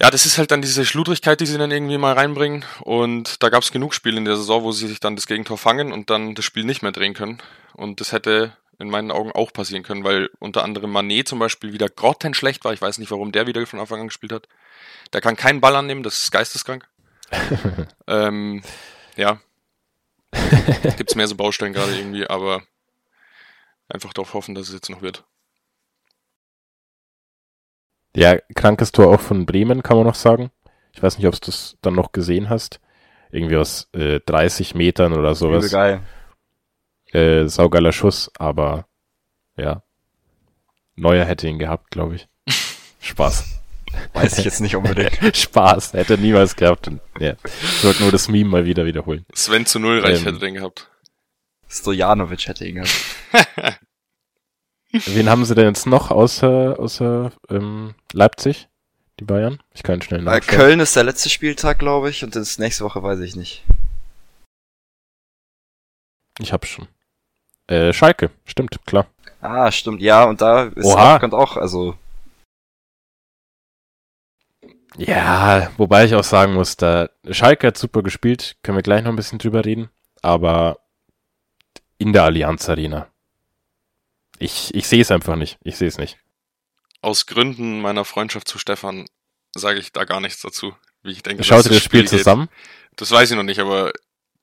ja, 0.00 0.10
das 0.10 0.24
ist 0.24 0.38
halt 0.38 0.50
dann 0.50 0.62
diese 0.62 0.86
Schludrigkeit, 0.86 1.40
die 1.40 1.46
sie 1.46 1.58
dann 1.58 1.70
irgendwie 1.70 1.98
mal 1.98 2.14
reinbringen. 2.14 2.64
Und 2.80 3.42
da 3.42 3.50
gab 3.50 3.62
es 3.62 3.70
genug 3.70 3.92
Spiele 3.92 4.16
in 4.16 4.24
der 4.24 4.36
Saison, 4.36 4.62
wo 4.62 4.72
sie 4.72 4.86
sich 4.86 4.98
dann 4.98 5.14
das 5.14 5.26
Gegentor 5.26 5.58
fangen 5.58 5.92
und 5.92 6.08
dann 6.08 6.34
das 6.34 6.44
Spiel 6.46 6.64
nicht 6.64 6.82
mehr 6.82 6.92
drehen 6.92 7.12
können. 7.12 7.38
Und 7.74 8.00
das 8.00 8.12
hätte 8.12 8.56
in 8.78 8.88
meinen 8.88 9.10
Augen 9.10 9.30
auch 9.32 9.52
passieren 9.52 9.82
können, 9.82 10.02
weil 10.02 10.30
unter 10.38 10.64
anderem 10.64 10.90
Manet 10.90 11.28
zum 11.28 11.38
Beispiel 11.38 11.74
wieder 11.74 11.90
grottenschlecht 11.90 12.64
war. 12.64 12.72
Ich 12.72 12.80
weiß 12.80 12.96
nicht, 12.96 13.10
warum 13.10 13.30
der 13.30 13.46
wieder 13.46 13.64
von 13.66 13.78
Anfang 13.78 14.00
an 14.00 14.06
gespielt 14.06 14.32
hat. 14.32 14.48
Der 15.12 15.20
kann 15.20 15.36
keinen 15.36 15.60
Ball 15.60 15.76
annehmen, 15.76 16.02
das 16.02 16.22
ist 16.22 16.32
geisteskrank. 16.32 16.88
ähm, 18.06 18.62
ja. 19.16 19.38
Gibt's 20.96 21.14
mehr 21.14 21.28
so 21.28 21.34
Baustellen 21.34 21.74
gerade 21.74 21.94
irgendwie, 21.94 22.26
aber 22.26 22.62
einfach 23.86 24.14
darauf 24.14 24.32
hoffen, 24.32 24.54
dass 24.54 24.68
es 24.68 24.74
jetzt 24.74 24.88
noch 24.88 25.02
wird. 25.02 25.24
Ja, 28.14 28.36
krankes 28.54 28.92
Tor 28.92 29.08
auch 29.14 29.20
von 29.20 29.46
Bremen, 29.46 29.82
kann 29.82 29.96
man 29.96 30.06
noch 30.06 30.14
sagen. 30.14 30.50
Ich 30.92 31.02
weiß 31.02 31.18
nicht, 31.18 31.26
ob 31.26 31.34
du 31.34 31.40
das 31.46 31.76
dann 31.82 31.94
noch 31.94 32.12
gesehen 32.12 32.48
hast. 32.48 32.80
Irgendwie 33.30 33.56
aus 33.56 33.88
äh, 33.92 34.18
30 34.26 34.74
Metern 34.74 35.12
oder 35.12 35.20
Übel 35.30 35.34
sowas. 35.36 35.70
geil. 35.70 36.00
Äh, 37.12 37.46
saugeiler 37.46 37.92
Schuss, 37.92 38.30
aber 38.38 38.86
ja. 39.56 39.82
Neuer 40.96 41.24
hätte 41.24 41.46
ihn 41.48 41.58
gehabt, 41.58 41.90
glaube 41.90 42.16
ich. 42.16 42.28
Spaß. 43.00 43.60
Weiß 44.12 44.38
ich 44.38 44.44
jetzt 44.44 44.60
nicht 44.60 44.76
unbedingt. 44.76 45.18
Spaß, 45.36 45.92
hätte 45.94 46.14
er 46.14 46.18
niemals 46.18 46.56
gehabt. 46.56 46.88
Und, 46.88 47.00
ja. 47.18 47.34
Ich 47.44 47.84
wollte 47.84 48.02
nur 48.02 48.12
das 48.12 48.28
Meme 48.28 48.50
mal 48.50 48.64
wieder 48.64 48.84
wiederholen. 48.86 49.24
Sven 49.32 49.66
zu 49.66 49.78
null 49.78 50.00
reich 50.00 50.18
Ähm. 50.20 50.24
hätte 50.26 50.38
den 50.38 50.54
gehabt. 50.54 50.88
Stojanovic 51.68 52.46
hätte 52.48 52.66
ihn 52.66 52.76
gehabt. 52.76 52.90
Wen 54.92 55.28
haben 55.28 55.44
sie 55.44 55.54
denn 55.54 55.66
jetzt 55.66 55.86
noch 55.86 56.10
außer, 56.10 56.78
außer 56.78 57.32
ähm, 57.48 57.94
Leipzig? 58.12 58.68
Die 59.20 59.24
Bayern? 59.24 59.62
Ich 59.74 59.82
kann 59.82 60.02
schnell 60.02 60.22
nachschauen. 60.22 60.46
Köln 60.46 60.80
ist 60.80 60.96
der 60.96 61.04
letzte 61.04 61.28
Spieltag, 61.28 61.78
glaube 61.78 62.10
ich, 62.10 62.24
und 62.24 62.34
das 62.34 62.58
nächste 62.58 62.84
Woche 62.84 63.02
weiß 63.02 63.20
ich 63.20 63.36
nicht. 63.36 63.64
Ich 66.38 66.52
hab's 66.52 66.68
schon. 66.68 66.88
Äh, 67.66 67.92
Schalke, 67.92 68.30
stimmt, 68.44 68.84
klar. 68.86 69.06
Ah, 69.40 69.70
stimmt, 69.70 70.00
ja, 70.00 70.24
und 70.24 70.40
da 70.40 70.64
ist 70.64 70.84
Oha. 70.86 71.14
Abstand 71.14 71.34
auch, 71.34 71.56
also, 71.56 71.96
Ja, 74.96 75.70
wobei 75.76 76.04
ich 76.04 76.14
auch 76.14 76.24
sagen 76.24 76.54
muss, 76.54 76.76
da 76.76 77.08
Schalke 77.30 77.68
hat 77.68 77.78
super 77.78 78.02
gespielt, 78.02 78.56
können 78.62 78.76
wir 78.76 78.82
gleich 78.82 79.02
noch 79.02 79.10
ein 79.10 79.16
bisschen 79.16 79.38
drüber 79.38 79.64
reden, 79.64 79.88
aber 80.20 80.78
in 81.98 82.12
der 82.12 82.24
Allianz 82.24 82.68
Arena. 82.68 83.09
Ich, 84.40 84.74
ich 84.74 84.88
sehe 84.88 85.02
es 85.02 85.10
einfach 85.10 85.36
nicht. 85.36 85.58
Ich 85.62 85.76
sehe 85.76 85.86
es 85.86 85.98
nicht. 85.98 86.18
Aus 87.02 87.26
Gründen 87.26 87.80
meiner 87.82 88.06
Freundschaft 88.06 88.48
zu 88.48 88.58
Stefan 88.58 89.06
sage 89.54 89.78
ich 89.78 89.92
da 89.92 90.04
gar 90.04 90.20
nichts 90.20 90.40
dazu. 90.40 90.74
Wie 91.02 91.12
ich 91.12 91.22
denke, 91.22 91.44
Schaut 91.44 91.66
ihr 91.66 91.72
das 91.72 91.84
Spiel 91.84 92.00
geht. 92.00 92.08
zusammen? 92.08 92.48
Das 92.96 93.10
weiß 93.10 93.30
ich 93.30 93.36
noch 93.36 93.42
nicht, 93.42 93.60
aber 93.60 93.92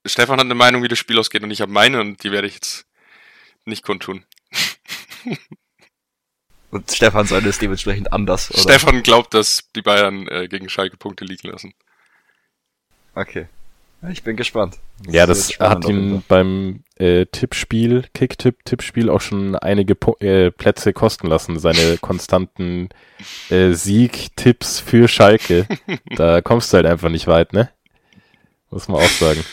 Stefan 0.06 0.40
hat 0.40 0.46
eine 0.46 0.56
Meinung, 0.56 0.84
wie 0.84 0.88
das 0.88 1.00
Spiel 1.00 1.18
ausgeht 1.18 1.44
und 1.44 1.52
ich 1.52 1.62
habe 1.62 1.72
meine 1.72 2.00
und 2.00 2.24
die 2.24 2.32
werde 2.32 2.48
ich 2.48 2.54
jetzt 2.54 2.86
nicht 3.66 3.84
kundtun. 3.84 4.24
und 6.72 6.92
Stefan 6.92 7.26
seine 7.26 7.48
ist 7.50 7.62
dementsprechend 7.62 8.14
anders, 8.14 8.52
oder? 8.52 8.62
Stefan 8.62 9.02
glaubt, 9.02 9.34
dass 9.34 9.70
die 9.76 9.82
Bayern 9.82 10.28
äh, 10.28 10.48
gegen 10.48 10.70
Schalke 10.70 10.98
Punkte 10.98 11.26
liegen 11.26 11.50
lassen. 11.50 11.74
Okay. 13.16 13.48
Ja, 14.02 14.10
Ich 14.10 14.24
bin 14.24 14.36
gespannt. 14.36 14.78
Ja, 15.08 15.28
wird 15.28 15.38
das 15.38 15.60
hat 15.60 15.88
ihm 15.88 16.24
beim 16.28 16.84
äh, 16.96 17.26
Tippspiel, 17.26 18.06
Kick-Tipp-Tippspiel 18.14 19.10
auch 19.10 19.22
schon 19.22 19.56
einige 19.56 19.96
po 19.96 20.18
äh, 20.20 20.52
Plätze 20.52 20.94
kosten 20.94 21.28
lassen. 21.28 21.60
Seine 21.60 21.98
konstanten 22.02 22.90
äh, 23.50 23.72
Sieg-Tipps 23.74 24.80
für 24.80 25.08
Schalke. 25.08 25.68
da 26.16 26.42
kommst 26.42 26.72
du 26.74 26.78
halt 26.78 26.86
einfach 26.86 27.10
nicht 27.10 27.28
weit, 27.28 27.54
ne? 27.54 27.70
Muss 28.70 28.88
man 28.88 28.98
auch 29.02 29.10
sagen. 29.10 29.44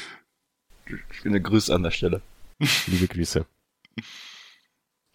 Schöne 1.11 1.41
Grüße 1.41 1.75
an 1.75 1.83
der 1.83 1.91
Stelle. 1.91 2.21
Liebe 2.87 3.07
Grüße. 3.09 3.47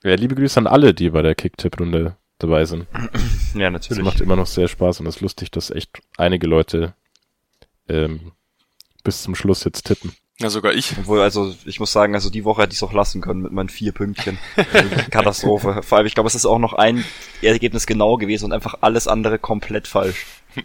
Ja, 0.03 0.15
liebe 0.15 0.35
Grüße 0.35 0.59
an 0.59 0.67
alle, 0.67 0.93
die 0.93 1.09
bei 1.09 1.21
der 1.21 1.35
Kick-Tipp-Runde 1.35 2.15
dabei 2.37 2.65
sind. 2.65 2.87
Ja, 3.53 3.67
Es 3.67 3.73
natürlich. 3.73 4.03
macht 4.03 4.21
immer 4.21 4.35
noch 4.37 4.47
sehr 4.47 4.67
Spaß 4.67 5.01
und 5.01 5.07
es 5.07 5.17
ist 5.17 5.21
lustig, 5.21 5.51
dass 5.51 5.71
echt 5.71 5.99
einige 6.17 6.47
Leute 6.47 6.93
ähm, 7.89 8.31
bis 9.09 9.23
zum 9.23 9.33
Schluss 9.33 9.63
jetzt 9.63 9.85
tippen. 9.87 10.15
Ja, 10.39 10.49
sogar 10.51 10.73
ich. 10.73 10.95
Obwohl, 10.99 11.19
also, 11.21 11.53
ich 11.65 11.79
muss 11.79 11.91
sagen, 11.91 12.13
also 12.13 12.29
die 12.29 12.45
Woche 12.45 12.61
hätte 12.61 12.73
ich 12.73 12.77
es 12.77 12.83
auch 12.83 12.93
lassen 12.93 13.21
können 13.21 13.41
mit 13.41 13.51
meinen 13.51 13.69
vier 13.69 13.91
Pünktchen. 13.91 14.37
Also, 14.55 14.89
Katastrophe. 15.11 15.81
Vor 15.81 15.97
allem, 15.97 16.07
ich 16.07 16.13
glaube, 16.13 16.27
es 16.27 16.35
ist 16.35 16.45
auch 16.45 16.59
noch 16.59 16.73
ein 16.73 17.03
Ergebnis 17.41 17.87
genau 17.87 18.17
gewesen 18.17 18.45
und 18.45 18.53
einfach 18.53 18.75
alles 18.81 19.07
andere 19.07 19.39
komplett 19.39 19.87
falsch. 19.87 20.25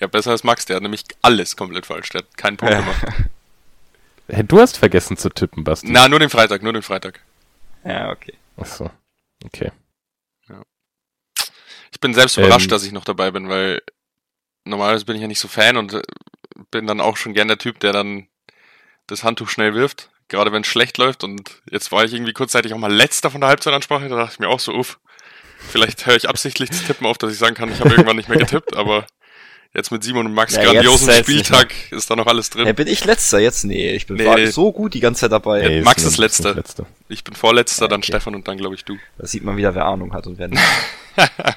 Ja, 0.00 0.06
besser 0.06 0.32
als 0.32 0.44
Max, 0.44 0.66
der 0.66 0.76
hat 0.76 0.82
nämlich 0.82 1.02
alles 1.22 1.56
komplett 1.56 1.86
falsch. 1.86 2.10
Der 2.10 2.18
hat 2.18 2.36
keinen 2.36 2.58
Punkt 2.58 2.74
Ja. 2.74 2.80
gemacht. 2.80 3.02
Hey, 4.28 4.44
du 4.44 4.60
hast 4.60 4.76
vergessen 4.76 5.16
zu 5.16 5.30
tippen, 5.30 5.64
Basti. 5.64 5.86
Na, 5.88 6.08
nur 6.08 6.18
den 6.18 6.28
Freitag, 6.28 6.62
nur 6.62 6.74
den 6.74 6.82
Freitag. 6.82 7.20
Ja, 7.82 8.10
okay. 8.10 8.34
Ach 8.58 8.66
so. 8.66 8.90
Okay. 9.44 9.70
Ich 11.92 12.00
bin 12.00 12.12
selbst 12.12 12.36
Ähm. 12.36 12.44
überrascht, 12.44 12.70
dass 12.70 12.84
ich 12.84 12.92
noch 12.92 13.04
dabei 13.04 13.30
bin, 13.30 13.48
weil 13.48 13.80
normalerweise 14.64 15.06
bin 15.06 15.16
ich 15.16 15.22
ja 15.22 15.28
nicht 15.28 15.38
so 15.40 15.48
Fan 15.48 15.76
und 15.78 15.94
äh, 15.94 16.02
bin 16.70 16.86
dann 16.86 17.00
auch 17.00 17.16
schon 17.16 17.34
gern 17.34 17.48
der 17.48 17.58
Typ, 17.58 17.80
der 17.80 17.92
dann 17.92 18.26
das 19.06 19.24
Handtuch 19.24 19.48
schnell 19.48 19.74
wirft, 19.74 20.10
gerade 20.28 20.52
wenn 20.52 20.62
es 20.62 20.68
schlecht 20.68 20.98
läuft. 20.98 21.24
Und 21.24 21.62
jetzt 21.70 21.92
war 21.92 22.04
ich 22.04 22.12
irgendwie 22.12 22.32
kurzzeitig 22.32 22.72
auch 22.74 22.78
mal 22.78 22.92
letzter 22.92 23.30
von 23.30 23.40
der 23.40 23.48
Halbzeitansprache, 23.48 24.08
da 24.08 24.16
dachte 24.16 24.32
ich 24.34 24.38
mir 24.40 24.48
auch 24.48 24.60
so, 24.60 24.72
uff, 24.74 24.98
vielleicht 25.70 26.06
höre 26.06 26.16
ich 26.16 26.28
absichtlich 26.28 26.70
das 26.70 26.84
Tippen 26.84 27.06
auf, 27.06 27.18
dass 27.18 27.32
ich 27.32 27.38
sagen 27.38 27.54
kann, 27.54 27.70
ich 27.70 27.80
habe 27.80 27.90
irgendwann 27.90 28.16
nicht 28.16 28.28
mehr 28.28 28.38
getippt, 28.38 28.76
aber 28.76 29.06
jetzt 29.74 29.90
mit 29.92 30.02
Simon 30.02 30.26
und 30.26 30.34
Max 30.34 30.54
Ja, 30.54 30.64
grandiosen 30.64 31.12
Spieltag 31.12 31.74
ist 31.90 32.10
da 32.10 32.16
noch 32.16 32.26
alles 32.26 32.50
drin. 32.50 32.64
Hey, 32.64 32.72
bin 32.72 32.88
ich 32.88 33.04
letzter 33.04 33.38
jetzt? 33.38 33.64
Nee, 33.64 33.92
ich 33.94 34.06
bin 34.06 34.16
Nee, 34.16 34.26
war 34.26 34.36
nee. 34.36 34.46
so 34.46 34.72
gut 34.72 34.94
die 34.94 35.00
ganze 35.00 35.20
Zeit 35.22 35.32
dabei. 35.32 35.68
Ja, 35.68 35.82
Max 35.82 36.02
ist 36.02 36.16
letzter. 36.16 36.54
letzter. 36.54 36.86
Ich 37.08 37.24
bin 37.24 37.34
vorletzter, 37.34 37.84
Ja, 37.84 37.88
dann 37.88 38.00
okay. 38.00 38.12
Stefan 38.12 38.34
und 38.34 38.48
dann 38.48 38.56
glaube 38.56 38.74
ich 38.74 38.84
du. 38.84 38.96
Da 39.18 39.26
sieht 39.26 39.44
man 39.44 39.56
wieder, 39.56 39.74
wer 39.74 39.84
Ahnung 39.84 40.12
hat 40.14 40.26
und 40.26 40.38
wer 40.38 40.48
nicht. 40.48 40.62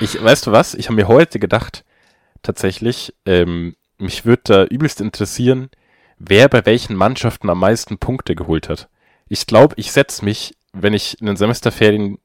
Ich, 0.00 0.22
weißt 0.22 0.46
du 0.46 0.52
was? 0.52 0.74
Ich 0.74 0.86
habe 0.86 0.96
mir 0.96 1.08
heute 1.08 1.38
gedacht, 1.38 1.84
tatsächlich, 2.42 3.14
ähm, 3.26 3.76
mich 3.98 4.24
würde 4.24 4.42
da 4.44 4.64
übelst 4.64 5.00
interessieren, 5.00 5.70
wer 6.18 6.48
bei 6.48 6.64
welchen 6.66 6.96
Mannschaften 6.96 7.50
am 7.50 7.60
meisten 7.60 7.98
Punkte 7.98 8.34
geholt 8.34 8.68
hat. 8.68 8.88
Ich 9.28 9.46
glaube, 9.46 9.74
ich 9.78 9.92
setz 9.92 10.22
mich, 10.22 10.56
wenn 10.72 10.94
ich 10.94 11.20
in 11.20 11.26
den 11.26 11.36
Semesterferien 11.36 12.18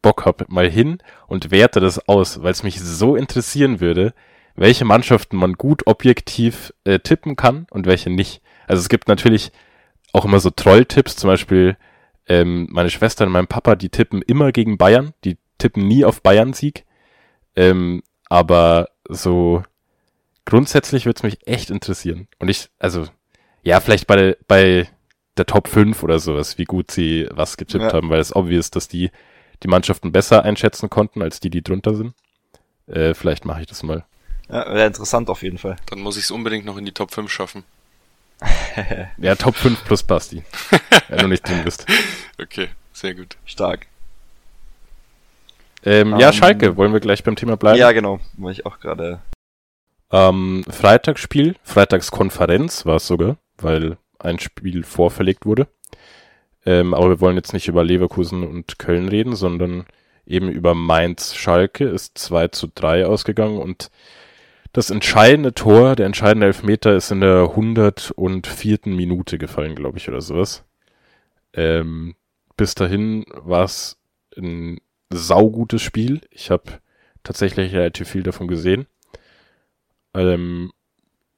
Bock 0.00 0.24
hab, 0.24 0.48
mal 0.48 0.70
hin 0.70 0.98
und 1.26 1.50
werte 1.50 1.80
das 1.80 2.08
aus, 2.08 2.42
weil 2.42 2.52
es 2.52 2.62
mich 2.62 2.80
so 2.80 3.16
interessieren 3.16 3.80
würde, 3.80 4.14
welche 4.54 4.84
Mannschaften 4.84 5.36
man 5.36 5.54
gut 5.54 5.86
objektiv 5.86 6.72
äh, 6.84 6.98
tippen 6.98 7.36
kann 7.36 7.66
und 7.70 7.86
welche 7.86 8.10
nicht. 8.10 8.42
Also 8.66 8.80
es 8.80 8.88
gibt 8.88 9.08
natürlich 9.08 9.52
auch 10.12 10.24
immer 10.24 10.40
so 10.40 10.50
Trolltipps, 10.50 11.16
zum 11.16 11.28
Beispiel 11.28 11.76
Ähm, 12.28 12.68
meine 12.70 12.88
Schwester 12.88 13.26
und 13.26 13.32
mein 13.32 13.48
Papa, 13.48 13.74
die 13.74 13.88
tippen 13.88 14.22
immer 14.22 14.52
gegen 14.52 14.78
Bayern, 14.78 15.12
die 15.24 15.38
tippen 15.58 15.88
nie 15.88 16.04
auf 16.04 16.22
Bayern-Sieg. 16.22 16.84
Ähm, 17.56 18.04
aber 18.28 18.90
so 19.14 19.62
grundsätzlich 20.44 21.06
würde 21.06 21.18
es 21.18 21.22
mich 21.22 21.46
echt 21.46 21.70
interessieren. 21.70 22.28
Und 22.38 22.48
ich, 22.48 22.68
also, 22.78 23.06
ja, 23.62 23.80
vielleicht 23.80 24.06
bei, 24.06 24.36
bei 24.48 24.88
der 25.36 25.46
Top 25.46 25.68
5 25.68 26.02
oder 26.02 26.18
sowas, 26.18 26.58
wie 26.58 26.64
gut 26.64 26.90
sie 26.90 27.28
was 27.30 27.56
getippt 27.56 27.84
Ja. 27.84 27.92
haben, 27.92 28.10
weil 28.10 28.20
es 28.20 28.34
obvious, 28.34 28.70
dass 28.70 28.88
die 28.88 29.10
die 29.62 29.68
Mannschaften 29.68 30.10
besser 30.10 30.42
einschätzen 30.44 30.90
konnten, 30.90 31.22
als 31.22 31.38
die, 31.38 31.48
die 31.50 31.62
drunter 31.62 31.94
sind. 31.94 32.14
Äh, 32.88 33.14
vielleicht 33.14 33.44
mache 33.44 33.60
ich 33.60 33.66
das 33.68 33.82
mal. 33.84 34.04
Ja, 34.48 34.66
wäre 34.74 34.86
interessant 34.88 35.30
auf 35.30 35.42
jeden 35.44 35.58
Fall. 35.58 35.76
Dann 35.86 36.00
muss 36.00 36.16
ich 36.16 36.24
es 36.24 36.30
unbedingt 36.32 36.64
noch 36.66 36.76
in 36.76 36.84
die 36.84 36.92
Top 36.92 37.12
5 37.14 37.30
schaffen. 37.30 37.62
Ja, 39.18 39.36
Top 39.36 39.54
5 39.54 39.84
plus 39.84 40.02
Basti. 40.02 40.42
wenn 41.08 41.18
du 41.18 41.28
nicht 41.28 41.46
drin 41.48 41.62
bist. 41.64 41.86
Okay, 42.40 42.70
sehr 42.92 43.14
gut. 43.14 43.36
Stark. 43.44 43.86
Ähm, 45.84 46.18
ja, 46.18 46.28
Ähm, 46.28 46.32
Schalke, 46.32 46.76
wollen 46.76 46.92
wir 46.92 47.00
gleich 47.00 47.24
beim 47.24 47.36
Thema 47.36 47.56
bleiben? 47.56 47.78
Ja, 47.78 47.92
genau. 47.92 48.20
Wollte 48.36 48.60
ich 48.60 48.66
auch 48.66 48.78
gerade. 48.78 49.20
Ähm, 50.10 50.64
Freitagsspiel, 50.68 51.56
Freitagskonferenz 51.62 52.84
war 52.86 52.96
es 52.96 53.06
sogar, 53.06 53.38
weil 53.58 53.96
ein 54.18 54.38
Spiel 54.38 54.84
vorverlegt 54.84 55.46
wurde. 55.46 55.68
Ähm, 56.64 56.94
aber 56.94 57.08
wir 57.08 57.20
wollen 57.20 57.36
jetzt 57.36 57.52
nicht 57.52 57.68
über 57.68 57.82
Leverkusen 57.82 58.46
und 58.46 58.78
Köln 58.78 59.08
reden, 59.08 59.34
sondern 59.34 59.86
eben 60.26 60.48
über 60.48 60.74
Mainz 60.74 61.34
Schalke 61.34 61.84
ist 61.84 62.18
2 62.18 62.48
zu 62.48 62.68
3 62.72 63.06
ausgegangen 63.06 63.58
und 63.58 63.90
das 64.72 64.90
entscheidende 64.90 65.52
Tor, 65.52 65.96
der 65.96 66.06
entscheidende 66.06 66.46
Elfmeter 66.46 66.94
ist 66.94 67.10
in 67.10 67.20
der 67.20 67.50
104. 67.50 68.78
Minute 68.86 69.36
gefallen, 69.36 69.74
glaube 69.74 69.98
ich, 69.98 70.08
oder 70.08 70.22
sowas. 70.22 70.64
Ähm, 71.52 72.14
bis 72.56 72.74
dahin 72.74 73.24
war 73.34 73.64
es 73.64 73.98
ein 74.36 74.78
saugutes 75.12 75.82
Spiel. 75.82 76.20
Ich 76.30 76.50
habe 76.50 76.80
tatsächlich 77.22 77.72
relativ 77.72 78.08
viel 78.08 78.22
davon 78.22 78.48
gesehen. 78.48 78.86
Ähm, 80.14 80.72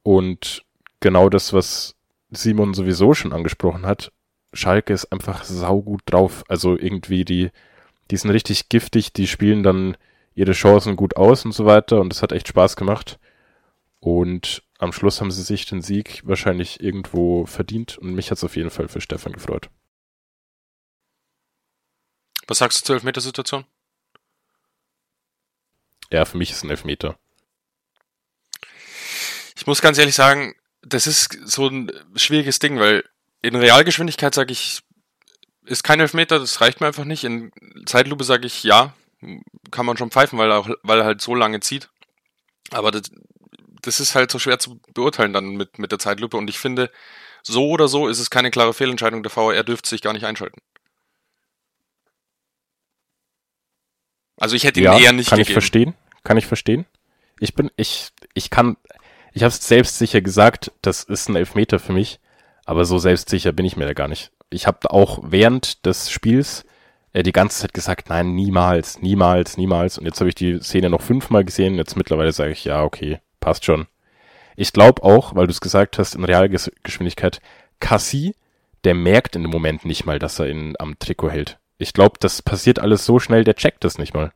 und 0.03 0.63
genau 0.99 1.29
das, 1.29 1.53
was 1.53 1.95
Simon 2.31 2.73
sowieso 2.73 3.13
schon 3.13 3.33
angesprochen 3.33 3.85
hat, 3.85 4.11
Schalke 4.53 4.93
ist 4.93 5.11
einfach 5.11 5.43
saugut 5.43 6.01
drauf. 6.05 6.43
Also 6.47 6.77
irgendwie 6.77 7.25
die, 7.25 7.51
die 8.11 8.17
sind 8.17 8.31
richtig 8.31 8.69
giftig, 8.69 9.13
die 9.13 9.27
spielen 9.27 9.63
dann 9.63 9.97
ihre 10.33 10.53
Chancen 10.53 10.95
gut 10.95 11.15
aus 11.15 11.45
und 11.45 11.53
so 11.53 11.65
weiter 11.65 12.01
und 12.01 12.13
es 12.13 12.21
hat 12.21 12.31
echt 12.31 12.47
Spaß 12.47 12.75
gemacht. 12.75 13.19
Und 13.99 14.63
am 14.77 14.91
Schluss 14.91 15.21
haben 15.21 15.31
sie 15.31 15.41
sich 15.41 15.65
den 15.65 15.81
Sieg 15.81 16.21
wahrscheinlich 16.25 16.81
irgendwo 16.81 17.45
verdient 17.45 17.97
und 17.97 18.13
mich 18.13 18.29
hat 18.29 18.37
es 18.37 18.43
auf 18.43 18.55
jeden 18.55 18.69
Fall 18.69 18.87
für 18.87 19.01
Stefan 19.01 19.33
gefreut. 19.33 19.69
Was 22.47 22.59
sagst 22.59 22.81
du 22.81 22.85
zur 22.85 22.95
Elfmetersituation? 22.95 23.65
Ja, 26.11 26.25
für 26.25 26.37
mich 26.37 26.51
ist 26.51 26.63
ein 26.63 26.69
Elfmeter. 26.69 27.17
Ich 29.55 29.65
muss 29.65 29.81
ganz 29.81 29.97
ehrlich 29.97 30.15
sagen, 30.15 30.55
das 30.81 31.07
ist 31.07 31.37
so 31.45 31.67
ein 31.67 31.91
schwieriges 32.15 32.59
Ding, 32.59 32.79
weil 32.79 33.03
in 33.41 33.55
Realgeschwindigkeit 33.55 34.33
sage 34.33 34.51
ich, 34.51 34.81
ist 35.65 35.83
kein 35.83 35.99
Elfmeter, 35.99 36.39
das 36.39 36.61
reicht 36.61 36.81
mir 36.81 36.87
einfach 36.87 37.05
nicht. 37.05 37.23
In 37.23 37.51
Zeitlupe 37.85 38.23
sage 38.23 38.45
ich, 38.45 38.63
ja, 38.63 38.93
kann 39.71 39.85
man 39.85 39.97
schon 39.97 40.11
pfeifen, 40.11 40.37
weil 40.37 40.51
er, 40.51 40.59
auch, 40.59 40.69
weil 40.83 40.99
er 40.99 41.05
halt 41.05 41.21
so 41.21 41.33
lange 41.33 41.59
zieht. 41.59 41.89
Aber 42.71 42.91
das, 42.91 43.03
das 43.81 43.99
ist 43.99 44.15
halt 44.15 44.31
so 44.31 44.39
schwer 44.39 44.59
zu 44.59 44.79
beurteilen 44.93 45.33
dann 45.33 45.55
mit, 45.55 45.79
mit 45.79 45.91
der 45.91 45.99
Zeitlupe. 45.99 46.37
Und 46.37 46.49
ich 46.49 46.59
finde, 46.59 46.91
so 47.41 47.69
oder 47.69 47.87
so 47.87 48.07
ist 48.07 48.19
es 48.19 48.29
keine 48.29 48.51
klare 48.51 48.73
Fehlentscheidung. 48.73 49.23
Der 49.23 49.31
VR 49.31 49.63
dürfte 49.63 49.89
sich 49.89 50.01
gar 50.01 50.13
nicht 50.13 50.25
einschalten. 50.25 50.61
Also 54.37 54.55
ich 54.55 54.63
hätte 54.63 54.79
ihn 54.79 54.85
ja, 54.85 54.97
eher 54.97 55.13
nicht 55.13 55.29
kann 55.29 55.39
ich 55.39 55.47
gegeben. 55.47 55.61
verstehen, 55.61 55.93
kann 56.23 56.37
ich 56.37 56.45
verstehen. 56.45 56.85
Ich 57.39 57.53
bin, 57.53 57.71
ich, 57.77 58.09
ich 58.33 58.49
kann, 58.49 58.77
ich 59.33 59.43
habe 59.43 59.49
es 59.49 59.65
selbstsicher 59.65 60.21
gesagt, 60.21 60.71
das 60.81 61.03
ist 61.03 61.29
ein 61.29 61.35
Elfmeter 61.35 61.79
für 61.79 61.93
mich, 61.93 62.19
aber 62.65 62.85
so 62.85 62.97
selbstsicher 62.97 63.51
bin 63.51 63.65
ich 63.65 63.77
mir 63.77 63.85
da 63.85 63.93
gar 63.93 64.07
nicht. 64.07 64.31
Ich 64.49 64.67
habe 64.67 64.91
auch 64.91 65.19
während 65.23 65.85
des 65.85 66.09
Spiels 66.09 66.65
äh, 67.13 67.23
die 67.23 67.31
ganze 67.31 67.61
Zeit 67.61 67.73
gesagt, 67.73 68.09
nein, 68.09 68.35
niemals, 68.35 69.01
niemals, 69.01 69.57
niemals. 69.57 69.97
Und 69.97 70.05
jetzt 70.05 70.19
habe 70.19 70.29
ich 70.29 70.35
die 70.35 70.59
Szene 70.59 70.89
noch 70.89 71.01
fünfmal 71.01 71.45
gesehen. 71.45 71.75
Jetzt 71.75 71.95
mittlerweile 71.95 72.31
sage 72.31 72.51
ich, 72.51 72.65
ja, 72.65 72.83
okay, 72.83 73.19
passt 73.39 73.65
schon. 73.65 73.87
Ich 74.57 74.73
glaube 74.73 75.03
auch, 75.03 75.35
weil 75.35 75.47
du 75.47 75.51
es 75.51 75.61
gesagt 75.61 75.97
hast, 75.97 76.15
in 76.15 76.23
Realgeschwindigkeit, 76.23 77.39
Cassie, 77.79 78.35
der 78.83 78.95
merkt 78.95 79.35
in 79.35 79.43
dem 79.43 79.51
Moment 79.51 79.85
nicht 79.85 80.05
mal, 80.05 80.19
dass 80.19 80.39
er 80.39 80.49
ihn 80.49 80.75
am 80.77 80.99
Trikot 80.99 81.31
hält. 81.31 81.57
Ich 81.77 81.93
glaube, 81.93 82.15
das 82.19 82.41
passiert 82.41 82.79
alles 82.79 83.05
so 83.05 83.19
schnell, 83.19 83.43
der 83.43 83.55
checkt 83.55 83.83
das 83.83 83.97
nicht 83.97 84.13
mal. 84.13 84.31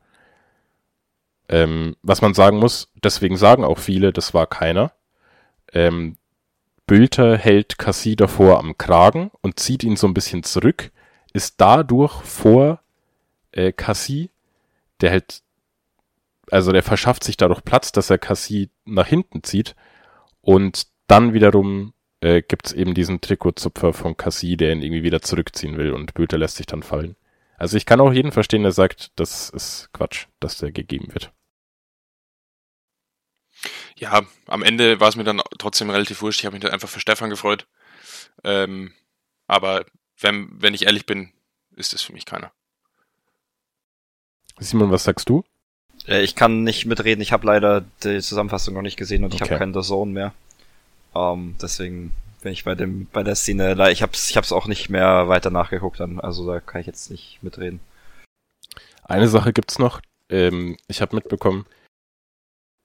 Ähm, 1.48 1.96
was 2.02 2.22
man 2.22 2.34
sagen 2.34 2.58
muss, 2.58 2.92
deswegen 3.02 3.36
sagen 3.36 3.64
auch 3.64 3.78
viele, 3.78 4.12
das 4.12 4.34
war 4.34 4.46
keiner. 4.46 4.92
Ähm, 5.72 6.16
Bülter 6.86 7.36
hält 7.36 7.78
Cassie 7.78 8.16
davor 8.16 8.58
am 8.58 8.76
Kragen 8.76 9.30
und 9.42 9.58
zieht 9.58 9.84
ihn 9.84 9.96
so 9.96 10.06
ein 10.06 10.14
bisschen 10.14 10.42
zurück, 10.42 10.90
ist 11.32 11.60
dadurch 11.60 12.22
vor 12.22 12.80
äh, 13.52 13.72
Cassie, 13.72 14.30
der 15.00 15.10
hält, 15.10 15.42
also 16.50 16.72
der 16.72 16.82
verschafft 16.82 17.24
sich 17.24 17.36
dadurch 17.36 17.64
Platz, 17.64 17.92
dass 17.92 18.10
er 18.10 18.18
Cassie 18.18 18.70
nach 18.84 19.06
hinten 19.06 19.42
zieht 19.42 19.76
und 20.40 20.88
dann 21.06 21.32
wiederum 21.32 21.92
äh, 22.20 22.42
gibt's 22.42 22.72
eben 22.72 22.94
diesen 22.94 23.20
Trikotzupfer 23.20 23.92
von 23.92 24.16
Cassie, 24.16 24.56
der 24.56 24.72
ihn 24.72 24.82
irgendwie 24.82 25.02
wieder 25.02 25.22
zurückziehen 25.22 25.78
will 25.78 25.92
und 25.92 26.14
Bülter 26.14 26.38
lässt 26.38 26.56
sich 26.56 26.66
dann 26.66 26.82
fallen. 26.82 27.16
Also 27.60 27.76
ich 27.76 27.84
kann 27.84 28.00
auch 28.00 28.10
jeden 28.10 28.32
verstehen, 28.32 28.62
der 28.62 28.72
sagt, 28.72 29.12
das 29.16 29.50
ist 29.50 29.90
Quatsch, 29.92 30.28
dass 30.40 30.56
der 30.56 30.72
gegeben 30.72 31.12
wird. 31.12 31.30
Ja, 33.96 34.22
am 34.46 34.62
Ende 34.62 34.98
war 34.98 35.08
es 35.10 35.16
mir 35.16 35.24
dann 35.24 35.42
trotzdem 35.58 35.90
relativ 35.90 36.22
wurscht. 36.22 36.40
Ich 36.40 36.46
habe 36.46 36.54
mich 36.54 36.62
dann 36.62 36.72
einfach 36.72 36.88
für 36.88 37.00
Stefan 37.00 37.28
gefreut. 37.28 37.66
Ähm, 38.44 38.94
aber 39.46 39.84
wenn, 40.18 40.48
wenn 40.62 40.72
ich 40.72 40.86
ehrlich 40.86 41.04
bin, 41.04 41.32
ist 41.76 41.92
es 41.92 42.00
für 42.00 42.14
mich 42.14 42.24
keiner. 42.24 42.50
Simon, 44.58 44.90
was 44.90 45.04
sagst 45.04 45.28
du? 45.28 45.44
Äh, 46.08 46.22
ich 46.22 46.34
kann 46.34 46.62
nicht 46.64 46.86
mitreden, 46.86 47.20
ich 47.20 47.32
habe 47.32 47.46
leider 47.46 47.82
die 48.02 48.22
Zusammenfassung 48.22 48.72
noch 48.72 48.80
nicht 48.82 48.96
gesehen 48.96 49.22
und 49.22 49.34
ich 49.34 49.42
Okay. 49.42 49.50
habe 49.50 49.58
keinen 49.58 49.74
The 49.74 49.86
Zone 49.86 50.12
mehr. 50.12 50.32
Ähm, 51.14 51.56
deswegen 51.60 52.12
bin 52.42 52.52
ich 52.52 52.64
bei 52.64 52.74
dem 52.74 53.06
bei 53.06 53.22
der 53.22 53.34
Szene, 53.34 53.90
ich 53.90 54.02
hab's, 54.02 54.30
ich 54.30 54.36
hab's 54.36 54.52
auch 54.52 54.66
nicht 54.66 54.90
mehr 54.90 55.28
weiter 55.28 55.50
nachgeguckt 55.50 56.00
dann, 56.00 56.20
also 56.20 56.46
da 56.46 56.60
kann 56.60 56.80
ich 56.80 56.86
jetzt 56.86 57.10
nicht 57.10 57.42
mitreden. 57.42 57.80
Eine 59.04 59.28
Sache 59.28 59.52
gibt's 59.52 59.78
noch. 59.78 60.00
Ähm, 60.28 60.76
ich 60.86 61.00
habe 61.02 61.16
mitbekommen, 61.16 61.66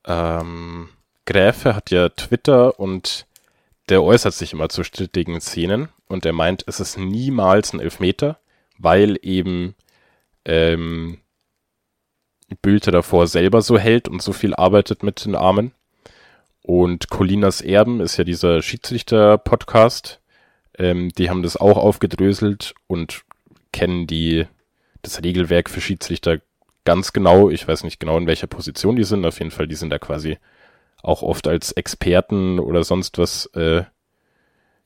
ähm, 0.05 0.89
Gräfe 1.25 1.75
hat 1.75 1.91
ja 1.91 2.09
Twitter 2.09 2.79
und 2.79 3.25
der 3.89 4.03
äußert 4.03 4.33
sich 4.33 4.53
immer 4.53 4.69
zu 4.69 4.83
strittigen 4.83 5.39
Szenen 5.41 5.89
und 6.07 6.25
er 6.25 6.33
meint, 6.33 6.63
es 6.67 6.79
ist 6.79 6.97
niemals 6.97 7.73
ein 7.73 7.79
Elfmeter, 7.79 8.39
weil 8.77 9.17
eben 9.21 9.75
ähm, 10.45 11.19
Bülter 12.61 12.91
davor 12.91 13.27
selber 13.27 13.61
so 13.61 13.77
hält 13.77 14.07
und 14.07 14.21
so 14.21 14.33
viel 14.33 14.53
arbeitet 14.53 15.03
mit 15.03 15.25
den 15.25 15.35
Armen. 15.35 15.71
Und 16.67 17.11
Colinas 17.11 17.61
Erben 17.61 17.99
ist 17.99 18.17
ja 18.17 18.23
dieser 18.23 18.63
Schiedsrichter-Podcast. 18.63 20.19
Ähm, 20.79 21.09
die 21.09 21.29
haben 21.29 21.43
das 21.43 21.57
auch 21.57 21.77
aufgedröselt 21.77 22.73
und 22.87 23.21
kennen 23.71 24.07
die 24.07 24.47
das 25.03 25.23
Regelwerk 25.23 25.69
für 25.69 25.79
Schiedsrichter 25.79 26.39
ganz 26.83 27.13
genau. 27.13 27.51
Ich 27.51 27.67
weiß 27.67 27.83
nicht 27.83 27.99
genau, 27.99 28.17
in 28.17 28.25
welcher 28.25 28.47
Position 28.47 28.95
die 28.95 29.03
sind. 29.03 29.27
Auf 29.27 29.37
jeden 29.37 29.51
Fall, 29.51 29.67
die 29.67 29.75
sind 29.75 29.91
da 29.91 29.99
quasi 29.99 30.39
auch 31.03 31.21
oft 31.21 31.47
als 31.47 31.71
Experten 31.71 32.57
oder 32.57 32.83
sonst 32.83 33.19
was 33.19 33.45
äh, 33.53 33.83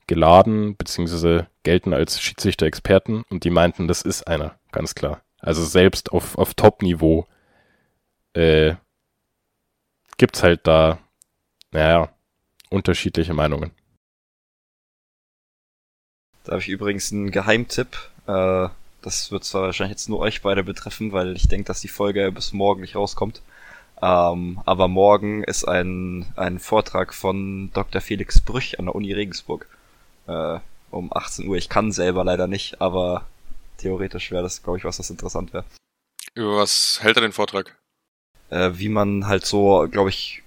geladen, 0.06 0.76
beziehungsweise 0.76 1.48
gelten 1.63 1.94
als 1.94 2.20
Schiedsrichter-Experten. 2.20 3.24
Und 3.30 3.46
die 3.46 3.52
meinten, 3.52 3.88
das 3.88 4.02
ist 4.02 4.28
einer, 4.28 4.60
ganz 4.74 4.96
klar. 4.96 5.22
Also 5.39 5.63
selbst 5.63 6.12
auf, 6.12 6.38
auf 6.38 6.56
Top-Niveau 6.56 7.26
äh, 8.34 8.76
gibt's 10.18 10.44
halt 10.44 10.68
da, 10.68 11.00
naja, 11.71 12.10
unterschiedliche 12.69 13.34
Meinungen. 13.34 13.71
Da 16.43 16.53
habe 16.53 16.62
ich 16.62 16.69
übrigens 16.69 17.12
einen 17.12 17.32
Geheimtipp. 17.32 17.97
Äh, 18.27 18.69
das 19.01 19.32
wird 19.32 19.43
zwar 19.43 19.63
wahrscheinlich 19.63 19.97
jetzt 19.97 20.10
nur 20.10 20.19
euch 20.19 20.41
beide 20.41 20.63
betreffen, 20.63 21.12
weil 21.12 21.36
ich 21.36 21.47
denke, 21.47 21.67
dass 21.67 21.82
die 21.82 21.88
Folge 21.88 22.32
bis 22.32 22.53
morgen 22.53 22.82
nicht 22.82 22.95
rauskommt. 22.95 23.41
Ähm, 24.01 24.62
aber 24.65 24.88
morgen 24.88 25.43
ist 25.43 25.65
ein, 25.65 26.25
ein 26.36 26.60
Vortrag 26.60 27.13
von 27.13 27.71
Dr. 27.73 28.01
Felix 28.01 28.39
Brüch 28.39 28.79
an 28.79 28.86
der 28.86 28.95
Uni 28.95 29.13
Regensburg. 29.13 29.67
Äh, 30.27 30.60
um 30.91 31.12
18 31.13 31.47
Uhr. 31.47 31.58
Ich 31.58 31.69
kann 31.69 31.91
selber 31.91 32.23
leider 32.23 32.47
nicht, 32.47 32.82
aber 32.82 33.25
theoretisch 33.77 34.32
wäre 34.32 34.43
das, 34.43 34.63
glaube 34.63 34.77
ich, 34.79 34.84
was 34.84 34.97
das 34.97 35.10
interessant 35.10 35.53
wäre. 35.53 35.65
Über 36.34 36.58
was 36.58 36.99
hält 37.01 37.17
er 37.17 37.21
den 37.21 37.32
Vortrag? 37.32 37.77
Äh, 38.49 38.71
wie 38.73 38.89
man 38.89 39.27
halt 39.27 39.45
so, 39.45 39.88
glaube 39.89 40.10
ich, 40.10 40.43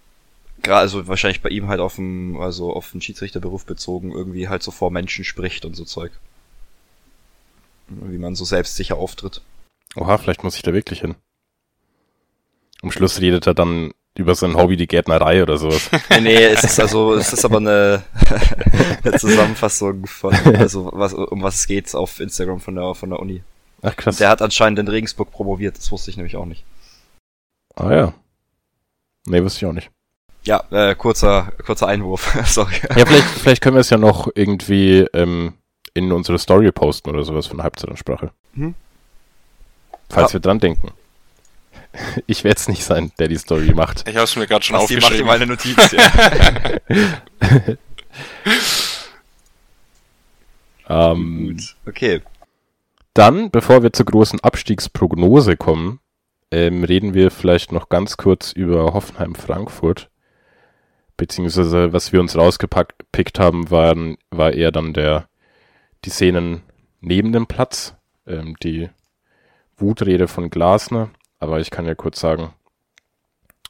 gerade 0.63 0.81
also 0.81 1.07
wahrscheinlich 1.09 1.43
bei 1.43 1.51
ihm 1.51 1.69
halt 1.69 1.81
auf 1.81 1.97
dem, 1.97 2.41
also 2.41 2.73
auf 2.73 2.91
den 2.93 3.01
Schiedsrichterberuf 3.01 3.65
bezogen, 3.67 4.13
irgendwie 4.13 4.49
halt 4.49 4.63
so 4.63 4.71
vor 4.71 4.91
Menschen 4.91 5.25
spricht 5.25 5.65
und 5.65 5.75
so 5.75 5.85
Zeug. 5.85 6.13
wie 7.89 8.19
man 8.19 8.35
so 8.35 8.45
selbstsicher 8.45 8.97
auftritt. 8.97 9.43
Oha, 9.97 10.19
vielleicht 10.19 10.45
muss 10.45 10.57
ich 10.57 10.63
da 10.63 10.73
wirklich 10.73 11.01
hin. 11.01 11.15
Am 12.83 12.91
Schluss 12.91 13.21
redet 13.21 13.47
er 13.47 13.55
dann 13.55 13.93
über 14.15 14.35
sein 14.35 14.57
Hobby, 14.57 14.77
die 14.77 14.87
Gärtnerei 14.87 15.43
oder 15.43 15.57
sowas. 15.57 15.89
Nee, 16.11 16.21
nee, 16.21 16.45
es 16.45 16.65
ist 16.65 16.81
also, 16.81 17.15
es 17.15 17.33
ist 17.33 17.45
aber 17.45 17.59
eine, 17.59 18.03
eine 19.05 19.19
Zusammenfassung 19.19 20.07
von, 20.07 20.35
also 20.57 20.91
was, 20.93 21.15
um 21.15 21.43
was 21.43 21.57
es 21.57 21.67
geht 21.67 21.95
auf 21.95 22.21
Instagram 22.21 22.61
von 22.61 22.75
der, 22.75 22.95
von 22.95 23.11
der 23.11 23.21
Uni. 23.21 23.43
Ach 23.83 23.97
krass. 23.97 24.19
Der 24.19 24.29
hat 24.29 24.43
anscheinend 24.43 24.79
in 24.79 24.89
Regensburg 24.89 25.31
promoviert, 25.31 25.79
das 25.79 25.91
wusste 25.91 26.11
ich 26.11 26.17
nämlich 26.17 26.37
auch 26.37 26.47
nicht. 26.47 26.65
ah 27.77 27.93
ja. 27.93 28.15
Nee, 29.27 29.43
wusste 29.43 29.59
ich 29.59 29.67
auch 29.67 29.73
nicht. 29.73 29.91
Ja, 30.45 30.65
äh, 30.71 30.95
kurzer, 30.97 31.53
kurzer 31.65 31.87
Einwurf, 31.87 32.37
sorry. 32.47 32.75
Ja, 32.97 33.07
vielleicht, 33.07 33.25
vielleicht 33.29 33.63
können 33.63 33.77
wir 33.77 33.81
es 33.81 33.91
ja 33.91 33.97
noch 33.99 34.29
irgendwie 34.35 35.07
ähm, 35.15 35.55
in 35.95 36.11
unsere 36.13 36.39
Story 36.39 36.73
posten 36.73 37.11
oder 37.11 37.23
sowas 37.25 37.47
von 37.47 37.63
Halbzeitansprache. 37.63 38.31
Mhm. 38.55 38.75
Falls 40.11 40.33
Ja. 40.33 40.35
wir 40.35 40.41
dran 40.41 40.59
denken. 40.61 40.91
Ich 42.27 42.43
werde 42.43 42.59
es 42.59 42.69
nicht 42.69 42.85
sein, 42.85 43.13
der 43.19 43.29
die 43.29 43.37
Story 43.37 43.75
macht. 43.75 44.09
Ich 44.09 44.15
habe 44.17 44.25
es 44.25 44.35
mir 44.35 44.47
gerade 44.47 44.65
schon 44.65 44.77
dir 44.77 44.83
aufgeschrieben. 44.83 45.27
mal 45.27 45.37
eine 45.37 45.47
Notiz, 45.47 45.77
ja. 45.93 46.11
Ähm, 50.89 51.49
Gut, 51.57 51.77
okay. 51.87 52.21
Dann, 53.15 53.51
bevor 53.51 53.83
wir 53.83 53.93
zur 53.93 54.07
großen 54.07 54.41
Abstiegsprognose 54.41 55.57
kommen, 55.57 56.01
ähm, 56.51 56.85
reden 56.85 57.15
wir 57.15 57.31
vielleicht 57.31 57.73
noch 57.73 57.89
ganz 57.89 58.17
kurz 58.17 58.53
über 58.53 58.93
Hoffenheim-Frankfurt. 58.95 60.09
Beziehungsweise, 61.17 61.93
was 61.93 62.13
wir 62.13 62.21
uns 62.21 62.37
rausgepickt 62.37 63.39
haben, 63.39 63.71
waren, 63.71 64.17
war 64.31 64.53
eher 64.53 64.73
dann 64.73 64.93
der, 64.93 65.29
die 66.05 66.11
Szenen 66.11 66.63
neben 67.01 67.33
dem 67.33 67.47
Platz, 67.47 67.95
ähm, 68.27 68.57
die 68.63 68.89
Wutrede 69.77 70.29
von 70.29 70.51
Glasner. 70.51 71.11
Aber 71.39 71.61
ich 71.61 71.71
kann 71.71 71.87
ja 71.87 71.95
kurz 71.95 72.21
sagen, 72.21 72.53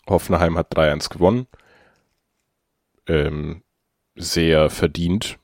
Hoffenheim 0.08 0.56
hat 0.56 0.76
3-1 0.76 1.10
gewonnen. 1.10 1.46
Ähm, 3.06 3.62
sehr 4.14 4.70
verdient 4.70 5.38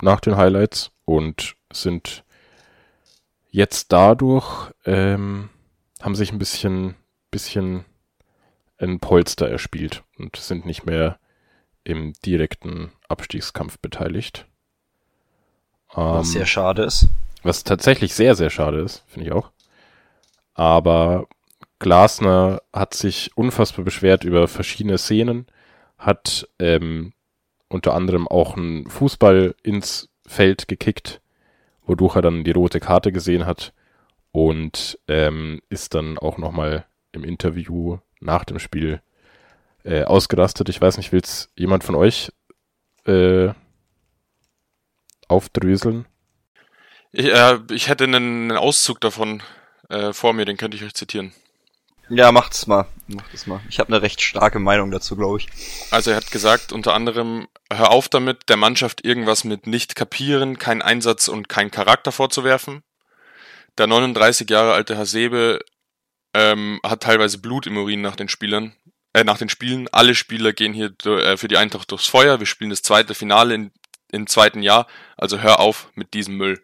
nach 0.00 0.20
den 0.20 0.36
Highlights 0.36 0.92
und 1.04 1.56
sind 1.72 2.24
jetzt 3.50 3.92
dadurch 3.92 4.70
ähm, 4.84 5.50
haben 6.00 6.14
sich 6.14 6.32
ein 6.32 6.38
bisschen, 6.38 6.96
bisschen 7.30 7.84
ein 8.78 8.98
Polster 8.98 9.48
erspielt 9.48 10.02
und 10.18 10.36
sind 10.36 10.66
nicht 10.66 10.84
mehr 10.84 11.18
im 11.84 12.12
direkten 12.24 12.92
Abstiegskampf 13.08 13.78
beteiligt. 13.78 14.46
Was 15.92 16.28
Ähm, 16.28 16.32
sehr 16.32 16.46
schade 16.46 16.82
ist. 16.84 17.08
was 17.42 17.64
tatsächlich 17.64 18.14
sehr, 18.14 18.34
sehr 18.34 18.50
schade 18.50 18.80
ist, 18.80 19.04
finde 19.06 19.26
ich 19.28 19.32
auch. 19.32 19.50
Aber 20.54 21.26
Glasner 21.78 22.62
hat 22.72 22.94
sich 22.94 23.36
unfassbar 23.36 23.84
beschwert 23.84 24.24
über 24.24 24.46
verschiedene 24.48 24.98
Szenen, 24.98 25.46
hat 25.98 26.48
ähm, 26.58 27.12
unter 27.68 27.94
anderem 27.94 28.28
auch 28.28 28.56
einen 28.56 28.88
Fußball 28.88 29.54
ins 29.62 30.08
Feld 30.26 30.68
gekickt, 30.68 31.20
wodurch 31.84 32.16
er 32.16 32.22
dann 32.22 32.44
die 32.44 32.52
rote 32.52 32.80
Karte 32.80 33.12
gesehen 33.12 33.46
hat 33.46 33.72
und 34.30 34.98
ähm, 35.08 35.60
ist 35.68 35.94
dann 35.94 36.18
auch 36.18 36.38
nochmal 36.38 36.86
im 37.12 37.24
Interview 37.24 37.98
nach 38.20 38.44
dem 38.44 38.58
Spiel 38.58 39.02
äh, 39.84 40.04
ausgerastet. 40.04 40.68
Ich 40.68 40.80
weiß 40.80 40.96
nicht, 40.96 41.12
will's 41.12 41.50
jemand 41.56 41.84
von 41.84 41.94
euch 41.94 42.32
äh, 43.06 43.50
aufdröseln? 45.28 46.06
Ich, 47.12 47.26
äh, 47.26 47.58
ich 47.70 47.88
hätte 47.88 48.04
einen, 48.04 48.50
einen 48.50 48.58
Auszug 48.58 49.00
davon 49.00 49.42
äh, 49.88 50.12
vor 50.12 50.32
mir, 50.32 50.44
den 50.44 50.56
könnte 50.56 50.76
ich 50.76 50.84
euch 50.84 50.94
zitieren. 50.94 51.32
Ja, 52.08 52.32
macht's 52.32 52.66
mal. 52.66 52.86
Macht 53.06 53.32
es 53.32 53.46
mal. 53.46 53.60
Ich 53.68 53.78
habe 53.78 53.88
eine 53.88 54.02
recht 54.02 54.20
starke 54.20 54.58
Meinung 54.58 54.90
dazu, 54.90 55.16
glaube 55.16 55.38
ich. 55.38 55.48
Also 55.90 56.10
er 56.10 56.16
hat 56.16 56.30
gesagt, 56.30 56.72
unter 56.72 56.94
anderem, 56.94 57.48
hör 57.72 57.90
auf 57.90 58.08
damit, 58.08 58.48
der 58.48 58.56
Mannschaft 58.56 59.04
irgendwas 59.04 59.44
mit 59.44 59.66
nicht 59.66 59.94
kapieren, 59.94 60.58
kein 60.58 60.82
Einsatz 60.82 61.28
und 61.28 61.48
kein 61.48 61.70
Charakter 61.70 62.12
vorzuwerfen. 62.12 62.82
Der 63.78 63.86
39 63.86 64.50
Jahre 64.50 64.74
alte 64.74 64.98
Hasebe 64.98 65.60
ähm, 66.34 66.80
hat 66.82 67.02
teilweise 67.02 67.38
Blut 67.38 67.66
im 67.66 67.76
Urin 67.78 68.02
nach 68.02 68.16
den 68.16 68.28
Spielern, 68.28 68.74
äh, 69.12 69.24
nach 69.24 69.38
den 69.38 69.48
Spielen. 69.48 69.88
Alle 69.88 70.14
Spieler 70.14 70.52
gehen 70.52 70.72
hier 70.72 70.94
äh, 71.04 71.36
für 71.36 71.48
die 71.48 71.56
Eintracht 71.56 71.90
durchs 71.90 72.06
Feuer. 72.06 72.38
Wir 72.38 72.46
spielen 72.46 72.70
das 72.70 72.82
zweite 72.82 73.14
Finale 73.14 73.54
in, 73.54 73.72
im 74.10 74.26
zweiten 74.26 74.62
Jahr. 74.62 74.86
Also 75.16 75.40
hör 75.40 75.60
auf 75.60 75.90
mit 75.94 76.14
diesem 76.14 76.36
Müll. 76.36 76.62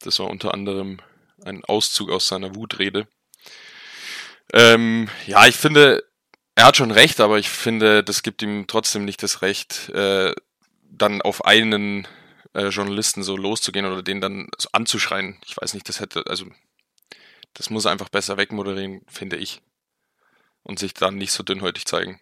Das 0.00 0.18
war 0.18 0.28
unter 0.28 0.52
anderem 0.52 1.00
ein 1.44 1.64
Auszug 1.64 2.10
aus 2.10 2.28
seiner 2.28 2.54
Wutrede. 2.54 3.06
Ähm, 4.52 5.08
ja, 5.26 5.46
ich 5.46 5.56
finde, 5.56 6.04
er 6.54 6.66
hat 6.66 6.76
schon 6.76 6.90
recht, 6.90 7.20
aber 7.20 7.38
ich 7.38 7.48
finde, 7.48 8.04
das 8.04 8.22
gibt 8.22 8.42
ihm 8.42 8.66
trotzdem 8.66 9.04
nicht 9.04 9.22
das 9.22 9.42
Recht, 9.42 9.88
äh, 9.90 10.34
dann 10.90 11.22
auf 11.22 11.44
einen 11.44 12.06
äh, 12.54 12.68
Journalisten 12.68 13.22
so 13.22 13.36
loszugehen 13.36 13.86
oder 13.86 14.02
den 14.02 14.20
dann 14.20 14.48
so 14.58 14.68
anzuschreien. 14.72 15.38
Ich 15.46 15.56
weiß 15.56 15.74
nicht, 15.74 15.88
das 15.88 16.00
hätte, 16.00 16.24
also 16.26 16.46
das 17.54 17.70
muss 17.70 17.86
er 17.86 17.92
einfach 17.92 18.10
besser 18.10 18.36
wegmoderieren, 18.36 19.02
finde 19.08 19.36
ich. 19.36 19.62
Und 20.64 20.78
sich 20.78 20.94
dann 20.94 21.16
nicht 21.16 21.32
so 21.32 21.42
dünnhäutig 21.42 21.86
zeigen. 21.86 22.20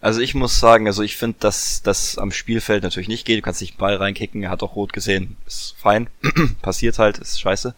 Also 0.00 0.20
ich 0.20 0.34
muss 0.34 0.58
sagen, 0.58 0.88
also 0.88 1.02
ich 1.02 1.16
finde, 1.16 1.38
dass 1.38 1.80
das 1.82 2.18
am 2.18 2.32
Spielfeld 2.32 2.82
natürlich 2.82 3.08
nicht 3.08 3.24
geht. 3.24 3.38
Du 3.38 3.42
kannst 3.42 3.60
nicht 3.60 3.74
einen 3.74 3.78
Ball 3.78 3.94
reinkicken, 3.94 4.42
er 4.42 4.50
hat 4.50 4.64
auch 4.64 4.74
rot 4.74 4.92
gesehen, 4.92 5.36
ist 5.46 5.76
fein. 5.78 6.08
Passiert 6.62 6.98
halt, 6.98 7.18
ist 7.18 7.40
scheiße. 7.40 7.72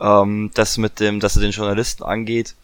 Ähm, 0.00 0.50
das 0.54 0.78
mit 0.78 1.00
dem, 1.00 1.20
dass 1.20 1.36
er 1.36 1.42
den 1.42 1.50
Journalisten 1.50 2.02
angeht, 2.02 2.54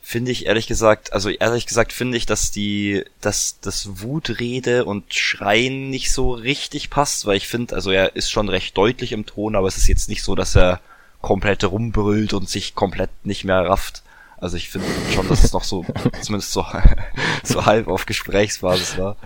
finde 0.00 0.32
ich 0.32 0.46
ehrlich 0.46 0.66
gesagt, 0.66 1.12
also 1.12 1.28
ehrlich 1.30 1.66
gesagt 1.66 1.92
finde 1.92 2.16
ich, 2.16 2.24
dass 2.24 2.50
die, 2.50 3.04
dass 3.20 3.58
das 3.60 4.02
Wutrede 4.02 4.86
und 4.86 5.14
Schreien 5.14 5.90
nicht 5.90 6.12
so 6.12 6.32
richtig 6.32 6.88
passt, 6.88 7.26
weil 7.26 7.36
ich 7.36 7.48
finde, 7.48 7.74
also 7.74 7.90
er 7.90 8.16
ist 8.16 8.30
schon 8.30 8.48
recht 8.48 8.76
deutlich 8.76 9.12
im 9.12 9.26
Ton, 9.26 9.56
aber 9.56 9.66
es 9.68 9.76
ist 9.76 9.88
jetzt 9.88 10.08
nicht 10.08 10.22
so, 10.22 10.34
dass 10.34 10.56
er 10.56 10.80
komplett 11.20 11.64
rumbrüllt 11.64 12.32
und 12.32 12.48
sich 12.48 12.74
komplett 12.74 13.10
nicht 13.24 13.44
mehr 13.44 13.64
rafft. 13.66 14.02
Also 14.38 14.56
ich 14.56 14.68
finde 14.68 14.86
schon, 15.12 15.28
dass 15.28 15.44
es 15.44 15.52
noch 15.52 15.64
so, 15.64 15.84
zumindest 16.22 16.52
so, 16.52 16.66
so 17.42 17.66
halb 17.66 17.88
auf 17.88 18.06
Gesprächsbasis 18.06 18.98
war. 18.98 19.16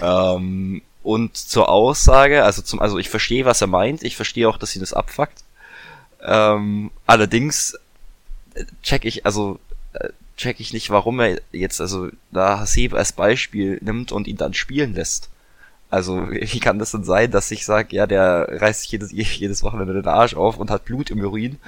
ähm, 0.00 0.82
und 1.02 1.36
zur 1.36 1.68
Aussage, 1.68 2.44
also 2.44 2.62
zum, 2.62 2.80
also 2.80 2.98
ich 2.98 3.08
verstehe, 3.08 3.44
was 3.44 3.60
er 3.60 3.66
meint, 3.66 4.04
ich 4.04 4.16
verstehe 4.16 4.48
auch, 4.48 4.56
dass 4.56 4.76
ihn 4.76 4.80
das 4.80 4.92
abfuckt. 4.92 5.42
Ähm, 6.22 6.90
allerdings 7.06 7.76
äh, 8.54 8.64
check 8.82 9.04
ich, 9.04 9.26
also 9.26 9.58
äh, 9.94 10.10
check 10.36 10.60
ich 10.60 10.72
nicht, 10.72 10.90
warum 10.90 11.18
er 11.20 11.40
jetzt 11.50 11.80
also 11.80 12.10
da 12.30 12.60
Hasebe 12.60 12.96
als 12.96 13.12
Beispiel 13.12 13.78
nimmt 13.82 14.12
und 14.12 14.28
ihn 14.28 14.36
dann 14.36 14.54
spielen 14.54 14.94
lässt. 14.94 15.28
Also 15.90 16.30
wie 16.30 16.60
kann 16.60 16.78
das 16.78 16.92
denn 16.92 17.04
sein, 17.04 17.30
dass 17.30 17.50
ich 17.50 17.64
sage, 17.64 17.96
ja, 17.96 18.06
der 18.06 18.60
reißt 18.60 18.82
sich 18.82 18.92
jedes, 18.92 19.12
jedes 19.12 19.62
Wochenende 19.62 19.94
den 19.94 20.06
Arsch 20.06 20.34
auf 20.34 20.58
und 20.58 20.70
hat 20.70 20.84
Blut 20.84 21.10
im 21.10 21.20
Urin 21.20 21.58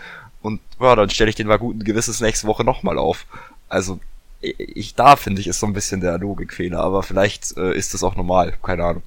und 0.45 0.61
ja, 0.79 0.95
dann 0.95 1.09
stelle 1.09 1.31
ich 1.31 1.37
den 1.37 1.47
mal 1.47 1.59
guten 1.59 1.83
Gewissens 1.85 2.21
nächste 2.21 2.47
Woche 2.47 2.65
nochmal 2.65 2.99
auf. 2.99 3.25
Also 3.71 3.99
ich, 4.43 4.95
da 4.95 5.17
finde 5.17 5.41
ich 5.41 5.47
ist 5.47 5.59
so 5.59 5.67
ein 5.67 5.73
bisschen 5.73 6.03
der 6.03 6.19
Logikfehler, 6.19 6.81
aber 6.81 7.03
vielleicht 7.03 7.57
äh, 7.57 7.75
ist 7.75 7.95
das 7.95 8.03
auch 8.05 8.15
normal, 8.15 8.53
keine 8.63 8.85
Ahnung. 8.85 9.03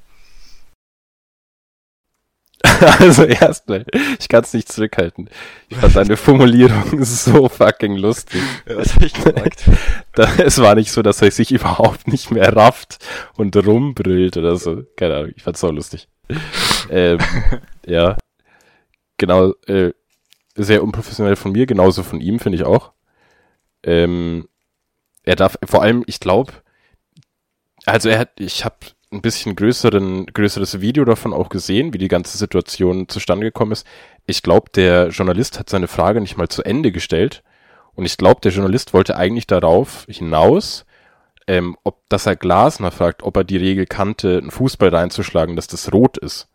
Also 3.00 3.24
erstmal, 3.24 3.86
ich 4.20 4.28
kann 4.28 4.44
es 4.44 4.54
nicht 4.54 4.72
zurückhalten. 4.72 5.30
Ich 5.70 5.78
fand 5.78 5.96
deine 5.96 6.18
Formulierung 6.18 7.04
so 7.04 7.48
fucking 7.50 7.98
lustig. 7.98 8.42
Was 8.66 8.96
hab 8.96 9.04
ich 9.04 9.14
gesagt? 9.14 9.70
Es 10.40 10.60
war 10.60 10.74
nicht 10.74 10.92
so, 10.92 11.04
dass 11.04 11.22
er 11.22 11.30
sich 11.30 11.52
überhaupt 11.52 12.08
nicht 12.08 12.32
mehr 12.32 12.56
rafft 12.56 12.98
und 13.36 13.56
rumbrüllt 13.56 14.38
oder 14.38 14.56
so. 14.56 14.84
Keine 14.96 15.16
Ahnung, 15.16 15.32
ich 15.36 15.44
fand's 15.44 15.60
so 15.60 15.70
lustig. 15.70 16.08
ähm, 16.90 17.20
ja, 17.86 18.18
genau, 19.18 19.54
äh, 19.68 19.92
sehr 20.58 20.84
unprofessionell 20.84 21.36
von 21.36 21.52
mir, 21.52 21.66
genauso 21.66 22.04
von 22.04 22.22
ihm, 22.22 22.40
finde 22.40 22.58
ich 22.58 22.64
auch. 22.66 22.92
Ähm, 23.84 24.48
er 25.24 25.36
darf, 25.36 25.58
vor 25.66 25.82
allem, 25.82 26.04
ich 26.08 26.20
glaube, 26.20 26.54
also 27.86 28.10
er 28.10 28.20
hat, 28.20 28.32
ich 28.40 28.66
habe 28.66 28.76
ein 29.12 29.22
bisschen 29.22 29.56
größeren, 29.56 30.26
größeres 30.28 30.82
Video 30.82 31.06
davon 31.06 31.34
auch 31.34 31.50
gesehen, 31.50 31.94
wie 31.94 31.98
die 31.98 32.10
ganze 32.10 32.38
Situation 32.38 33.08
zustande 33.08 33.46
gekommen 33.46 33.72
ist. 33.72 33.88
Ich 34.26 34.44
glaube, 34.44 34.70
der 34.76 35.10
Journalist 35.10 35.60
hat 35.60 35.70
seine 35.70 35.88
Frage 35.88 36.20
nicht 36.20 36.38
mal 36.38 36.50
zu 36.50 36.64
Ende 36.64 36.92
gestellt. 36.92 37.44
Und 37.96 38.06
ich 38.06 38.18
glaube, 38.18 38.42
der 38.42 38.52
Journalist 38.52 38.94
wollte 38.94 39.16
eigentlich 39.16 39.48
darauf 39.48 40.06
hinaus, 40.10 40.86
ähm, 41.48 41.78
ob, 41.84 42.02
dass 42.10 42.26
er 42.26 42.36
Glasner 42.36 42.92
fragt, 42.92 43.24
ob 43.24 43.38
er 43.38 43.44
die 43.46 43.58
Regel 43.58 43.86
kannte, 43.86 44.38
einen 44.38 44.52
Fußball 44.52 44.90
reinzuschlagen, 44.90 45.56
dass 45.56 45.68
das 45.68 45.94
rot 45.94 46.18
ist. 46.18 46.48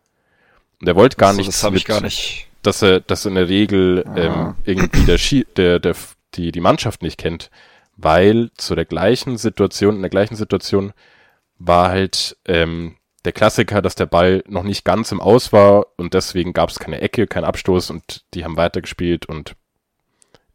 Und 0.79 0.87
er 0.87 0.95
wollte 0.95 1.17
gar 1.17 1.33
So, 1.33 1.37
nicht, 1.39 1.47
das 1.49 1.63
habe 1.63 1.77
ich 1.77 1.85
gar 1.85 2.01
nicht. 2.01 2.47
Dass 2.63 2.81
er, 2.81 2.99
dass 2.99 3.25
in 3.25 3.35
der 3.35 3.49
Regel 3.49 4.03
ähm, 4.15 4.55
irgendwie 4.63 5.05
der, 5.05 5.17
Schi 5.17 5.45
der, 5.55 5.79
der, 5.79 5.95
die, 6.35 6.51
die 6.51 6.61
Mannschaft 6.61 7.01
nicht 7.01 7.17
kennt, 7.17 7.51
weil 7.95 8.49
zu 8.57 8.75
der 8.75 8.85
gleichen 8.85 9.37
Situation, 9.37 9.95
in 9.95 10.01
der 10.01 10.09
gleichen 10.09 10.35
Situation 10.35 10.93
war 11.59 11.89
halt 11.89 12.37
ähm, 12.45 12.95
der 13.25 13.31
Klassiker, 13.31 13.81
dass 13.81 13.95
der 13.95 14.05
Ball 14.05 14.43
noch 14.47 14.63
nicht 14.63 14.83
ganz 14.83 15.11
im 15.11 15.21
Aus 15.21 15.53
war 15.53 15.85
und 15.97 16.13
deswegen 16.13 16.53
gab 16.53 16.69
es 16.69 16.79
keine 16.79 17.01
Ecke, 17.01 17.27
kein 17.27 17.45
Abstoß 17.45 17.89
und 17.91 18.25
die 18.33 18.43
haben 18.43 18.57
weitergespielt 18.57 19.25
und 19.25 19.55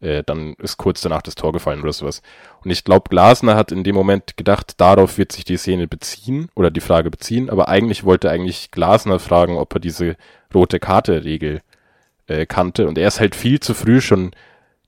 äh, 0.01 0.23
dann 0.23 0.53
ist 0.55 0.77
kurz 0.77 1.01
danach 1.01 1.21
das 1.21 1.35
Tor 1.35 1.51
gefallen 1.51 1.81
oder 1.81 1.93
sowas. 1.93 2.21
Und 2.63 2.71
ich 2.71 2.83
glaube, 2.83 3.09
Glasner 3.09 3.55
hat 3.55 3.71
in 3.71 3.83
dem 3.83 3.95
Moment 3.95 4.37
gedacht, 4.37 4.79
darauf 4.79 5.17
wird 5.17 5.31
sich 5.31 5.45
die 5.45 5.57
Szene 5.57 5.87
beziehen 5.87 6.49
oder 6.55 6.71
die 6.71 6.79
Frage 6.79 7.09
beziehen, 7.09 7.49
aber 7.49 7.69
eigentlich 7.69 8.03
wollte 8.03 8.29
eigentlich 8.29 8.71
Glasner 8.71 9.19
fragen, 9.19 9.57
ob 9.57 9.73
er 9.73 9.79
diese 9.79 10.15
rote 10.53 10.79
Karte-Regel 10.79 11.61
äh, 12.29 12.45
kannte 12.45 12.87
und 12.87 12.97
er 12.97 13.07
ist 13.07 13.19
halt 13.19 13.35
viel 13.35 13.59
zu 13.59 13.73
früh 13.73 14.01
schon 14.01 14.31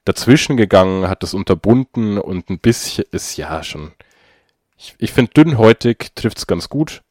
dazwischen 0.06 0.58
gegangen, 0.58 1.08
hat 1.08 1.24
das 1.24 1.34
unterbunden 1.34 2.18
und 2.18 2.50
ein 2.50 2.60
bisschen 2.60 3.06
ist 3.12 3.38
ja 3.38 3.64
schon. 3.64 3.92
Ich, 4.78 4.96
ich 4.98 5.12
finde 5.12 5.34
dünnhäutig 5.34 6.14
trifft's 6.16 6.48
ganz 6.48 6.70
gut, 6.70 7.04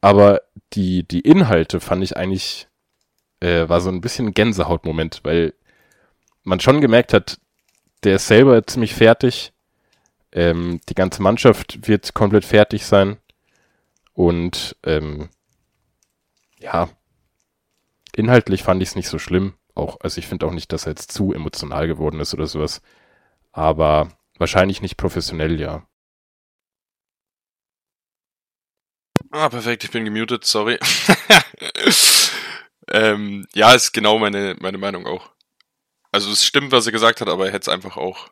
aber 0.00 0.42
die 0.74 1.06
die 1.06 1.20
Inhalte 1.20 1.80
fand 1.80 2.04
ich 2.04 2.16
eigentlich 2.16 2.68
äh, 3.40 3.68
war 3.68 3.80
so 3.80 3.90
ein 3.90 4.00
bisschen 4.00 4.34
Gänsehautmoment, 4.34 5.20
weil 5.24 5.54
man 6.42 6.60
schon 6.60 6.80
gemerkt 6.80 7.12
hat, 7.12 7.38
der 8.04 8.16
ist 8.16 8.26
selber 8.26 8.66
ziemlich 8.66 8.94
fertig. 8.94 9.52
Ähm, 10.32 10.80
die 10.88 10.94
ganze 10.94 11.22
Mannschaft 11.22 11.88
wird 11.88 12.14
komplett 12.14 12.44
fertig 12.44 12.86
sein. 12.86 13.18
Und 14.12 14.76
ähm, 14.84 15.28
ja, 16.58 16.88
inhaltlich 18.14 18.62
fand 18.62 18.82
ich 18.82 18.90
es 18.90 18.96
nicht 18.96 19.08
so 19.08 19.18
schlimm. 19.18 19.54
Auch, 19.74 19.98
also 20.00 20.18
ich 20.18 20.26
finde 20.26 20.46
auch 20.46 20.52
nicht, 20.52 20.72
dass 20.72 20.86
er 20.86 20.90
jetzt 20.92 21.12
zu 21.12 21.32
emotional 21.32 21.86
geworden 21.86 22.20
ist 22.20 22.34
oder 22.34 22.46
sowas. 22.46 22.82
Aber 23.52 24.08
wahrscheinlich 24.38 24.82
nicht 24.82 24.96
professionell, 24.96 25.60
ja. 25.60 25.86
Ah, 29.30 29.48
perfekt, 29.48 29.84
ich 29.84 29.90
bin 29.90 30.04
gemutet, 30.04 30.44
sorry. 30.44 30.78
ähm, 32.88 33.46
ja, 33.54 33.72
ist 33.74 33.92
genau 33.92 34.18
meine, 34.18 34.56
meine 34.58 34.78
Meinung 34.78 35.06
auch. 35.06 35.30
Also 36.10 36.32
es 36.32 36.44
stimmt, 36.44 36.72
was 36.72 36.86
er 36.86 36.92
gesagt 36.92 37.20
hat, 37.20 37.28
aber 37.28 37.46
er 37.46 37.52
hätte 37.52 37.70
es 37.70 37.74
einfach 37.74 37.96
auch 37.96 38.30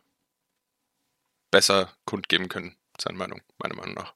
besser 1.51 1.93
kundgeben 2.05 2.49
können, 2.49 2.77
seine 3.01 3.17
Meinung, 3.17 3.41
meiner 3.59 3.77
Meinung 3.77 3.95
nach. 3.95 4.15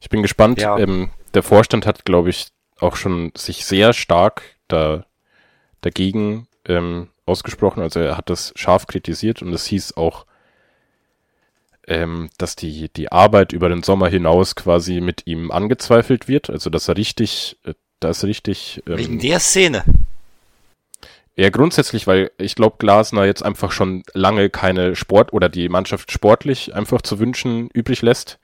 Ich 0.00 0.08
bin 0.08 0.22
gespannt. 0.22 0.60
Ja. 0.60 0.78
Ähm, 0.78 1.10
der 1.32 1.42
Vorstand 1.42 1.86
hat, 1.86 2.04
glaube 2.04 2.30
ich, 2.30 2.48
auch 2.80 2.96
schon 2.96 3.32
sich 3.36 3.64
sehr 3.64 3.92
stark 3.92 4.42
da, 4.68 5.04
dagegen 5.80 6.46
ähm, 6.66 7.08
ausgesprochen. 7.26 7.82
Also 7.82 8.00
er 8.00 8.16
hat 8.16 8.30
das 8.30 8.52
scharf 8.56 8.86
kritisiert 8.86 9.42
und 9.42 9.52
es 9.52 9.66
hieß 9.66 9.96
auch, 9.96 10.26
ähm, 11.86 12.30
dass 12.38 12.56
die, 12.56 12.88
die 12.88 13.12
Arbeit 13.12 13.52
über 13.52 13.68
den 13.68 13.82
Sommer 13.82 14.08
hinaus 14.08 14.54
quasi 14.54 15.00
mit 15.00 15.26
ihm 15.26 15.50
angezweifelt 15.50 16.28
wird. 16.28 16.50
Also 16.50 16.70
dass 16.70 16.88
er 16.88 16.96
richtig, 16.96 17.58
äh, 17.64 17.74
da 18.00 18.10
ist 18.10 18.24
richtig. 18.24 18.82
Ähm, 18.86 18.98
Wegen 18.98 19.18
der 19.18 19.40
Szene. 19.40 19.84
Ja, 21.36 21.50
grundsätzlich, 21.50 22.06
weil 22.06 22.30
ich 22.38 22.54
glaube, 22.54 22.76
Glasner 22.78 23.24
jetzt 23.24 23.42
einfach 23.42 23.72
schon 23.72 24.04
lange 24.12 24.50
keine 24.50 24.94
Sport 24.94 25.32
oder 25.32 25.48
die 25.48 25.68
Mannschaft 25.68 26.12
sportlich 26.12 26.74
einfach 26.74 27.02
zu 27.02 27.18
wünschen 27.18 27.68
übrig 27.70 28.02
lässt. 28.02 28.38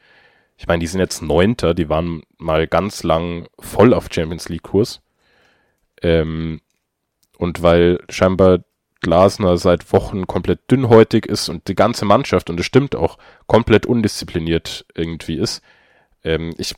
Ich 0.61 0.67
meine, 0.67 0.81
die 0.81 0.87
sind 0.87 1.01
jetzt 1.01 1.23
Neunter, 1.23 1.73
die 1.73 1.89
waren 1.89 2.23
mal 2.37 2.67
ganz 2.67 3.03
lang 3.03 3.49
voll 3.59 3.95
auf 3.95 4.09
Champions 4.13 4.51
League 4.51 4.65
Kurs. 4.65 5.01
Ähm, 6.03 6.61
und 7.39 7.63
weil 7.63 8.05
scheinbar 8.11 8.59
Glasner 9.01 9.57
seit 9.57 9.91
Wochen 9.95 10.27
komplett 10.27 10.71
dünnhäutig 10.71 11.25
ist 11.25 11.49
und 11.49 11.67
die 11.69 11.75
ganze 11.75 12.05
Mannschaft, 12.05 12.51
und 12.51 12.61
es 12.61 12.67
stimmt 12.67 12.95
auch, 12.95 13.17
komplett 13.47 13.87
undiszipliniert 13.87 14.85
irgendwie 14.95 15.39
ist. 15.39 15.63
Ähm, 16.25 16.53
ich 16.59 16.75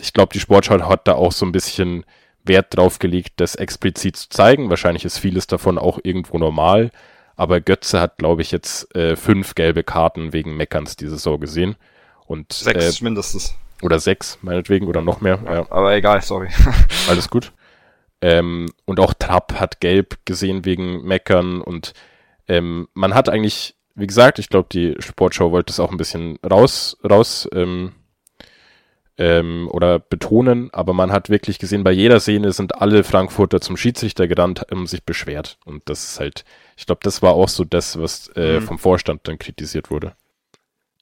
ich 0.00 0.14
glaube, 0.14 0.32
die 0.32 0.40
Sportschau 0.40 0.88
hat 0.88 1.06
da 1.06 1.12
auch 1.12 1.32
so 1.32 1.44
ein 1.44 1.52
bisschen 1.52 2.06
Wert 2.42 2.74
drauf 2.74 2.98
gelegt, 3.00 3.34
das 3.36 3.54
explizit 3.54 4.16
zu 4.16 4.30
zeigen. 4.30 4.70
Wahrscheinlich 4.70 5.04
ist 5.04 5.18
vieles 5.18 5.46
davon 5.46 5.76
auch 5.76 5.98
irgendwo 6.02 6.38
normal. 6.38 6.90
Aber 7.36 7.60
Götze 7.60 8.00
hat, 8.00 8.16
glaube 8.16 8.40
ich, 8.40 8.50
jetzt 8.50 8.96
äh, 8.96 9.14
fünf 9.14 9.54
gelbe 9.54 9.84
Karten 9.84 10.32
wegen 10.32 10.56
Meckerns 10.56 10.96
diese 10.96 11.16
Saison 11.16 11.38
gesehen. 11.38 11.76
Und, 12.26 12.52
sechs 12.52 13.00
äh, 13.00 13.04
mindestens. 13.04 13.54
Oder 13.82 13.98
sechs, 13.98 14.38
meinetwegen, 14.42 14.86
oder 14.86 15.02
noch 15.02 15.20
mehr. 15.20 15.38
Ja, 15.44 15.70
Aber 15.70 15.94
egal, 15.94 16.22
sorry. 16.22 16.48
Alles 17.08 17.28
gut. 17.28 17.52
Ähm, 18.20 18.66
und 18.86 19.00
auch 19.00 19.12
Trapp 19.12 19.60
hat 19.60 19.80
gelb 19.80 20.18
gesehen 20.24 20.64
wegen 20.64 21.04
Meckern. 21.04 21.60
Und 21.60 21.92
ähm, 22.48 22.88
man 22.94 23.14
hat 23.14 23.28
eigentlich, 23.28 23.76
wie 23.94 24.06
gesagt, 24.06 24.38
ich 24.38 24.48
glaube, 24.48 24.68
die 24.72 24.94
Sportshow 25.00 25.50
wollte 25.50 25.70
es 25.70 25.80
auch 25.80 25.90
ein 25.90 25.98
bisschen 25.98 26.38
raus, 26.42 26.96
raus 27.04 27.48
ähm, 27.52 27.92
ähm, 29.16 29.68
oder 29.70 29.98
betonen, 29.98 30.70
aber 30.72 30.92
man 30.92 31.12
hat 31.12 31.30
wirklich 31.30 31.58
gesehen, 31.58 31.84
bei 31.84 31.92
jeder 31.92 32.18
Szene 32.18 32.52
sind 32.52 32.80
alle 32.80 33.04
Frankfurter 33.04 33.60
zum 33.60 33.76
Schiedsrichter 33.76 34.26
gerannt, 34.26 34.66
haben 34.70 34.86
sich 34.86 35.04
beschwert. 35.04 35.58
Und 35.64 35.82
das 35.88 36.04
ist 36.04 36.20
halt, 36.20 36.44
ich 36.76 36.86
glaube, 36.86 37.00
das 37.04 37.22
war 37.22 37.34
auch 37.34 37.48
so 37.48 37.64
das, 37.64 37.98
was 37.98 38.28
äh, 38.34 38.60
mhm. 38.60 38.62
vom 38.62 38.78
Vorstand 38.78 39.28
dann 39.28 39.38
kritisiert 39.38 39.90
wurde. 39.90 40.14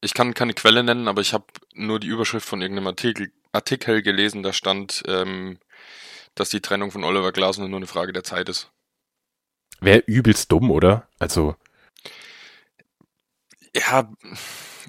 Ich 0.02 0.14
kann 0.14 0.34
keine 0.34 0.52
Quelle 0.52 0.82
nennen, 0.82 1.08
aber 1.08 1.20
ich 1.20 1.32
habe 1.32 1.44
nur 1.74 2.00
die 2.00 2.08
Überschrift 2.08 2.46
von 2.46 2.60
irgendeinem 2.60 2.88
Artikel, 2.88 3.32
Artikel 3.52 4.02
gelesen, 4.02 4.42
da 4.42 4.52
stand, 4.52 5.04
ähm, 5.06 5.58
dass 6.34 6.50
die 6.50 6.60
Trennung 6.60 6.90
von 6.90 7.04
Oliver 7.04 7.32
Glasner 7.32 7.68
nur 7.68 7.78
eine 7.78 7.86
Frage 7.86 8.12
der 8.12 8.24
Zeit 8.24 8.48
ist. 8.48 8.70
Wäre 9.80 10.02
übelst 10.06 10.50
dumm, 10.50 10.70
oder? 10.70 11.08
Also. 11.18 11.54
Ja, 13.74 14.10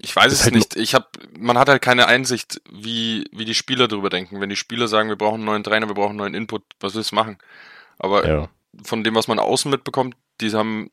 ich 0.02 0.16
weiß 0.16 0.34
es 0.34 0.44
halt 0.44 0.56
nicht. 0.56 0.76
Ich 0.76 0.96
habe, 0.96 1.08
man 1.38 1.58
hat 1.58 1.70
halt 1.70 1.82
keine 1.82 2.08
Einsicht, 2.08 2.62
wie, 2.72 3.26
wie 3.32 3.46
die 3.46 3.56
Spieler 3.56 3.88
darüber 3.88 4.10
denken. 4.10 4.42
Wenn 4.42 4.50
die 4.50 4.56
Spieler 4.56 4.88
sagen, 4.88 5.10
wir 5.10 5.16
brauchen 5.16 5.36
einen 5.36 5.46
neuen 5.46 5.64
Trainer, 5.64 5.88
wir 5.88 5.96
brauchen 5.96 6.12
einen 6.12 6.18
neuen 6.18 6.34
Input, 6.34 6.64
was 6.80 6.96
willst 6.96 7.12
du 7.12 7.16
machen? 7.16 7.38
Aber 8.00 8.28
ja. 8.28 8.50
von 8.84 9.04
dem, 9.04 9.16
was 9.16 9.28
man 9.28 9.40
außen 9.40 9.70
mitbekommt, 9.70 10.16
die 10.42 10.52
haben 10.54 10.90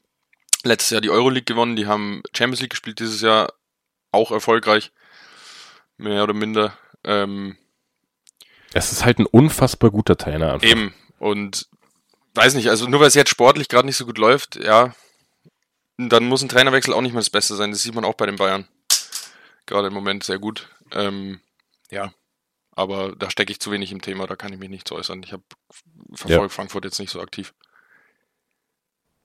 letztes 0.62 0.90
Jahr 0.90 1.00
die 1.00 1.11
Euroleague 1.11 1.44
gewonnen, 1.44 1.76
die 1.76 1.87
haben 1.87 2.22
Champions 2.37 2.61
League 2.61 2.70
gespielt 2.70 3.00
dieses 3.00 3.22
Jahr, 3.22 3.52
auch 4.12 4.30
erfolgreich, 4.30 4.92
mehr 5.96 6.22
oder 6.22 6.34
minder. 6.34 6.76
Ähm, 7.04 7.56
es 8.72 8.92
ist 8.92 9.04
halt 9.04 9.18
ein 9.18 9.26
unfassbar 9.26 9.90
guter 9.90 10.16
Trainer. 10.16 10.54
Einfach. 10.54 10.68
Eben. 10.68 10.94
Und 11.18 11.68
weiß 12.34 12.54
nicht, 12.54 12.70
also 12.70 12.86
nur 12.86 13.00
weil 13.00 13.08
es 13.08 13.14
jetzt 13.14 13.30
sportlich 13.30 13.68
gerade 13.68 13.86
nicht 13.86 13.96
so 13.96 14.06
gut 14.06 14.18
läuft, 14.18 14.56
ja, 14.56 14.94
dann 15.98 16.24
muss 16.24 16.42
ein 16.42 16.48
Trainerwechsel 16.48 16.94
auch 16.94 17.02
nicht 17.02 17.12
mehr 17.12 17.20
das 17.20 17.30
Beste 17.30 17.56
sein. 17.56 17.72
Das 17.72 17.82
sieht 17.82 17.94
man 17.94 18.04
auch 18.04 18.14
bei 18.14 18.26
den 18.26 18.36
Bayern 18.36 18.68
gerade 19.70 19.88
im 19.88 19.94
Moment 19.94 20.24
sehr 20.24 20.38
gut. 20.38 20.68
Ähm, 20.92 21.40
ja, 21.90 22.12
aber 22.72 23.14
da 23.16 23.30
stecke 23.30 23.52
ich 23.52 23.60
zu 23.60 23.70
wenig 23.70 23.92
im 23.92 24.02
Thema, 24.02 24.26
da 24.26 24.36
kann 24.36 24.52
ich 24.52 24.58
mich 24.58 24.68
nicht 24.68 24.86
zu 24.86 24.96
äußern. 24.96 25.22
Ich 25.22 25.32
habe 25.32 25.42
verfolgt 26.14 26.52
ja. 26.52 26.54
Frankfurt 26.54 26.84
jetzt 26.84 26.98
nicht 26.98 27.10
so 27.10 27.20
aktiv. 27.20 27.54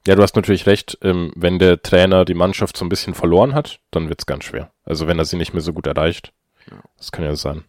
Ja, 0.07 0.15
du 0.15 0.21
hast 0.21 0.35
natürlich 0.35 0.67
recht. 0.67 0.97
Ähm, 1.01 1.31
wenn 1.35 1.59
der 1.59 1.81
Trainer 1.81 2.25
die 2.25 2.33
Mannschaft 2.33 2.77
so 2.77 2.85
ein 2.85 2.89
bisschen 2.89 3.15
verloren 3.15 3.55
hat, 3.55 3.79
dann 3.91 4.09
wird 4.09 4.21
es 4.21 4.25
ganz 4.25 4.43
schwer. 4.45 4.71
Also 4.83 5.07
wenn 5.07 5.17
er 5.17 5.25
sie 5.25 5.37
nicht 5.37 5.53
mehr 5.53 5.61
so 5.61 5.73
gut 5.73 5.87
erreicht. 5.87 6.31
Ja. 6.69 6.81
Das 6.97 7.11
kann 7.11 7.25
ja 7.25 7.35
sein. 7.35 7.65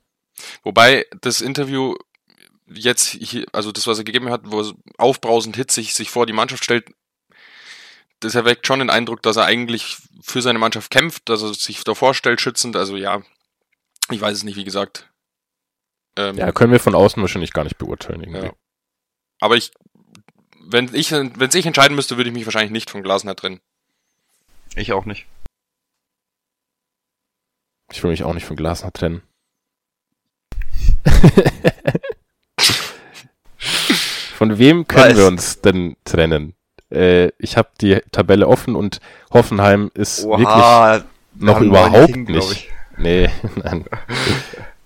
Wobei 0.62 1.06
das 1.22 1.40
Interview 1.40 1.94
jetzt, 2.68 3.08
hier, 3.08 3.46
also 3.52 3.72
das, 3.72 3.86
was 3.86 3.98
er 3.98 4.04
gegeben 4.04 4.30
hat, 4.30 4.42
wo 4.44 4.60
er 4.60 4.72
aufbrausend 4.98 5.56
hitzig 5.56 5.94
sich 5.94 6.10
vor 6.10 6.26
die 6.26 6.32
Mannschaft 6.32 6.64
stellt, 6.64 6.90
das 8.20 8.34
erweckt 8.34 8.66
schon 8.66 8.80
den 8.80 8.90
Eindruck, 8.90 9.22
dass 9.22 9.36
er 9.36 9.44
eigentlich 9.44 9.98
für 10.22 10.42
seine 10.42 10.58
Mannschaft 10.58 10.90
kämpft, 10.90 11.28
dass 11.28 11.42
er 11.42 11.54
sich 11.54 11.84
davor 11.84 12.14
stellt, 12.14 12.40
schützend. 12.40 12.76
Also 12.76 12.96
ja, 12.96 13.22
ich 14.10 14.20
weiß 14.20 14.36
es 14.36 14.44
nicht, 14.44 14.56
wie 14.56 14.64
gesagt. 14.64 15.10
Ähm, 16.16 16.36
ja, 16.36 16.50
können 16.52 16.72
wir 16.72 16.80
von 16.80 16.94
außen 16.94 17.20
wahrscheinlich 17.22 17.52
gar 17.52 17.64
nicht 17.64 17.78
beurteilen. 17.78 18.22
Irgendwie. 18.22 18.46
Ja. 18.46 18.52
Aber 19.40 19.56
ich, 19.56 19.70
wenn 20.68 20.94
ich, 20.94 21.12
wenn 21.12 21.50
ich 21.52 21.66
entscheiden 21.66 21.94
müsste, 21.94 22.16
würde 22.16 22.30
ich 22.30 22.34
mich 22.34 22.46
wahrscheinlich 22.46 22.72
nicht 22.72 22.90
von 22.90 23.02
Glasner 23.02 23.36
trennen. 23.36 23.60
Ich 24.74 24.92
auch 24.92 25.04
nicht. 25.04 25.26
Ich 27.92 28.02
will 28.02 28.10
mich 28.10 28.24
auch 28.24 28.34
nicht 28.34 28.46
von 28.46 28.56
Glasner 28.56 28.92
trennen. 28.92 29.22
von 34.36 34.58
wem 34.58 34.88
können 34.88 35.10
Was? 35.10 35.16
wir 35.16 35.26
uns 35.26 35.60
denn 35.60 35.96
trennen? 36.04 36.54
Äh, 36.90 37.28
ich 37.38 37.56
habe 37.56 37.68
die 37.80 38.00
Tabelle 38.12 38.46
offen 38.48 38.76
und 38.76 39.00
Hoffenheim 39.32 39.90
ist 39.94 40.24
Oha, 40.24 40.94
wirklich 40.94 41.04
noch 41.38 41.60
überhaupt 41.60 42.12
King, 42.12 42.24
nicht. 42.24 42.68
Nee, 42.96 43.30
nein. 43.56 43.84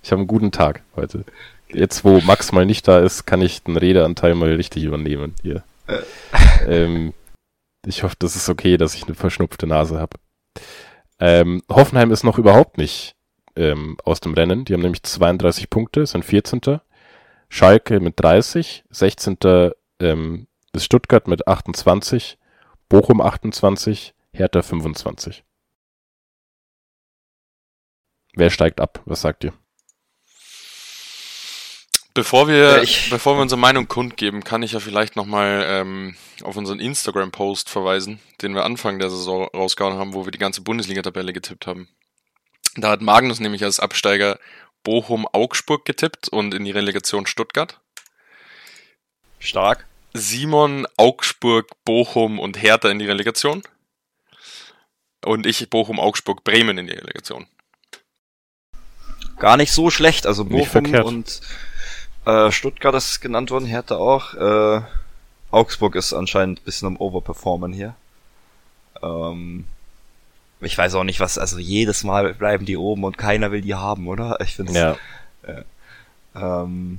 Ich 0.03 0.12
habe 0.12 0.20
einen 0.20 0.28
guten 0.28 0.53
Tag 0.53 0.83
heute. 0.97 1.24
Jetzt, 1.68 2.05
wo 2.05 2.20
Max 2.20 2.53
mal 2.53 2.66
nicht 2.66 2.87
da 2.89 2.99
ist, 3.01 3.26
kann 3.26 3.41
ich 3.43 3.62
den 3.62 3.76
Redeanteil 3.76 4.35
mal 4.35 4.53
richtig 4.53 4.83
übernehmen 4.85 5.35
hier. 5.43 5.62
Äh. 5.91 6.03
Ähm, 6.66 7.14
ich 7.86 8.03
hoffe, 8.03 8.16
das 8.18 8.36
ist 8.36 8.51
okay, 8.51 8.76
dass 8.76 8.95
ich 8.95 9.05
eine 9.05 9.14
verschnupfte 9.14 9.66
Nase 9.66 9.99
habe. 9.99 10.18
Ähm, 11.18 11.62
Hoffenheim 11.70 12.11
ist 12.11 12.22
noch 12.22 12.38
überhaupt 12.38 12.76
nicht 12.76 13.16
ähm, 13.57 13.97
aus 14.05 14.20
dem 14.20 14.34
Rennen. 14.34 14.66
Die 14.66 14.74
haben 14.74 14.82
nämlich 14.82 15.03
32 15.03 15.70
Punkte, 15.70 16.05
sind 16.05 16.24
14. 16.24 16.80
Schalke 17.49 18.01
mit 18.01 18.20
30, 18.20 18.84
16. 18.91 19.38
Ähm, 20.01 20.47
ist 20.72 20.84
Stuttgart 20.84 21.26
mit 21.28 21.49
28, 21.49 22.38
Bochum 22.88 23.20
28, 23.20 24.14
Hertha 24.32 24.62
25. 24.62 25.45
Wer 28.34 28.51
steigt 28.51 28.80
ab? 28.80 29.03
Was 29.05 29.22
sagt 29.22 29.45
ihr? 29.45 29.53
Bevor 32.15 32.49
wir, 32.49 32.57
Ja, 32.77 32.83
ich- 32.83 33.09
bevor 33.11 33.37
wir 33.37 33.43
unsere 33.43 33.59
Meinung 33.61 33.87
kundgeben, 33.87 34.43
kann 34.43 34.63
ich 34.63 34.73
ja 34.73 34.81
vielleicht 34.81 35.15
nochmal 35.17 35.65
ähm, 35.69 36.17
auf 36.43 36.57
unseren 36.57 36.81
Instagram-Post 36.81 37.69
verweisen, 37.71 38.19
den 38.43 38.55
wir 38.55 38.65
Anfang 38.65 38.99
der 38.99 39.11
Saison 39.11 39.49
rausgehauen 39.55 39.97
haben, 39.97 40.13
wo 40.15 40.25
wir 40.25 40.33
die 40.33 40.39
ganze 40.39 40.61
Bundesliga-Tabelle 40.63 41.33
getippt 41.33 41.67
haben. 41.67 41.89
Da 42.77 42.91
hat 42.91 43.01
Magnus 43.01 43.39
nämlich 43.41 43.63
als 43.65 43.79
Absteiger 43.81 44.39
Bochum-Augsburg 44.83 45.85
getippt 45.85 46.29
und 46.29 46.53
in 46.55 46.65
die 46.65 46.71
Relegation 46.71 47.27
Stuttgart. 47.27 47.79
Stark. 49.39 49.87
Simon, 50.13 50.87
Augsburg, 50.97 51.69
Bochum 51.85 52.39
und 52.41 52.61
Hertha 52.61 52.91
in 52.91 52.99
die 52.99 53.07
Relegation. 53.07 53.63
Und 55.25 55.47
ich 55.47 55.69
Bochum, 55.71 56.01
Augsburg, 56.01 56.43
Bremen 56.45 56.79
in 56.79 56.87
die 56.87 56.95
Relegation. 56.95 57.47
Gar 59.39 59.57
nicht 59.57 59.73
so 59.73 59.91
schlecht. 59.91 60.27
Also 60.27 60.45
Bochum 60.45 60.93
und 60.95 61.41
äh, 62.31 62.53
Stuttgart 62.53 62.95
ist 62.95 63.20
genannt 63.20 63.51
worden, 63.51 63.66
Hertha 63.66 63.97
auch. 63.97 64.35
Äh, 64.35 64.83
Augsburg 65.51 65.97
ist 65.97 66.12
anscheinend 66.12 66.61
ein 66.61 66.64
bisschen 66.64 66.89
am 66.89 66.97
Overperformen 66.97 67.72
hier. 67.72 67.95
Ähm, 69.03 69.64
ich 70.61 70.76
weiß 70.76 70.95
auch 70.95 71.05
nicht, 71.05 71.20
was, 71.20 71.39
also 71.39 71.59
jedes 71.59 72.05
Mal 72.05 72.35
bleiben 72.35 72.66
die 72.66 72.76
oben 72.76 73.05
und 73.05 73.18
keiner 73.18 73.51
will 73.51 73.62
die 73.62 73.74
haben, 73.74 74.09
oder? 74.09 74.39
Ich 74.41 74.57
finde 74.57 74.72
Ja. 74.72 74.97
Ähm, 76.35 76.99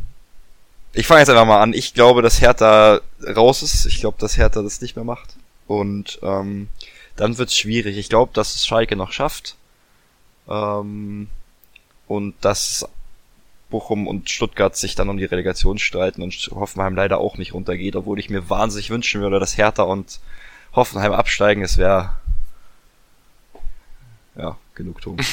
ich 0.94 1.08
fange 1.08 1.22
jetzt 1.22 1.30
einfach 1.30 1.46
mal 1.46 1.62
an. 1.62 1.74
Ich 1.74 1.94
glaube, 1.94 2.22
dass 2.22 2.42
Hertha 2.42 3.00
raus 3.36 3.62
ist. 3.62 3.86
Ich 3.86 4.00
glaube, 4.00 4.18
dass 4.20 4.38
Hertha 4.38 4.62
das 4.62 4.82
nicht 4.82 4.96
mehr 4.96 5.06
macht. 5.06 5.36
Und 5.68 6.20
ähm, 6.22 6.68
dann 7.16 7.38
wird's 7.38 7.56
schwierig. 7.56 7.98
Ich 7.98 8.10
glaube, 8.10 8.32
dass 8.34 8.56
es 8.56 8.66
Schalke 8.66 8.96
noch 8.96 9.12
schafft. 9.12 9.56
Ähm, 10.50 11.30
und 12.08 12.36
dass 12.42 12.88
Bochum 13.72 14.08
und 14.08 14.30
Stuttgart 14.30 14.76
sich 14.76 14.94
dann 14.94 15.10
um 15.10 15.18
die 15.18 15.26
Relegation 15.26 15.80
streiten 15.80 16.22
und 16.22 16.34
Hoffenheim 16.54 16.96
leider 16.96 17.18
auch 17.18 17.38
nicht 17.38 17.56
runtergeht, 17.56 17.96
obwohl 17.96 18.20
ich 18.20 18.30
mir 18.30 18.50
wahnsinnig 18.50 18.92
wünschen 18.92 19.22
würde, 19.22 19.40
dass 19.40 19.58
Hertha 19.58 19.84
und 19.84 20.20
Hoffenheim 20.76 21.14
absteigen. 21.14 21.64
Es 21.64 21.80
wäre 21.80 22.20
ja 24.36 24.58
Genugtuung. 24.76 25.18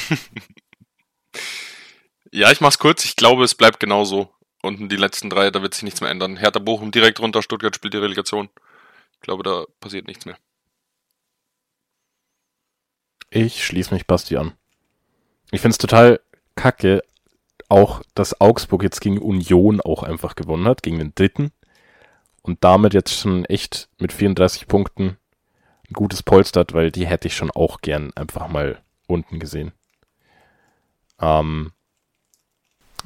Ja, 2.31 2.51
ich 2.51 2.61
mach's 2.61 2.79
kurz. 2.79 3.05
Ich 3.05 3.17
glaube, 3.17 3.45
es 3.45 3.55
bleibt 3.55 3.81
genauso. 3.81 4.33
Unten 4.63 4.89
die 4.89 4.97
letzten 4.97 5.31
drei, 5.31 5.51
da 5.51 5.63
wird 5.63 5.75
sich 5.75 5.83
nichts 5.83 6.01
mehr 6.01 6.11
ändern. 6.11 6.37
Hertha 6.37 6.59
Bochum 6.59 6.91
direkt 6.91 7.21
runter, 7.21 7.43
Stuttgart 7.43 7.75
spielt 7.75 7.95
die 7.95 7.99
Relegation. 7.99 8.49
Ich 9.15 9.21
glaube, 9.21 9.43
da 9.43 9.65
passiert 9.81 10.07
nichts 10.07 10.27
mehr. 10.27 10.37
Ich 13.31 13.65
schließe 13.65 13.95
mich 13.95 14.07
Basti 14.07 14.37
an. 14.37 14.53
Ich 15.51 15.61
find's 15.61 15.79
total 15.79 16.21
kacke, 16.55 17.03
auch 17.69 18.03
dass 18.15 18.41
Augsburg 18.41 18.83
jetzt 18.83 19.01
gegen 19.01 19.19
Union 19.19 19.81
auch 19.81 20.03
einfach 20.03 20.35
gewonnen 20.35 20.67
hat, 20.67 20.83
gegen 20.83 20.99
den 20.99 21.15
dritten. 21.15 21.53
Und 22.43 22.65
damit 22.65 22.95
jetzt 22.95 23.15
schon 23.15 23.45
echt 23.45 23.89
mit 23.99 24.13
34 24.13 24.69
Punkten 24.69 25.19
ein 25.91 25.93
gutes 25.95 26.23
Polster 26.23 26.61
hat, 26.61 26.73
weil 26.73 26.91
die 26.91 27.07
hätte 27.07 27.29
ich 27.29 27.37
schon 27.37 27.51
auch 27.51 27.81
gern 27.81 28.13
einfach 28.15 28.49
mal 28.49 28.81
unten 29.07 29.39
gesehen. 29.39 29.73
Ähm, 31.21 31.73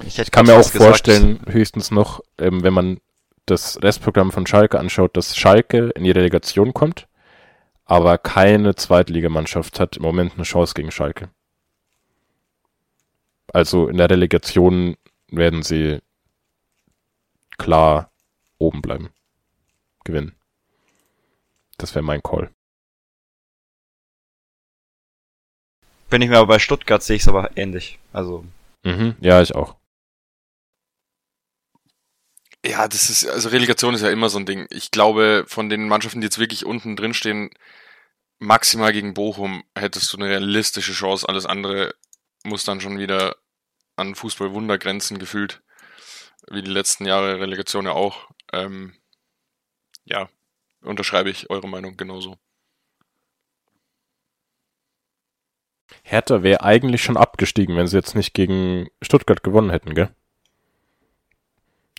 Ich 0.04 0.30
kann 0.30 0.46
mir 0.46 0.54
auch 0.54 0.58
fast 0.58 0.72
gesagt, 0.72 0.88
vorstellen, 0.88 1.40
höchstens 1.48 1.90
noch, 1.90 2.20
ähm, 2.38 2.62
wenn 2.62 2.74
man 2.74 3.00
das 3.46 3.82
Restprogramm 3.82 4.30
von 4.32 4.46
Schalke 4.46 4.78
anschaut, 4.78 5.16
dass 5.16 5.36
Schalke 5.36 5.90
in 5.90 6.04
die 6.04 6.10
Relegation 6.10 6.72
kommt, 6.72 7.08
aber 7.84 8.18
keine 8.18 8.74
Zweitligamannschaft 8.74 9.80
hat 9.80 9.96
im 9.96 10.02
Moment 10.02 10.34
eine 10.34 10.44
Chance 10.44 10.74
gegen 10.74 10.90
Schalke. 10.90 11.30
Also 13.52 13.88
in 13.88 13.96
der 13.96 14.10
Relegation 14.10 14.96
werden 15.28 15.62
sie 15.62 16.00
klar 17.58 18.10
oben 18.58 18.82
bleiben. 18.82 19.10
Gewinnen. 20.04 20.34
Das 21.78 21.94
wäre 21.94 22.04
mein 22.04 22.22
Call. 22.22 22.50
Bin 26.10 26.22
ich 26.22 26.28
mir 26.28 26.38
aber 26.38 26.46
bei 26.46 26.58
Stuttgart 26.58 27.02
sehe 27.02 27.16
ich 27.16 27.22
es 27.22 27.28
aber 27.28 27.56
ähnlich. 27.56 27.98
Also 28.12 28.44
Mhm, 28.84 29.16
ja, 29.20 29.40
ich 29.42 29.54
auch. 29.54 29.76
Ja, 32.64 32.86
das 32.86 33.10
ist, 33.10 33.26
also 33.26 33.48
Relegation 33.48 33.94
ist 33.94 34.02
ja 34.02 34.10
immer 34.10 34.28
so 34.28 34.38
ein 34.38 34.46
Ding. 34.46 34.66
Ich 34.70 34.90
glaube, 34.90 35.44
von 35.48 35.68
den 35.68 35.88
Mannschaften, 35.88 36.20
die 36.20 36.26
jetzt 36.26 36.38
wirklich 36.38 36.64
unten 36.64 36.94
drin 36.94 37.14
stehen, 37.14 37.50
maximal 38.38 38.92
gegen 38.92 39.14
Bochum 39.14 39.64
hättest 39.76 40.12
du 40.12 40.16
eine 40.18 40.28
realistische 40.28 40.92
Chance. 40.92 41.28
Alles 41.28 41.46
andere 41.46 41.94
muss 42.44 42.64
dann 42.64 42.80
schon 42.80 42.98
wieder 42.98 43.36
an 43.96 44.14
Fußball-Wundergrenzen 44.14 45.18
gefühlt. 45.18 45.62
Wie 46.50 46.62
die 46.62 46.70
letzten 46.70 47.06
Jahre 47.06 47.40
Relegation 47.40 47.86
ja 47.86 47.92
auch. 47.92 48.28
Ähm, 48.52 48.94
ja, 50.04 50.28
unterschreibe 50.82 51.30
ich 51.30 51.50
eure 51.50 51.68
Meinung 51.68 51.96
genauso. 51.96 52.36
Hertha 56.02 56.42
wäre 56.42 56.62
eigentlich 56.62 57.02
schon 57.02 57.16
abgestiegen, 57.16 57.76
wenn 57.76 57.86
sie 57.86 57.96
jetzt 57.96 58.14
nicht 58.14 58.34
gegen 58.34 58.88
Stuttgart 59.02 59.42
gewonnen 59.42 59.70
hätten, 59.70 59.94
gell? 59.94 60.10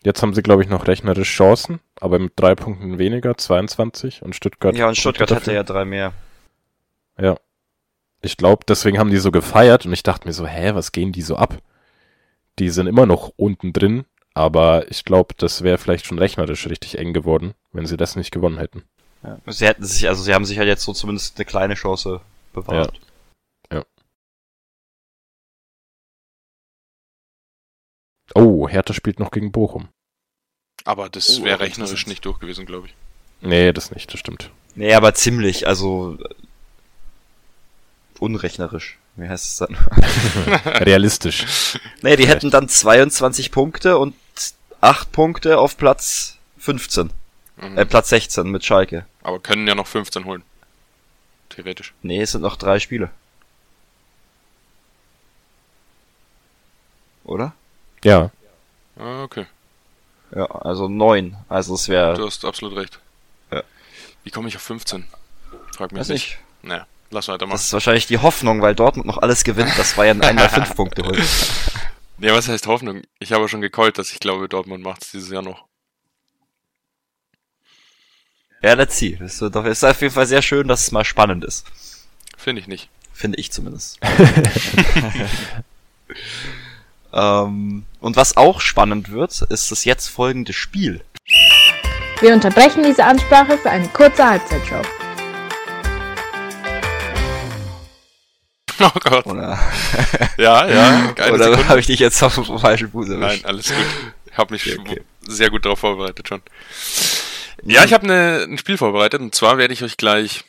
Jetzt 0.04 0.22
haben 0.22 0.34
sie, 0.34 0.44
glaube 0.44 0.62
ich, 0.62 0.70
noch 0.70 0.88
rechnerisch 0.88 1.34
Chancen, 1.34 1.80
aber 2.00 2.20
mit 2.20 2.34
drei 2.36 2.56
Punkten 2.56 2.98
weniger, 2.98 3.38
22 3.38 4.22
und 4.22 4.36
Stuttgart. 4.36 4.76
ja, 4.76 4.90
und 4.90 4.98
Stuttgart 4.98 5.32
hatte 5.32 5.54
ja 5.54 5.64
drei 5.64 5.86
mehr. 5.86 6.14
Ja. 7.18 7.38
Ich 8.22 8.36
glaube, 8.36 8.66
deswegen 8.68 9.00
haben 9.00 9.12
die 9.12 9.18
so 9.18 9.32
gefeiert 9.32 9.86
und 9.86 9.94
ich 9.94 10.04
dachte 10.04 10.28
mir 10.28 10.34
so, 10.34 10.46
hä, 10.46 10.72
was 10.74 10.92
gehen 10.92 11.12
die 11.12 11.22
so 11.22 11.36
ab? 11.38 11.58
Die 12.60 12.70
sind 12.70 12.88
immer 12.88 13.06
noch 13.06 13.32
unten 13.36 13.74
drin, 13.74 14.06
aber 14.34 14.90
ich 14.92 15.06
glaube, 15.06 15.34
das 15.38 15.64
wäre 15.64 15.78
vielleicht 15.78 16.06
schon 16.06 16.20
rechnerisch 16.20 16.68
richtig 16.68 16.98
eng 16.98 17.14
geworden, 17.14 17.54
wenn 17.72 17.86
sie 17.86 17.98
das 17.98 18.16
nicht 18.16 18.32
gewonnen 18.32 18.58
hätten. 18.60 18.84
Ja. 19.24 19.40
Sie 19.48 19.66
hätten 19.66 19.86
sich, 19.86 20.08
also 20.08 20.22
sie 20.22 20.34
haben 20.34 20.46
sich 20.46 20.58
halt 20.58 20.68
jetzt 20.68 20.84
so 20.84 20.94
zumindest 20.94 21.38
eine 21.38 21.46
kleine 21.46 21.76
Chance 21.76 22.22
bewahrt. 22.54 23.00
Oh, 28.36 28.68
Hertha 28.68 28.94
spielt 28.94 29.20
noch 29.20 29.32
gegen 29.32 29.52
Bochum. 29.52 29.90
Aber 30.86 31.10
das 31.10 31.40
Oh, 31.40 31.44
wäre 31.44 31.60
rechnerisch 31.60 32.08
nicht 32.08 32.26
durch 32.26 32.40
gewesen, 32.40 32.66
glaube 32.66 32.88
ich. 32.88 32.96
Nee, 33.42 33.74
das 33.74 33.92
nicht, 33.92 34.12
das 34.12 34.20
stimmt. 34.20 34.50
Nee, 34.76 34.94
aber 34.94 35.14
ziemlich, 35.14 35.68
also 35.68 36.18
unrechnerisch. 38.20 38.98
Wie 39.16 39.30
heißt 39.30 39.46
es 39.50 39.58
dann? 39.58 39.76
Realistisch. 40.84 41.78
nee, 42.02 42.16
die 42.16 42.28
hätten 42.28 42.50
dann 42.50 42.68
22 42.68 43.52
Punkte 43.52 43.98
und 43.98 44.16
8 44.82 45.12
Punkte 45.12 45.60
auf 45.60 45.78
Platz 45.78 46.38
15. 46.58 47.12
Mhm. 47.58 47.78
Äh, 47.78 47.86
Platz 47.86 48.10
16 48.10 48.48
mit 48.48 48.66
Schalke. 48.66 49.06
Aber 49.22 49.40
können 49.40 49.68
ja 49.68 49.76
noch 49.76 49.88
15 49.88 50.26
holen. 50.26 50.44
Theoretisch. 51.50 51.94
Nee, 52.02 52.22
es 52.22 52.32
sind 52.32 52.42
noch 52.42 52.58
drei 52.58 52.80
Spiele. 52.80 53.12
Oder? 57.24 57.54
Ja. 58.04 58.32
Ah, 58.98 59.24
okay. 59.24 59.46
Ja, 60.36 60.46
also 60.46 60.90
neun. 60.90 61.36
Also 61.48 61.76
es 61.76 61.88
wäre, 61.88 62.16
Du 62.16 62.26
hast 62.26 62.44
absolut 62.44 62.76
recht. 62.78 63.00
Ja. 63.52 63.64
Wie 64.24 64.32
komme 64.32 64.48
ich 64.48 64.56
auf 64.56 64.64
15? 64.64 65.06
Frag 65.76 65.92
mich 65.92 66.02
weiß 66.02 66.10
nicht. 66.10 66.30
nicht. 66.32 66.40
Naja, 66.64 66.88
lass 67.14 67.28
weitermachen. 67.28 67.56
Das 67.56 67.66
ist 67.66 67.74
wahrscheinlich 67.74 68.08
die 68.08 68.18
Hoffnung, 68.18 68.62
weil 68.62 68.76
Dortmund 68.76 69.08
noch 69.08 69.20
alles 69.20 69.44
gewinnt, 69.44 69.78
dass 69.78 69.94
Bayern 69.94 70.22
einmal 70.22 70.50
fünf 70.50 70.76
Punkte 70.76 71.04
holt. 71.04 71.24
Nee, 72.18 72.32
was 72.32 72.48
heißt 72.48 72.68
Hoffnung? 72.68 73.02
Ich 73.20 73.32
habe 73.32 73.48
schon 73.48 73.62
gecallt, 73.62 73.98
dass 73.98 74.12
ich 74.12 74.20
glaube, 74.20 74.50
Dortmund 74.50 74.84
macht 74.84 75.04
es 75.04 75.12
dieses 75.12 75.32
Jahr 75.32 75.42
noch. 75.42 75.66
Ja, 78.62 78.74
let's 78.74 78.98
see. 78.98 79.18
Das 79.20 79.42
wird 79.42 79.56
doch, 79.56 79.66
ist 79.66 79.84
auf 79.84 80.02
jeden 80.02 80.14
Fall 80.14 80.26
sehr 80.26 80.42
schön, 80.42 80.68
dass 80.68 80.84
es 80.84 80.92
mal 80.92 81.04
spannend 81.04 81.44
ist. 81.44 81.66
Finde 82.38 82.62
ich 82.62 82.68
nicht. 82.68 82.90
Finde 83.14 83.38
ich 83.38 83.52
zumindest. 83.52 84.00
ähm, 87.14 87.86
und 88.00 88.16
was 88.16 88.38
auch 88.38 88.62
spannend 88.62 89.12
wird, 89.12 89.42
ist 89.42 89.72
das 89.72 89.86
jetzt 89.86 90.08
folgende 90.08 90.54
Spiel. 90.54 91.04
Wir 92.22 92.34
unterbrechen 92.34 92.84
diese 92.84 93.04
Ansprache 93.04 93.58
für 93.58 93.70
eine 93.70 93.88
kurze 93.90 94.26
Halbzeitshow. 94.26 94.82
Oh 98.80 99.00
Gott. 99.00 99.26
Oder, 99.26 99.60
Ja, 100.38 100.68
ja. 100.68 101.14
Oder 101.32 101.68
habe 101.68 101.80
ich 101.80 101.88
dich 101.88 102.00
jetzt 102.00 102.22
auf 102.24 102.36
dem 102.36 102.60
falschen 102.60 102.92
Fuß 102.92 103.10
erwischt? 103.10 103.44
Nein, 103.44 103.46
alles 103.46 103.68
gut. 103.68 103.86
Ich 104.32 104.38
habe 104.38 104.54
mich 104.54 104.80
okay. 104.80 105.02
sehr 105.22 105.50
gut 105.50 105.66
darauf 105.66 105.80
vorbereitet 105.80 106.28
schon. 106.28 106.42
Ja, 107.64 107.86
ich 107.86 107.94
habe 107.94 108.08
ne, 108.08 108.46
ein 108.48 108.58
Spiel 108.58 108.78
vorbereitet 108.78 109.22
und 109.22 109.34
zwar 109.34 109.58
werde 109.58 109.74
ich 109.74 109.84
euch 109.84 109.98
gleich 109.98 110.44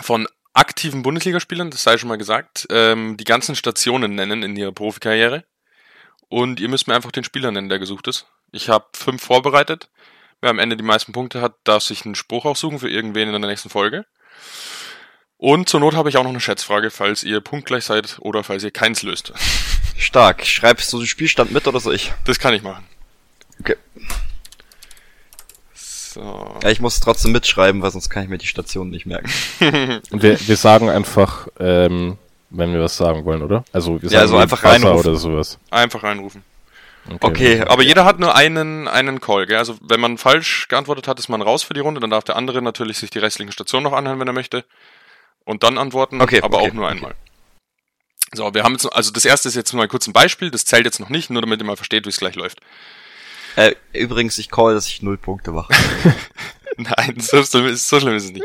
von 0.00 0.28
aktiven 0.52 1.02
Bundesligaspielern, 1.02 1.70
das 1.70 1.82
sei 1.82 1.98
schon 1.98 2.08
mal 2.08 2.18
gesagt, 2.18 2.66
ähm, 2.70 3.16
die 3.16 3.24
ganzen 3.24 3.56
Stationen 3.56 4.14
nennen 4.14 4.42
in 4.42 4.56
ihrer 4.56 4.72
Profikarriere. 4.72 5.44
Und 6.28 6.60
ihr 6.60 6.68
müsst 6.68 6.86
mir 6.86 6.94
einfach 6.94 7.10
den 7.10 7.24
Spieler 7.24 7.50
nennen, 7.50 7.68
der 7.68 7.80
gesucht 7.80 8.06
ist. 8.06 8.26
Ich 8.52 8.68
habe 8.68 8.86
fünf 8.94 9.22
vorbereitet. 9.22 9.90
Wer 10.40 10.50
am 10.50 10.58
Ende 10.58 10.76
die 10.76 10.84
meisten 10.84 11.12
Punkte 11.12 11.40
hat, 11.40 11.56
darf 11.64 11.82
sich 11.82 12.04
einen 12.04 12.14
Spruch 12.14 12.44
aussuchen 12.44 12.78
für 12.78 12.88
irgendwen 12.88 13.28
in 13.28 13.40
der 13.40 13.50
nächsten 13.50 13.68
Folge. 13.68 14.06
Und 15.40 15.70
zur 15.70 15.80
Not 15.80 15.94
habe 15.94 16.10
ich 16.10 16.18
auch 16.18 16.22
noch 16.22 16.30
eine 16.30 16.40
Schätzfrage, 16.40 16.90
falls 16.90 17.22
ihr 17.24 17.40
punktgleich 17.40 17.84
seid 17.84 18.18
oder 18.20 18.44
falls 18.44 18.62
ihr 18.62 18.70
keins 18.70 19.02
löst. 19.02 19.32
Stark. 19.96 20.44
Schreibst 20.44 20.92
du 20.92 20.98
den 20.98 21.06
Spielstand 21.06 21.50
mit 21.50 21.66
oder 21.66 21.80
so 21.80 21.90
ich? 21.90 22.12
Das 22.26 22.38
kann 22.38 22.52
ich 22.52 22.62
machen. 22.62 22.84
Okay. 23.58 23.76
So. 25.72 26.58
Ja, 26.62 26.68
ich 26.68 26.80
muss 26.80 27.00
trotzdem 27.00 27.32
mitschreiben, 27.32 27.80
weil 27.80 27.90
sonst 27.90 28.10
kann 28.10 28.22
ich 28.22 28.28
mir 28.28 28.36
die 28.36 28.46
Station 28.46 28.90
nicht 28.90 29.06
merken. 29.06 29.30
Und 30.10 30.22
wir, 30.22 30.38
wir 30.46 30.56
sagen 30.58 30.90
einfach, 30.90 31.48
ähm, 31.58 32.18
wenn 32.50 32.74
wir 32.74 32.82
was 32.82 32.98
sagen 32.98 33.24
wollen, 33.24 33.40
oder? 33.40 33.64
Also 33.72 34.02
wir 34.02 34.10
Ja, 34.10 34.20
sagen 34.20 34.22
also 34.22 34.34
wie 34.36 34.42
einfach 34.42 34.62
Wasser 34.62 34.74
reinrufen. 34.74 35.08
oder 35.10 35.18
sowas. 35.18 35.58
Einfach 35.70 36.02
reinrufen. 36.02 36.42
Okay. 37.20 37.62
Aber 37.62 37.82
jeder 37.82 38.04
hat 38.04 38.18
nur 38.18 38.34
einen, 38.34 38.88
einen 38.88 39.22
Call, 39.22 39.46
gell? 39.46 39.56
Also 39.56 39.78
wenn 39.80 40.00
man 40.00 40.18
falsch 40.18 40.68
geantwortet 40.68 41.08
hat, 41.08 41.18
ist 41.18 41.30
man 41.30 41.40
raus 41.40 41.62
für 41.62 41.72
die 41.72 41.80
Runde. 41.80 41.98
Dann 41.98 42.10
darf 42.10 42.24
der 42.24 42.36
andere 42.36 42.60
natürlich 42.60 42.98
sich 42.98 43.08
die 43.08 43.20
restlichen 43.20 43.52
Stationen 43.52 43.84
noch 43.84 43.94
anhören, 43.94 44.20
wenn 44.20 44.26
er 44.26 44.34
möchte. 44.34 44.64
Und 45.50 45.64
dann 45.64 45.78
antworten, 45.78 46.20
Okay, 46.20 46.40
aber 46.42 46.58
okay, 46.58 46.68
auch 46.70 46.72
nur 46.74 46.84
okay. 46.86 46.94
einmal. 46.94 47.14
So, 48.32 48.54
wir 48.54 48.62
haben 48.62 48.72
jetzt, 48.74 48.86
also 48.86 49.10
das 49.10 49.24
erste 49.24 49.48
ist 49.48 49.56
jetzt 49.56 49.72
mal 49.72 49.88
kurz 49.88 50.06
ein 50.06 50.12
Beispiel, 50.12 50.52
das 50.52 50.64
zählt 50.64 50.84
jetzt 50.84 51.00
noch 51.00 51.08
nicht, 51.08 51.30
nur 51.30 51.42
damit 51.42 51.60
ihr 51.60 51.66
mal 51.66 51.74
versteht, 51.74 52.04
wie 52.04 52.10
es 52.10 52.18
gleich 52.18 52.36
läuft. 52.36 52.60
Äh, 53.56 53.74
übrigens, 53.92 54.38
ich 54.38 54.48
call, 54.48 54.74
dass 54.74 54.86
ich 54.86 55.02
null 55.02 55.18
Punkte 55.18 55.50
mache. 55.50 55.72
Nein, 56.76 57.18
so 57.18 57.42
schlimm, 57.42 57.66
ist, 57.66 57.88
so 57.88 57.98
schlimm 57.98 58.14
ist 58.14 58.26
es 58.26 58.30
nicht. 58.30 58.44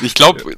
Ich 0.00 0.14
glaube, 0.14 0.56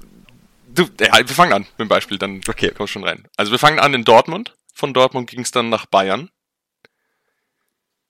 du, 0.69 0.89
ja, 1.01 1.19
wir 1.19 1.27
fangen 1.27 1.53
an 1.53 1.63
mit 1.63 1.81
dem 1.81 1.89
Beispiel, 1.89 2.19
dann 2.19 2.41
Okay. 2.49 2.69
kommst 2.69 2.95
du 2.95 3.01
schon 3.01 3.05
rein. 3.05 3.27
Also 3.37 3.51
wir 3.51 3.59
fangen 3.59 3.81
an 3.81 3.93
in 3.95 4.05
Dortmund. 4.05 4.55
Von 4.73 4.95
Dortmund 4.95 5.29
ging 5.29 5.41
es 5.41 5.51
dann 5.51 5.69
nach 5.71 5.87
Bayern. 5.87 6.31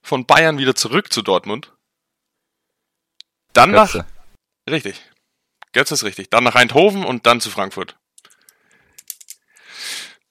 Von 0.03 0.27
Bayern 0.27 0.59
wieder 0.59 0.75
zurück 0.75 1.11
zu 1.11 1.23
Dortmund. 1.23 1.73
Dann 3.53 3.71
nach, 3.71 3.91
Götze. 3.91 4.05
richtig. 4.69 5.01
Jetzt 5.75 5.91
ist 5.91 6.03
richtig. 6.03 6.29
Dann 6.29 6.43
nach 6.43 6.55
Eindhoven 6.55 7.03
und 7.03 7.25
dann 7.25 7.41
zu 7.41 7.49
Frankfurt. 7.49 7.97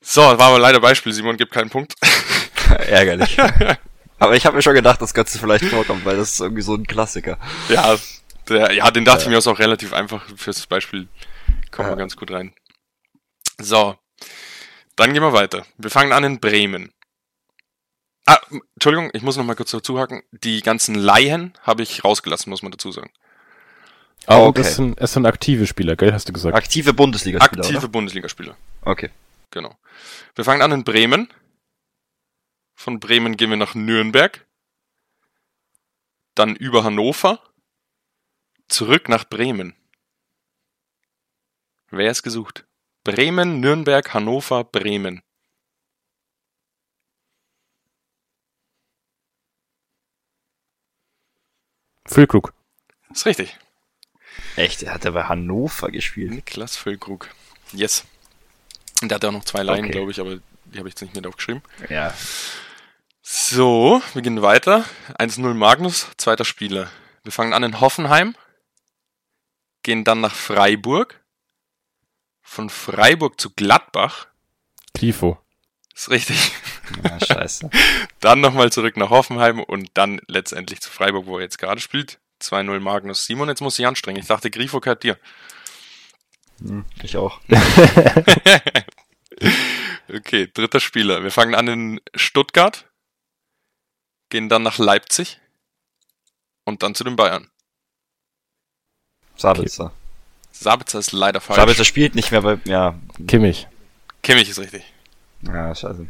So, 0.01 0.21
war 0.23 0.41
aber 0.41 0.59
leider 0.59 0.81
Beispiel. 0.81 1.13
Simon 1.13 1.37
gibt 1.37 1.53
keinen 1.53 1.71
Punkt. 1.71 1.95
Ärgerlich. 2.89 3.37
Aber 4.19 4.37
ich 4.37 4.47
habe 4.47 4.55
mir 4.57 4.63
schon 4.63 4.75
gedacht, 4.75 5.03
dass 5.03 5.15
Götze 5.15 5.39
vielleicht 5.39 5.65
vorkommt, 5.65 6.05
weil 6.05 6.17
das 6.17 6.33
ist 6.35 6.41
irgendwie 6.41 6.63
so 6.63 6.75
ein 6.77 6.87
Klassiker. 6.87 7.39
Ja, 7.69 7.97
der, 8.49 8.73
ja, 8.73 8.89
den 8.93 9.05
dachte 9.05 9.23
ich 9.25 9.29
mir 9.29 9.39
ist 9.39 9.49
auch 9.49 9.59
relativ 9.59 9.93
einfach 9.93 10.25
fürs 10.37 10.65
Beispiel. 10.69 11.09
Kommen 11.73 11.89
wir 11.89 11.93
Ja. 11.93 11.97
ganz 11.99 12.17
gut 12.17 12.31
rein. 12.31 12.55
So. 13.61 13.97
Dann 14.95 15.13
gehen 15.13 15.23
wir 15.23 15.33
weiter. 15.33 15.67
Wir 15.77 15.91
fangen 15.91 16.13
an 16.13 16.23
in 16.23 16.39
Bremen. 16.41 16.93
Ah, 18.25 18.39
Entschuldigung, 18.77 19.11
ich 19.13 19.23
muss 19.23 19.37
noch 19.37 19.45
mal 19.45 19.57
kurz 19.57 19.73
dazu 19.73 19.99
haken. 19.99 20.23
Die 20.31 20.61
ganzen 20.63 20.95
Laien 20.95 21.55
habe 21.63 21.83
ich 21.83 22.05
rausgelassen, 22.05 22.49
muss 22.51 22.63
man 22.63 22.71
dazu 22.71 22.93
sagen. 22.93 23.11
Aber 24.27 24.47
Okay. 24.47 24.63
das 24.63 24.77
sind, 24.77 24.99
es 25.01 25.13
sind 25.13 25.27
aktive 25.27 25.67
Spieler, 25.67 25.97
gell, 25.97 26.13
hast 26.13 26.29
du 26.29 26.33
gesagt? 26.33 26.57
Aktive 26.57 26.93
Bundesligaspieler, 26.95 27.63
Aktive 27.63 27.79
oder? 27.79 27.89
Bundesligaspieler. 27.89 28.57
Okay. 28.83 29.11
Genau. 29.51 29.77
Wir 30.35 30.45
fangen 30.45 30.63
an 30.63 30.73
in 30.73 30.85
Bremen. 30.85 31.29
Von 32.75 33.01
Bremen 33.01 33.37
gehen 33.37 33.51
wir 33.51 33.57
nach 33.57 33.75
Nürnberg. 33.75 34.47
Dann 36.35 36.57
über 36.57 36.85
Hannover. 36.85 37.43
Zurück 38.69 39.09
nach 39.09 39.25
Bremen. 39.29 39.75
Wer 41.91 42.11
ist 42.11 42.23
gesucht? 42.23 42.65
Bremen, 43.05 43.61
Nürnberg, 43.61 44.15
Hannover, 44.15 44.65
Bremen. 44.65 45.23
Füllkrug. 52.07 52.53
Ist 53.11 53.27
richtig. 53.27 53.59
Echt, 54.57 54.83
er 54.83 54.95
hat 54.95 55.05
ja 55.05 55.11
bei 55.11 55.25
Hannover 55.25 55.91
gespielt. 55.91 56.31
Niklas 56.31 56.77
Füllkrug. 56.77 57.29
Yes. 57.73 58.05
Und 59.01 59.09
der 59.11 59.17
hat 59.17 59.25
auch 59.25 59.33
noch 59.33 59.45
zwei 59.45 59.63
Laien, 59.63 59.85
Okay. 59.87 59.93
glaube 59.93 60.11
ich, 60.11 60.21
aber 60.21 60.37
die 60.67 60.79
habe 60.79 60.89
ich 60.89 60.95
jetzt 60.95 61.03
nicht 61.03 61.15
mit 61.15 61.27
aufgeschrieben. 61.27 61.63
Ja. 61.89 62.15
So, 63.23 64.03
wir 64.15 64.23
gehen 64.23 64.43
weiter. 64.43 64.85
1-0 65.19 65.55
Magnus, 65.55 66.09
zweiter 66.17 66.45
Spieler. 66.45 66.91
Wir 67.25 67.33
fangen 67.33 67.53
an 67.53 67.63
in 67.63 67.81
Hoffenheim, 67.81 68.35
gehen 69.83 70.05
dann 70.05 70.21
nach 70.21 70.35
Freiburg, 70.35 71.21
von 72.43 72.69
Freiburg 72.69 73.41
zu 73.41 73.51
Gladbach, 73.51 74.27
Grifo. 74.95 75.39
ist 75.95 76.11
richtig, 76.11 76.53
ja 77.05 77.19
scheiße. 77.25 77.71
dann 78.21 78.41
nochmal 78.41 78.73
zurück 78.73 78.97
nach 78.97 79.11
Hoffenheim 79.11 79.61
und 79.63 79.91
dann 79.95 80.21
letztendlich 80.27 80.81
zu 80.81 80.91
Freiburg, 80.91 81.27
wo 81.27 81.37
er 81.39 81.45
jetzt 81.45 81.59
gerade 81.59 81.81
spielt. 81.81 82.19
2-0 82.43 82.81
Magnus. 82.81 83.25
Simon, 83.25 83.49
jetzt 83.49 83.61
muss 83.61 83.79
ich 83.79 83.87
anstrengen. 83.87 84.21
Ich 84.21 84.27
dachte, 84.27 84.51
Grifo 84.51 84.81
gehört 84.81 85.03
dir. 85.03 85.19
Hm, 86.61 86.85
ich 87.03 87.17
auch. 87.17 87.41
Okay, 90.13 90.49
dritter 90.53 90.81
Spieler. 90.81 91.23
Wir 91.23 91.31
fangen 91.31 91.55
an 91.55 91.69
in 91.69 92.01
Stuttgart, 92.15 92.87
gehen 94.29 94.49
dann 94.49 94.63
nach 94.63 94.79
Leipzig 94.79 95.41
und 96.65 96.83
dann 96.83 96.95
zu 96.95 97.03
den 97.05 97.17
Bayern. 97.17 97.49
Sabitzer. 99.37 99.93
Sabitzer 100.51 100.99
ist 100.99 101.13
leider 101.13 101.41
falsch. 101.41 101.59
Sabitzer 101.59 101.85
spielt 101.85 102.15
nicht 102.15 102.31
mehr 102.31 102.43
bei, 102.43 102.59
ja. 102.65 102.99
Kimmich. 103.27 103.67
Kimmich 104.23 104.49
ist 104.51 104.59
richtig. 104.59 104.85
Ja, 105.43 105.75
scheiße. 105.75 106.07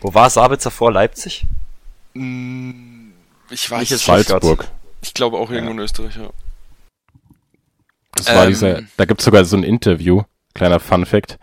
Wo 0.00 0.14
war 0.14 0.30
Sabitzer 0.30 0.70
vor 0.70 0.90
Leipzig? 0.90 1.44
Mm, 2.14 3.10
Ich 3.50 3.70
weiß 3.70 3.90
nicht. 3.90 4.02
Salzburg. 4.04 4.68
Ich 5.02 5.14
glaube 5.14 5.38
auch 5.38 5.50
irgendwo 5.50 5.70
Ja. 5.72 5.76
in 5.78 5.82
Österreich, 5.82 6.16
ja. 6.16 6.30
Das 8.16 8.26
war 8.28 8.44
Ähm. 8.44 8.48
dieser, 8.50 8.82
da 8.96 9.04
gibt's 9.04 9.24
sogar 9.24 9.44
so 9.44 9.56
ein 9.56 9.62
Interview, 9.62 10.22
kleiner 10.54 10.80
Fun 10.80 11.06
Fact, 11.06 11.38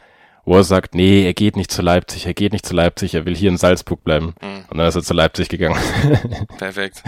wo 0.46 0.56
er 0.58 0.64
sagt, 0.64 0.94
nee, 0.96 1.26
er 1.26 1.34
geht 1.34 1.56
nicht 1.56 1.72
zu 1.72 1.82
Leipzig, 1.82 2.26
er 2.26 2.34
geht 2.34 2.54
nicht 2.54 2.66
zu 2.66 2.74
Leipzig, 2.74 3.14
er 3.16 3.26
will 3.26 3.36
hier 3.36 3.50
in 3.50 3.58
Salzburg 3.58 4.04
bleiben. 4.04 4.34
Mhm, 4.42 4.66
Und 4.70 4.78
dann 4.78 4.88
ist 4.88 4.96
er 4.96 5.04
zu 5.04 5.14
Leipzig 5.14 5.50
gegangen. 5.50 5.80
perfekt. 6.58 7.04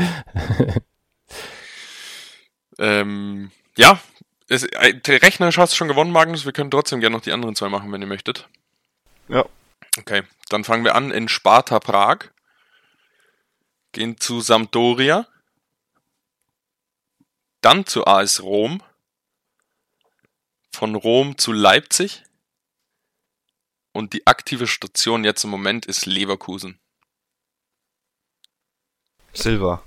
ähm, 2.78 3.52
ja, 3.78 4.00
es, 4.47 4.64
äh, 4.64 4.93
der 4.95 5.22
rechnerisch 5.22 5.58
hast 5.58 5.74
du 5.74 5.78
schon 5.78 5.88
gewonnen, 5.88 6.12
Magnus. 6.12 6.45
Wir 6.45 6.52
können 6.54 6.72
trotzdem 6.72 7.00
gerne 7.02 7.16
noch 7.16 7.24
die 7.24 7.32
anderen 7.32 7.56
zwei 7.56 7.70
machen, 7.70 7.91
wenn 7.91 8.02
ihr 8.02 8.08
möchtet. 8.08 8.47
Ja. 9.28 9.45
Okay, 10.00 10.24
dann 10.50 10.64
fangen 10.64 10.84
wir 10.84 10.95
an 10.95 11.12
in 11.12 11.28
Sparta 11.28 11.80
Prag. 11.80 12.30
Gehen 13.91 14.18
zu 14.20 14.39
Sampdoria. 14.41 15.28
Dann 17.62 17.86
zu 17.86 18.05
AS 18.07 18.41
Rom. 18.41 18.82
Von 20.72 20.95
Rom 20.95 21.38
zu 21.38 21.51
Leipzig. 21.51 22.24
Und 23.91 24.14
die 24.14 24.26
aktive 24.28 24.68
Station 24.68 25.24
jetzt 25.24 25.43
im 25.43 25.49
Moment 25.49 25.86
ist 25.86 26.05
Leverkusen. 26.05 26.80
Silva. 29.34 29.84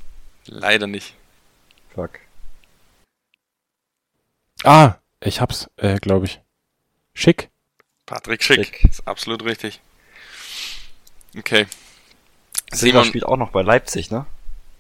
Leider 0.47 0.87
nicht. 0.87 1.15
Fuck. 1.95 2.21
ah, 4.65 4.97
ich 5.21 5.41
hab's, 5.41 5.71
äh, 5.77 5.99
glaube 5.99 6.27
ich. 6.27 6.41
Schick. 7.15 7.51
Patrick 8.07 8.43
Schick. 8.43 8.67
Schick. 8.67 8.85
Ist 8.85 9.07
absolut 9.07 9.45
richtig. 9.45 9.81
Okay. 11.37 11.67
Silva 12.73 13.01
Simon, 13.01 13.05
spielt 13.05 13.25
auch 13.25 13.37
noch 13.37 13.51
bei 13.51 13.63
Leipzig, 13.63 14.11
ne? 14.11 14.27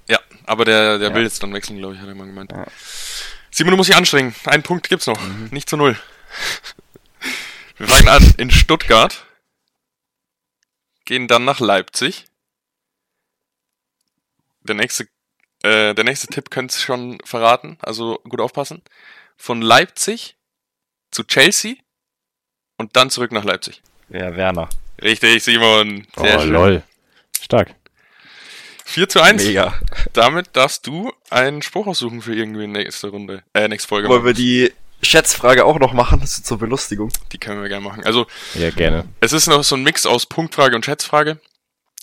Ja, 0.08 0.18
aber 0.46 0.64
der, 0.64 0.98
der 0.98 1.10
Ja. 1.10 1.14
will 1.14 1.22
jetzt 1.22 1.42
dann 1.42 1.52
wechseln, 1.54 1.78
glaube 1.78 1.94
ich, 1.94 2.00
hat 2.00 2.08
er 2.08 2.14
mal 2.14 2.26
gemeint. 2.26 2.52
Ja. 2.52 2.66
Simon, 3.50 3.72
du 3.72 3.76
musst 3.76 3.90
dich 3.90 3.96
anstrengen. 3.96 4.34
Einen 4.44 4.62
Punkt 4.62 4.88
gibt's 4.88 5.06
noch. 5.06 5.20
Mhm. 5.20 5.48
Nicht 5.50 5.68
zu 5.68 5.76
null. 5.76 5.98
Wir 7.78 7.88
fangen 7.88 8.08
an 8.08 8.34
in 8.38 8.50
Stuttgart. 8.50 9.26
Gehen 11.04 11.28
dann 11.28 11.44
nach 11.44 11.60
Leipzig. 11.60 12.26
Der 14.62 14.76
nächste, 14.76 15.08
äh, 15.62 15.94
der 15.94 16.04
nächste 16.04 16.28
Tipp 16.28 16.50
könnt 16.50 16.72
ihr 16.72 16.78
schon 16.80 17.18
verraten, 17.24 17.76
also 17.80 18.20
gut 18.28 18.40
aufpassen. 18.40 18.82
Von 19.36 19.60
Leipzig 19.60 20.36
zu 21.10 21.24
Chelsea 21.24 21.74
und 22.78 22.96
dann 22.96 23.10
zurück 23.10 23.32
nach 23.32 23.44
Leipzig. 23.44 23.82
Ja, 24.08 24.36
Werner. 24.36 24.68
Richtig, 25.02 25.42
Simon. 25.42 26.06
Sehr 26.16 26.38
oh, 26.38 26.42
schön. 26.42 26.52
lol. 26.52 26.82
Stark. 27.40 27.74
4 28.84 29.08
zu 29.08 29.20
1. 29.22 29.44
Mega. 29.44 29.74
Damit 30.12 30.48
darfst 30.56 30.86
du 30.86 31.12
einen 31.30 31.62
Spruch 31.62 31.86
aussuchen 31.86 32.20
für 32.22 32.34
irgendwie 32.34 32.66
nächste 32.66 33.08
Runde. 33.08 33.42
Äh, 33.54 33.68
nächste 33.68 33.88
Folge. 33.88 34.08
Wollen 34.08 34.24
wir 34.24 34.34
die 34.34 34.72
Schätzfrage 35.02 35.64
auch 35.64 35.78
noch 35.78 35.92
machen? 35.92 36.20
Das 36.20 36.32
ist 36.32 36.46
zur 36.46 36.58
Belustigung. 36.58 37.10
die 37.32 37.38
können 37.38 37.62
wir 37.62 37.68
gerne 37.68 37.84
machen. 37.84 38.04
Also, 38.04 38.26
Ja, 38.54 38.70
gerne. 38.70 39.04
es 39.20 39.32
ist 39.32 39.46
noch 39.46 39.62
so 39.64 39.76
ein 39.76 39.82
Mix 39.82 40.06
aus 40.06 40.26
Punktfrage 40.26 40.76
und 40.76 40.84
Schätzfrage. 40.84 41.40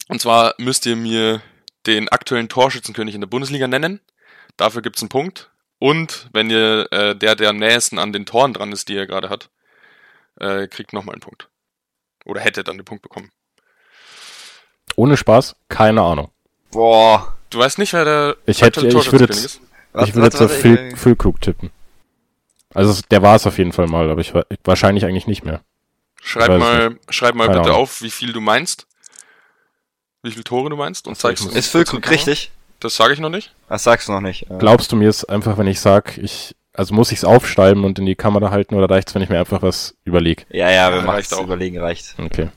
Und 0.07 0.21
zwar 0.21 0.55
müsst 0.57 0.85
ihr 0.85 0.95
mir 0.95 1.41
den 1.85 2.09
aktuellen 2.09 2.49
Torschützenkönig 2.49 3.15
in 3.15 3.21
der 3.21 3.27
Bundesliga 3.27 3.67
nennen. 3.67 3.99
Dafür 4.57 4.81
gibt's 4.81 5.01
einen 5.01 5.09
Punkt. 5.09 5.51
Und 5.77 6.27
wenn 6.33 6.49
ihr 6.49 6.87
äh, 6.91 7.15
der, 7.15 7.35
der 7.35 7.49
am 7.51 7.57
nächsten 7.57 7.99
an 7.99 8.11
den 8.11 8.25
Toren 8.25 8.53
dran 8.53 8.71
ist, 8.73 8.89
die 8.89 8.97
er 8.97 9.07
gerade 9.07 9.29
hat, 9.29 9.49
äh, 10.39 10.67
kriegt 10.67 10.91
nochmal 10.91 11.13
einen 11.15 11.21
Punkt. 11.21 11.47
Oder 12.25 12.41
hätte 12.41 12.63
dann 12.63 12.77
den 12.77 12.85
Punkt 12.85 13.01
bekommen. 13.01 13.31
Ohne 14.95 15.15
Spaß, 15.15 15.55
keine 15.69 16.01
Ahnung. 16.01 16.31
Boah. 16.71 17.33
Du 17.49 17.59
weißt 17.59 17.79
nicht, 17.79 17.93
wer 17.93 18.05
der 18.05 18.37
Ich 18.45 18.61
hätte- 18.61 18.85
ich 18.87 19.11
würde 19.11 19.25
jetzt- 19.33 19.59
ich 20.05 20.13
würde 20.13 20.25
jetzt 20.27 20.41
auf 20.41 20.51
Füll, 20.51 20.91
ich- 20.93 20.99
Füllkrug 20.99 21.41
tippen. 21.41 21.71
Also 22.73 22.91
es- 22.91 23.01
der 23.03 23.21
war 23.23 23.35
es 23.35 23.47
auf 23.47 23.57
jeden 23.57 23.71
Fall 23.73 23.87
mal, 23.87 24.09
aber 24.09 24.21
ich 24.21 24.33
wa- 24.33 24.45
wahrscheinlich 24.63 25.03
eigentlich 25.05 25.25
nicht 25.27 25.43
mehr. 25.43 25.61
Schreib 26.21 26.49
mal, 26.59 26.97
schreib 27.09 27.33
mal 27.33 27.47
Keine 27.47 27.59
bitte 27.59 27.69
Ahnung. 27.71 27.81
auf, 27.83 28.01
wie 28.01 28.11
viel 28.11 28.33
du 28.33 28.41
meinst. 28.41 28.85
wie 30.21 30.31
viele 30.31 30.43
Tore 30.43 30.69
du 30.69 30.75
meinst 30.75 31.07
und 31.07 31.15
zeigst 31.17 31.45
uns 31.45 31.55
Ist 31.55 31.73
die 31.73 31.81
Kamera? 31.85 32.09
richtig? 32.09 32.51
Das 32.81 32.93
sage 32.97 33.13
ich 33.13 33.19
noch 33.21 33.29
nicht. 33.29 33.55
Das 33.69 33.85
sagst 33.85 34.09
du 34.09 34.11
noch 34.11 34.19
nicht. 34.19 34.45
Glaubst 34.59 34.91
du 34.91 34.97
mir 34.97 35.07
es 35.07 35.23
einfach, 35.23 35.57
wenn 35.57 35.65
ich 35.67 35.79
sag, 35.79 36.17
ich, 36.17 36.57
also 36.73 36.93
muss 36.93 37.13
ich 37.13 37.19
es 37.19 37.23
aufschreiben 37.23 37.85
und 37.85 37.97
in 37.99 38.05
die 38.05 38.15
Kamera 38.15 38.51
halten 38.51 38.75
oder 38.75 38.93
reicht's, 38.93 39.15
wenn 39.15 39.21
ich 39.21 39.29
mir 39.29 39.39
einfach 39.39 39.61
was 39.61 39.95
überlege? 40.03 40.43
Ja, 40.49 40.69
ja, 40.69 40.89
wir 40.89 40.97
Ja, 40.97 41.03
machen 41.03 41.15
reicht 41.15 41.31
es. 41.31 41.37
auch. 41.37 41.43
Überlegen 41.45 41.79
reicht. 41.79 42.15
Okay. 42.19 42.49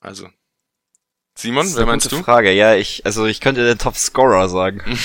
Also. 0.00 0.28
Simon, 1.34 1.62
Das 1.62 1.70
ist 1.70 1.76
wer 1.76 1.82
eine 1.84 1.92
meinst 1.92 2.06
gute 2.10 2.16
du? 2.16 2.22
Frage. 2.24 2.52
Ja, 2.52 2.74
ich, 2.74 3.04
also 3.06 3.26
ich 3.26 3.40
könnte 3.40 3.64
den 3.64 3.78
Top 3.78 3.96
Scorer 3.96 4.48
sagen. 4.48 4.82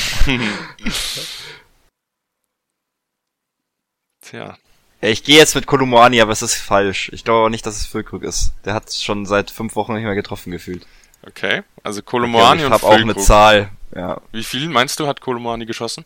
Tja. 4.22 4.58
Ja, 5.02 5.10
ich 5.10 5.24
gehe 5.24 5.38
jetzt 5.38 5.56
mit 5.56 5.68
Kolumani, 5.68 6.22
aber 6.22 6.32
es 6.32 6.42
ist 6.42 6.56
falsch. 6.56 7.10
Ich 7.14 7.24
glaube 7.24 7.46
auch 7.46 7.50
nicht, 7.50 7.66
dass 7.66 7.78
es 7.78 7.86
Füllkrug 7.86 8.24
ist. 8.24 8.54
Der 8.66 8.74
hat 8.74 8.92
schon 8.94 9.26
seit 9.26 9.52
fünf 9.52 9.76
Wochen 9.76 9.94
nicht 9.94 10.04
mehr 10.04 10.16
getroffen 10.16 10.52
gefühlt. 10.52 10.86
Okay. 11.26 11.64
Also 11.84 12.02
Kolomani 12.02 12.62
ich 12.62 12.66
und 12.66 12.74
habe 12.74 12.84
auch 12.84 12.92
eine 12.94 13.04
Füllkrug. 13.04 13.24
Zahl. 13.24 13.70
Ja, 13.96 14.20
Wie 14.32 14.44
viel 14.44 14.68
meinst 14.70 15.00
du 15.00 15.08
hat 15.08 15.22
Kolomani 15.22 15.66
geschossen? 15.66 16.06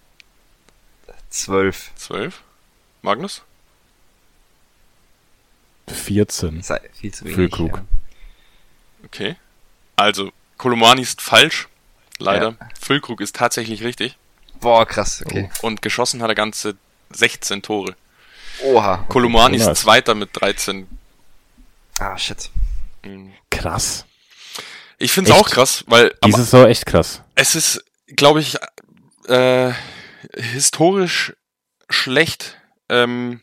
zwölf. 1.29 1.91
Zwölf? 1.95 2.41
Magnus? 3.01 3.41
14. 5.87 6.61
Sei 6.61 6.81
viel 6.93 7.13
zu 7.13 7.23
wenig. 7.23 7.35
Füllkrug. 7.35 7.77
Ja. 7.77 7.85
Okay. 9.05 9.35
Also, 10.01 10.31
Kolomani 10.57 11.03
ist 11.03 11.21
falsch. 11.21 11.67
Leider. 12.17 12.55
Füllkrug 12.79 13.21
ist 13.21 13.35
tatsächlich 13.35 13.83
richtig. 13.83 14.17
Boah, 14.59 14.85
krass. 14.85 15.23
Okay. 15.25 15.49
Und 15.61 15.83
geschossen 15.83 16.23
hat 16.23 16.29
er 16.29 16.35
ganze 16.35 16.75
16 17.11 17.61
Tore. 17.61 17.95
Oha. 18.63 19.05
Kolomani 19.09 19.57
ist 19.57 19.75
Zweiter 19.75 20.15
mit 20.15 20.29
13. 20.33 20.87
Ah, 21.99 22.17
shit. 22.17 22.49
Mhm. 23.03 23.31
Krass. 23.51 24.05
Ich 24.97 25.11
finde 25.11 25.31
es 25.31 25.37
Echt? 25.37 25.45
auch 25.45 25.49
krass, 25.49 25.83
weil 25.87 26.15
am 26.21 26.31
Diese 26.31 26.43
Saison 26.43 26.67
echt 26.67 26.85
krass. 26.85 27.21
Es 27.35 27.55
ist, 27.55 27.83
glaube 28.07 28.39
ich, 28.39 28.57
äh, 29.27 29.71
historisch 30.33 31.33
schlecht, 31.89 32.57
ähm, 32.89 33.41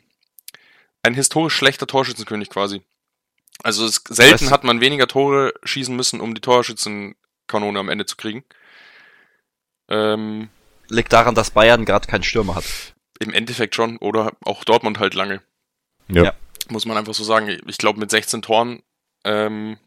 ein 1.03 1.15
historisch 1.15 1.55
schlechter 1.55 1.87
Torschützenkönig 1.87 2.51
quasi. 2.51 2.83
Also 3.63 3.85
es, 3.87 4.03
selten 4.09 4.47
Was? 4.47 4.53
hat 4.53 4.65
man 4.65 4.81
weniger 4.81 5.07
Tore 5.07 5.53
schießen 5.65 5.95
müssen, 5.95 6.21
um 6.21 6.35
die 6.35 6.41
Torschützenkanone 6.41 7.79
am 7.79 7.89
Ende 7.89 8.07
zu 8.07 8.17
kriegen. 8.17 8.45
Ähm, 9.89 10.49
Liegt 10.89 11.13
daran, 11.13 11.35
dass 11.35 11.51
Bayern 11.51 11.85
gerade 11.85 12.07
keinen 12.07 12.23
Stürmer 12.23 12.55
hat. 12.55 12.65
Im 13.19 13.33
Endeffekt 13.33 13.75
schon, 13.75 13.97
oder 13.99 14.33
auch 14.45 14.65
Dortmund 14.65 14.99
halt 14.99 15.15
lange. 15.15 15.43
Ja. 16.09 16.25
Ja. 16.25 16.35
Muss 16.69 16.87
man 16.87 16.97
einfach 16.97 17.15
so 17.15 17.25
sagen. 17.25 17.61
Ich 17.67 17.79
glaube, 17.79 17.99
mit 17.99 18.11
16 18.11 18.43
Toren 18.43 18.83
ähm, 19.25 19.79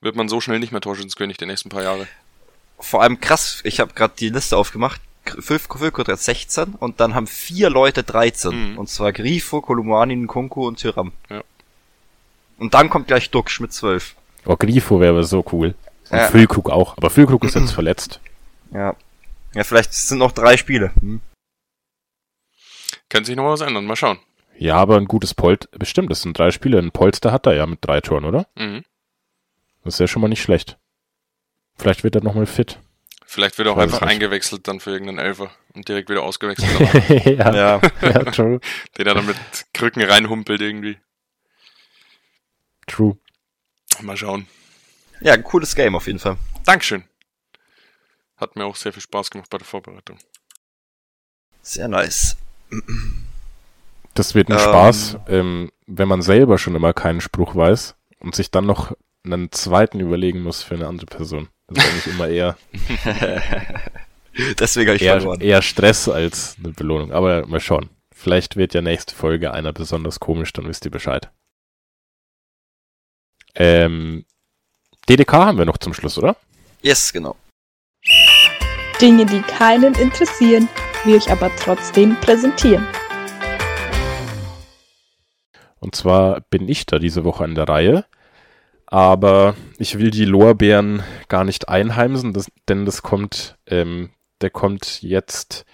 wird 0.00 0.16
man 0.16 0.28
so 0.28 0.40
schnell 0.40 0.58
nicht 0.58 0.72
mehr 0.72 0.80
Torschützenkönig 0.80 1.36
die 1.36 1.46
nächsten 1.46 1.68
paar 1.68 1.82
Jahre. 1.82 2.08
Vor 2.78 3.02
allem 3.02 3.20
krass, 3.20 3.60
ich 3.64 3.80
habe 3.80 3.92
gerade 3.94 4.14
die 4.18 4.28
Liste 4.28 4.56
aufgemacht. 4.56 5.00
Füllkrug 5.24 6.08
hat 6.08 6.18
16 6.18 6.74
und 6.74 7.00
dann 7.00 7.14
haben 7.14 7.26
vier 7.26 7.68
Leute 7.68 8.02
13. 8.02 8.72
Mhm. 8.72 8.78
Und 8.78 8.88
zwar 8.88 9.12
Grifo, 9.12 9.60
Kolumani, 9.60 10.16
Nkunku 10.16 10.66
und 10.66 10.78
Tyram. 10.78 11.12
Ja. 11.28 11.42
Und 12.58 12.74
dann 12.74 12.90
kommt 12.90 13.06
gleich 13.08 13.30
Duxch 13.30 13.60
mit 13.60 13.72
12. 13.72 14.14
Oh, 14.46 14.56
Grifo 14.56 15.00
wäre 15.00 15.12
aber 15.12 15.24
so 15.24 15.44
cool. 15.52 15.74
Und 16.10 16.18
Ja. 16.18 16.28
Füllkrug 16.28 16.70
auch. 16.70 16.96
Aber 16.96 17.10
Füllkrug 17.10 17.44
ist 17.44 17.54
jetzt 17.54 17.72
verletzt. 17.72 18.20
Ja. 18.72 18.94
Ja, 19.54 19.64
vielleicht 19.64 19.92
sind 19.94 20.18
noch 20.18 20.32
drei 20.32 20.56
Spiele. 20.56 20.92
Hm. 21.00 21.20
Könnte 23.08 23.26
sich 23.28 23.36
noch 23.36 23.44
mal 23.44 23.52
was 23.52 23.60
ändern. 23.62 23.86
Mal 23.86 23.96
schauen. 23.96 24.18
Ja, 24.58 24.76
aber 24.76 24.96
ein 24.96 25.06
gutes 25.06 25.34
Polster. 25.34 25.68
Bestimmt, 25.78 26.10
das 26.10 26.22
sind 26.22 26.36
drei 26.38 26.50
Spiele. 26.50 26.78
Ein 26.78 26.90
Polster 26.90 27.32
hat 27.32 27.46
er 27.46 27.54
ja 27.54 27.66
mit 27.66 27.78
drei 27.80 28.00
Toren, 28.00 28.24
oder? 28.24 28.46
Mhm. 28.56 28.84
Das 29.84 29.94
ist 29.94 30.00
ja 30.00 30.08
schon 30.08 30.20
mal 30.22 30.28
nicht 30.28 30.42
schlecht. 30.42 30.76
Vielleicht 31.76 32.02
wird 32.04 32.16
er 32.16 32.22
nochmal 32.22 32.46
fit. 32.46 32.78
Vielleicht 33.24 33.56
wird 33.58 33.68
er 33.68 33.72
auch 33.74 33.78
einfach 33.78 34.00
nicht. 34.00 34.10
eingewechselt 34.10 34.66
dann 34.66 34.80
für 34.80 34.90
irgendeinen 34.90 35.18
Elfer 35.18 35.50
und 35.74 35.86
direkt 35.88 36.08
wieder 36.10 36.22
ausgewechselt, 36.22 36.68
ja, 37.26 37.54
Ja. 37.54 37.80
ja, 38.02 38.24
true. 38.24 38.58
den 38.98 39.06
er 39.06 39.14
dann 39.14 39.26
mit 39.26 39.36
Krücken 39.74 40.02
reinhumpelt 40.02 40.60
irgendwie. 40.60 40.96
True. 42.88 43.16
Mal 44.02 44.16
schauen. 44.16 44.46
ja, 45.20 45.32
ein 45.34 45.44
cooles 45.44 45.74
Game 45.74 45.94
auf 45.94 46.06
jeden 46.06 46.18
Fall. 46.18 46.36
Dankeschön. 46.64 47.04
Hat 48.36 48.54
mir 48.56 48.64
auch 48.64 48.76
sehr 48.76 48.92
viel 48.92 49.02
Spaß 49.02 49.30
gemacht 49.30 49.50
bei 49.50 49.58
der 49.58 49.66
Vorbereitung. 49.66 50.18
Sehr 51.62 51.88
nice. 51.88 52.36
Das 54.14 54.34
wird 54.34 54.48
ein 54.48 54.52
Ähm. 54.54 54.58
Spaß, 54.60 55.16
ähm, 55.28 55.72
wenn 55.86 56.08
man 56.08 56.22
selber 56.22 56.58
schon 56.58 56.74
immer 56.74 56.92
keinen 56.92 57.20
Spruch 57.20 57.54
weiß 57.56 57.94
und 58.20 58.34
sich 58.34 58.50
dann 58.50 58.66
noch 58.66 58.92
einen 59.24 59.50
zweiten 59.52 60.00
überlegen 60.00 60.42
muss 60.42 60.62
für 60.62 60.74
eine 60.74 60.86
andere 60.86 61.06
Person. 61.06 61.48
Das 61.66 61.84
ist 61.84 61.90
eigentlich 61.90 62.06
immer 62.14 62.28
eher, 62.28 62.56
Deswegen 64.58 64.88
habe 64.88 64.96
ich 64.96 65.02
eher, 65.02 65.20
verloren. 65.20 65.40
eher 65.40 65.62
Stress 65.62 66.08
als 66.08 66.56
eine 66.62 66.72
Belohnung. 66.72 67.12
Aber 67.12 67.46
mal 67.46 67.60
schauen. 67.60 67.90
Vielleicht 68.14 68.56
wird 68.56 68.74
ja 68.74 68.80
nächste 68.82 69.14
Folge 69.14 69.52
einer 69.52 69.72
besonders 69.72 70.18
komisch, 70.20 70.52
dann 70.52 70.66
wisst 70.66 70.84
ihr 70.84 70.90
Bescheid. 70.90 71.30
Ähm, 73.58 74.24
DDK 75.08 75.32
haben 75.32 75.58
wir 75.58 75.64
noch 75.64 75.78
zum 75.78 75.92
Schluss, 75.92 76.16
oder? 76.16 76.36
Yes, 76.80 77.12
genau. 77.12 77.34
Dinge, 79.00 79.26
die 79.26 79.40
keinen 79.42 79.94
interessieren, 79.94 80.68
wir 81.04 81.16
euch 81.16 81.30
aber 81.30 81.50
trotzdem 81.56 82.16
präsentieren. 82.20 82.86
Und 85.80 85.96
zwar 85.96 86.40
bin 86.40 86.68
ich 86.68 86.86
da 86.86 87.00
diese 87.00 87.24
Woche 87.24 87.44
an 87.44 87.56
der 87.56 87.68
Reihe. 87.68 88.04
Aber 88.86 89.54
ich 89.78 89.98
will 89.98 90.10
die 90.10 90.24
Lorbeeren 90.24 91.02
gar 91.28 91.44
nicht 91.44 91.68
einheimsen, 91.68 92.32
das, 92.32 92.50
denn 92.68 92.86
das 92.86 93.02
kommt, 93.02 93.58
ähm, 93.66 94.10
der 94.40 94.50
kommt 94.50 95.02
jetzt 95.02 95.66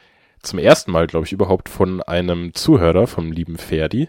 zum 0.43 0.59
ersten 0.59 0.91
Mal, 0.91 1.07
glaube 1.07 1.27
ich, 1.27 1.33
überhaupt 1.33 1.69
von 1.69 2.03
einem 2.03 2.55
Zuhörer, 2.55 3.07
vom 3.07 3.31
lieben 3.31 3.57
Ferdi, 3.57 4.09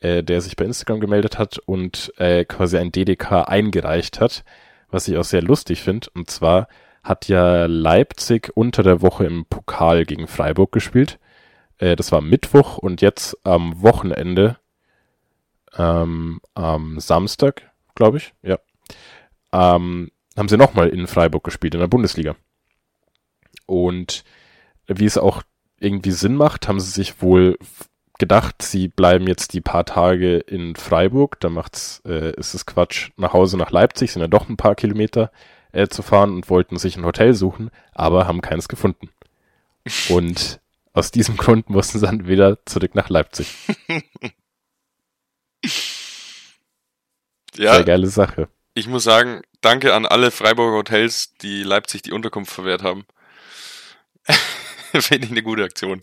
äh, 0.00 0.22
der 0.22 0.40
sich 0.40 0.56
bei 0.56 0.64
Instagram 0.64 1.00
gemeldet 1.00 1.38
hat 1.38 1.58
und 1.58 2.12
äh, 2.16 2.44
quasi 2.44 2.78
ein 2.78 2.92
DDK 2.92 3.48
eingereicht 3.48 4.20
hat, 4.20 4.44
was 4.90 5.08
ich 5.08 5.16
auch 5.16 5.24
sehr 5.24 5.42
lustig 5.42 5.82
finde. 5.82 6.08
Und 6.14 6.30
zwar 6.30 6.68
hat 7.02 7.28
ja 7.28 7.66
Leipzig 7.66 8.50
unter 8.54 8.82
der 8.82 9.02
Woche 9.02 9.24
im 9.24 9.46
Pokal 9.46 10.04
gegen 10.04 10.26
Freiburg 10.26 10.72
gespielt. 10.72 11.18
Äh, 11.78 11.96
das 11.96 12.12
war 12.12 12.20
Mittwoch 12.20 12.78
und 12.78 13.00
jetzt 13.00 13.36
am 13.44 13.82
Wochenende 13.82 14.58
ähm, 15.76 16.40
am 16.54 16.98
Samstag, 16.98 17.70
glaube 17.94 18.18
ich, 18.18 18.34
ja, 18.42 18.58
ähm, 19.52 20.10
haben 20.36 20.48
sie 20.48 20.56
nochmal 20.56 20.88
in 20.88 21.06
Freiburg 21.06 21.44
gespielt, 21.44 21.74
in 21.74 21.80
der 21.80 21.86
Bundesliga. 21.86 22.36
Und 23.66 24.24
wie 24.86 25.04
es 25.04 25.18
auch 25.18 25.42
irgendwie 25.78 26.10
Sinn 26.10 26.34
macht, 26.34 26.68
haben 26.68 26.80
sie 26.80 26.90
sich 26.90 27.22
wohl 27.22 27.56
gedacht, 28.20 28.62
sie 28.62 28.86
bleiben 28.86 29.26
jetzt 29.26 29.52
die 29.54 29.60
paar 29.60 29.84
Tage 29.84 30.38
in 30.38 30.76
Freiburg, 30.76 31.40
da 31.40 31.48
macht's, 31.50 32.00
äh, 32.06 32.32
ist 32.36 32.54
es 32.54 32.66
Quatsch, 32.66 33.10
nach 33.16 33.32
Hause 33.32 33.56
nach 33.56 33.72
Leipzig, 33.72 34.12
sind 34.12 34.22
ja 34.22 34.28
doch 34.28 34.48
ein 34.48 34.56
paar 34.56 34.76
Kilometer 34.76 35.32
äh, 35.72 35.88
zu 35.88 36.02
fahren 36.02 36.34
und 36.34 36.48
wollten 36.48 36.78
sich 36.78 36.96
ein 36.96 37.04
Hotel 37.04 37.34
suchen, 37.34 37.70
aber 37.92 38.28
haben 38.28 38.40
keins 38.42 38.68
gefunden. 38.68 39.10
Und 40.08 40.60
aus 40.92 41.10
diesem 41.10 41.36
Grund 41.36 41.68
mussten 41.70 41.98
sie 41.98 42.06
dann 42.06 42.28
wieder 42.28 42.64
zurück 42.66 42.94
nach 42.94 43.08
Leipzig. 43.08 43.56
Ja, 47.56 47.74
Sehr 47.74 47.84
geile 47.84 48.06
Sache. 48.06 48.48
ich 48.74 48.86
muss 48.86 49.04
sagen, 49.04 49.42
danke 49.60 49.94
an 49.94 50.06
alle 50.06 50.30
Freiburger 50.30 50.78
Hotels, 50.78 51.34
die 51.42 51.62
Leipzig 51.62 52.02
die 52.02 52.12
Unterkunft 52.12 52.52
verwehrt 52.52 52.82
haben. 52.82 53.04
Finde 54.92 55.26
ich 55.26 55.30
eine 55.32 55.42
gute 55.42 55.64
Aktion. 55.64 56.00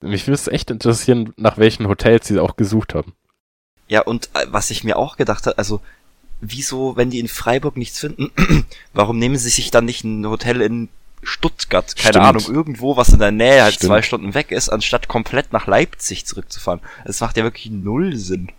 Mich 0.00 0.26
würde 0.26 0.34
es 0.34 0.48
echt 0.48 0.70
interessieren, 0.70 1.32
nach 1.36 1.58
welchen 1.58 1.86
Hotels 1.88 2.26
sie 2.26 2.38
auch 2.40 2.56
gesucht 2.56 2.94
haben. 2.94 3.12
Ja, 3.88 4.02
und 4.02 4.30
äh, 4.34 4.46
was 4.50 4.70
ich 4.70 4.84
mir 4.84 4.96
auch 4.96 5.16
gedacht 5.16 5.46
habe, 5.46 5.58
also, 5.58 5.80
wieso, 6.40 6.96
wenn 6.96 7.10
die 7.10 7.18
in 7.20 7.28
Freiburg 7.28 7.76
nichts 7.76 7.98
finden, 7.98 8.30
warum 8.94 9.18
nehmen 9.18 9.36
sie 9.36 9.50
sich 9.50 9.70
dann 9.70 9.84
nicht 9.84 10.04
ein 10.04 10.26
Hotel 10.26 10.62
in 10.62 10.88
Stuttgart, 11.22 11.94
keine 11.96 12.12
Stimmt. 12.12 12.24
Ahnung, 12.24 12.44
irgendwo, 12.48 12.96
was 12.96 13.10
in 13.10 13.18
der 13.18 13.30
Nähe 13.30 13.62
halt 13.62 13.74
Stimmt. 13.74 13.88
zwei 13.90 14.02
Stunden 14.02 14.32
weg 14.32 14.52
ist, 14.52 14.70
anstatt 14.70 15.06
komplett 15.08 15.52
nach 15.52 15.66
Leipzig 15.66 16.24
zurückzufahren? 16.24 16.80
Das 17.04 17.20
macht 17.20 17.36
ja 17.36 17.42
wirklich 17.44 17.70
null 17.70 18.16
Sinn. 18.16 18.50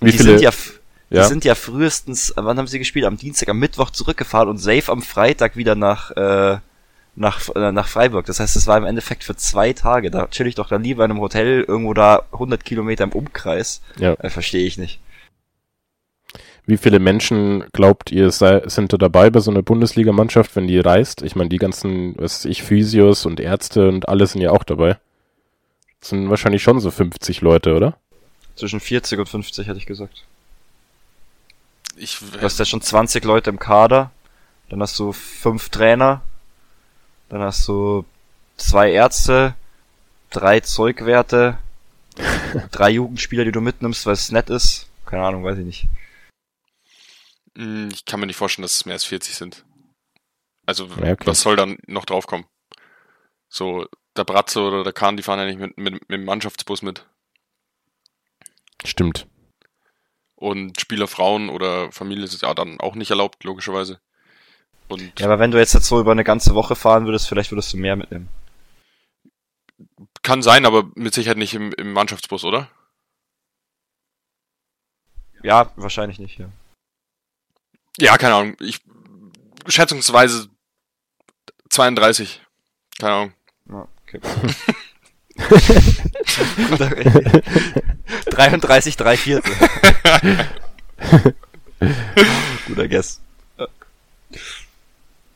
Wie 0.00 0.10
die 0.10 0.16
viele- 0.18 0.30
sind 0.30 0.40
ja, 0.40 0.48
f- 0.48 0.80
die 1.10 1.16
Ja. 1.16 1.24
sind 1.28 1.44
ja 1.44 1.54
frühestens, 1.54 2.30
äh, 2.30 2.34
wann 2.44 2.58
haben 2.58 2.66
sie 2.66 2.80
gespielt? 2.80 3.04
Am 3.04 3.16
Dienstag, 3.16 3.48
am 3.48 3.60
Mittwoch 3.60 3.90
zurückgefahren 3.90 4.48
und 4.48 4.58
safe 4.58 4.90
am 4.90 5.02
Freitag 5.02 5.54
wieder 5.56 5.76
nach, 5.76 6.10
äh, 6.12 6.58
nach, 7.16 7.48
äh, 7.54 7.72
nach 7.72 7.86
Freiburg. 7.86 8.26
Das 8.26 8.40
heißt, 8.40 8.56
es 8.56 8.66
war 8.66 8.76
im 8.76 8.84
Endeffekt 8.84 9.24
für 9.24 9.36
zwei 9.36 9.72
Tage. 9.72 10.10
Da 10.10 10.26
chill 10.28 10.46
ich 10.46 10.54
doch 10.54 10.68
dann 10.68 10.82
lieber 10.82 11.04
in 11.04 11.10
einem 11.12 11.20
Hotel 11.20 11.62
irgendwo 11.66 11.94
da 11.94 12.22
100 12.32 12.64
Kilometer 12.64 13.04
im 13.04 13.12
Umkreis. 13.12 13.80
Ja. 13.98 14.14
Äh, 14.14 14.30
Verstehe 14.30 14.66
ich 14.66 14.78
nicht. 14.78 15.00
Wie 16.66 16.78
viele 16.78 16.98
Menschen 16.98 17.64
glaubt 17.72 18.10
ihr 18.10 18.30
sei, 18.30 18.62
sind 18.66 18.92
da 18.92 18.96
dabei 18.96 19.28
bei 19.28 19.40
so 19.40 19.50
einer 19.50 19.62
Bundesligamannschaft, 19.62 20.56
wenn 20.56 20.66
die 20.66 20.78
reist? 20.78 21.22
Ich 21.22 21.36
meine, 21.36 21.50
die 21.50 21.58
ganzen, 21.58 22.14
was 22.16 22.36
weiß 22.36 22.44
ich, 22.46 22.62
Physios 22.62 23.26
und 23.26 23.38
Ärzte 23.38 23.88
und 23.88 24.08
alle 24.08 24.26
sind 24.26 24.40
ja 24.40 24.50
auch 24.50 24.64
dabei. 24.64 24.96
Das 26.00 26.08
sind 26.10 26.30
wahrscheinlich 26.30 26.62
schon 26.62 26.80
so 26.80 26.90
50 26.90 27.42
Leute, 27.42 27.74
oder? 27.74 27.98
Zwischen 28.56 28.80
40 28.80 29.18
und 29.18 29.28
50 29.28 29.66
hätte 29.66 29.78
ich 29.78 29.86
gesagt. 29.86 30.24
Ich, 31.96 32.18
Du 32.18 32.40
hast 32.40 32.58
ja 32.58 32.64
schon 32.64 32.80
20 32.80 33.24
Leute 33.24 33.50
im 33.50 33.58
Kader. 33.58 34.10
Dann 34.70 34.80
hast 34.80 34.98
du 34.98 35.12
fünf 35.12 35.68
Trainer. 35.68 36.22
Dann 37.28 37.40
hast 37.40 37.66
du 37.68 38.04
zwei 38.56 38.92
Ärzte, 38.92 39.54
drei 40.30 40.60
Zeugwerte, 40.60 41.58
drei 42.70 42.90
Jugendspieler, 42.90 43.44
die 43.44 43.52
du 43.52 43.60
mitnimmst, 43.60 44.06
weil 44.06 44.12
es 44.14 44.30
nett 44.30 44.50
ist. 44.50 44.88
Keine 45.06 45.24
Ahnung, 45.24 45.44
weiß 45.44 45.58
ich 45.58 45.64
nicht. 45.64 45.86
Hm, 47.56 47.88
Ich 47.92 48.04
kann 48.04 48.20
mir 48.20 48.26
nicht 48.26 48.36
vorstellen, 48.36 48.62
dass 48.62 48.74
es 48.74 48.86
mehr 48.86 48.94
als 48.94 49.04
40 49.04 49.34
sind. 49.34 49.64
Also, 50.66 50.86
Ja, 50.86 51.12
okay. 51.12 51.26
was 51.26 51.40
soll 51.40 51.56
dann 51.56 51.78
noch 51.86 52.04
draufkommen? 52.04 52.46
So, 53.48 53.86
der 54.16 54.24
Bratze 54.24 54.60
oder 54.62 54.82
der 54.84 54.92
Kahn, 54.92 55.16
die 55.16 55.22
fahren 55.22 55.38
ja 55.40 55.46
nicht 55.46 55.58
mit, 55.58 55.76
mit, 55.76 55.92
mit 55.94 56.10
dem 56.10 56.24
Mannschaftsbus 56.24 56.82
mit. 56.82 57.06
Stimmt. 58.84 59.26
Und 60.36 60.80
Spielerfrauen 60.80 61.48
oder 61.48 61.90
Familie 61.92 62.24
ist 62.24 62.42
ja 62.42 62.54
dann 62.54 62.80
auch 62.80 62.94
nicht 62.96 63.10
erlaubt, 63.10 63.44
logischerweise. 63.44 64.00
Und 64.88 65.18
Ja, 65.18 65.26
aber 65.26 65.38
wenn 65.38 65.50
du 65.50 65.58
jetzt, 65.58 65.74
jetzt 65.74 65.86
so 65.86 66.00
über 66.00 66.12
eine 66.12 66.24
ganze 66.24 66.54
Woche 66.54 66.76
fahren 66.76 67.06
würdest, 67.06 67.28
vielleicht 67.28 67.50
würdest 67.50 67.72
du 67.72 67.76
mehr 67.76 67.96
mitnehmen. 67.96 68.28
kann 70.22 70.42
sein, 70.42 70.66
aber 70.66 70.84
mit 70.94 71.14
Sicherheit 71.14 71.36
nicht 71.38 71.54
im, 71.54 71.72
im 71.72 71.92
Mannschaftsbus, 71.92 72.44
oder? 72.44 72.70
Ja, 75.42 75.70
wahrscheinlich 75.76 76.18
nicht, 76.18 76.38
ja. 76.38 76.48
Ja, 77.98 78.16
keine 78.16 78.34
Ahnung. 78.34 78.56
Ich 78.60 78.80
schätzungsweise 79.66 80.48
32. 81.70 82.40
Keine 82.98 83.12
Ahnung. 83.12 83.32
Ja, 83.68 83.88
okay. 84.06 84.20
33, 88.30 88.96
3 88.96 89.16
Viertel. 89.16 89.52
Guter 92.66 92.88
Guess. 92.88 93.20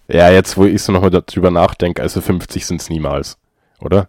Ja, 0.08 0.30
jetzt, 0.30 0.56
wo 0.56 0.64
ich 0.64 0.82
so 0.82 0.92
nochmal 0.92 1.10
darüber 1.10 1.50
nachdenke, 1.50 2.02
also 2.02 2.20
50 2.20 2.64
sind's 2.66 2.88
niemals. 2.88 3.36
Oder? 3.80 4.08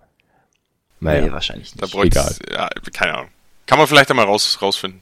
Naja. 0.99 1.21
Nee, 1.21 1.31
wahrscheinlich 1.31 1.73
Da 1.75 1.85
nicht. 1.85 1.93
bräuchte 1.93 2.19
es, 2.19 2.39
ja, 2.51 2.69
keine 2.93 3.15
Ahnung. 3.15 3.29
Kann 3.65 3.77
man 3.77 3.87
vielleicht 3.87 4.09
einmal 4.09 4.25
raus, 4.25 4.59
rausfinden. 4.61 5.01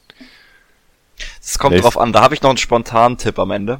Es 1.41 1.57
kommt 1.57 1.75
Nee, 1.75 1.81
drauf 1.81 1.97
an, 1.97 2.13
da 2.13 2.21
habe 2.21 2.35
ich 2.35 2.41
noch 2.41 2.49
einen 2.49 2.57
spontanen 2.57 3.17
Tipp 3.17 3.39
am 3.39 3.51
Ende. 3.51 3.79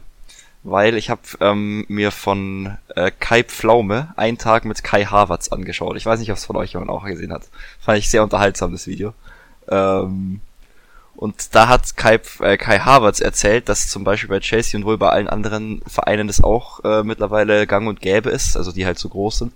Weil 0.64 0.96
ich 0.98 1.10
habe 1.10 1.22
ähm, 1.40 1.86
mir 1.88 2.12
von 2.12 2.78
äh, 2.96 3.12
Kai 3.20 3.44
Pflaume 3.44 4.14
einen 4.18 4.38
Tag 4.38 4.66
mit 4.66 4.84
Kai 4.84 5.06
Havertz 5.06 5.50
angeschaut. 5.50 5.96
Ich 5.96 6.06
weiß 6.06 6.20
nicht, 6.20 6.32
ob 6.32 6.38
es 6.38 6.46
von 6.46 6.56
euch 6.58 6.74
jemand 6.74 6.90
auch 6.92 7.06
gesehen 7.06 7.32
hat. 7.32 7.44
Fand 7.80 8.00
ich 8.00 8.10
sehr 8.10 8.24
unterhaltsam, 8.24 8.72
das 8.74 8.86
Video. 8.88 9.14
Ähm, 9.70 10.42
und 11.18 11.56
da 11.56 11.68
hat 11.68 11.98
Kai, 11.98 12.20
äh, 12.42 12.58
Kai 12.58 12.78
Havertz 12.78 13.20
erzählt, 13.22 13.70
dass 13.70 13.90
zum 13.90 14.04
Beispiel 14.04 14.30
bei 14.30 14.40
Chelsea 14.40 14.80
und 14.80 14.86
wohl 14.86 15.00
bei 15.00 15.10
allen 15.10 15.28
anderen 15.28 15.82
Vereinen 15.88 16.28
das 16.28 16.44
auch 16.44 16.84
äh, 16.84 17.02
mittlerweile 17.02 17.66
gang 17.66 17.88
und 17.88 18.02
gäbe 18.02 18.30
ist, 18.30 18.56
also 18.56 18.72
die 18.72 18.86
halt 18.86 19.00
so 19.00 19.10
groß 19.10 19.40
sind, 19.40 19.54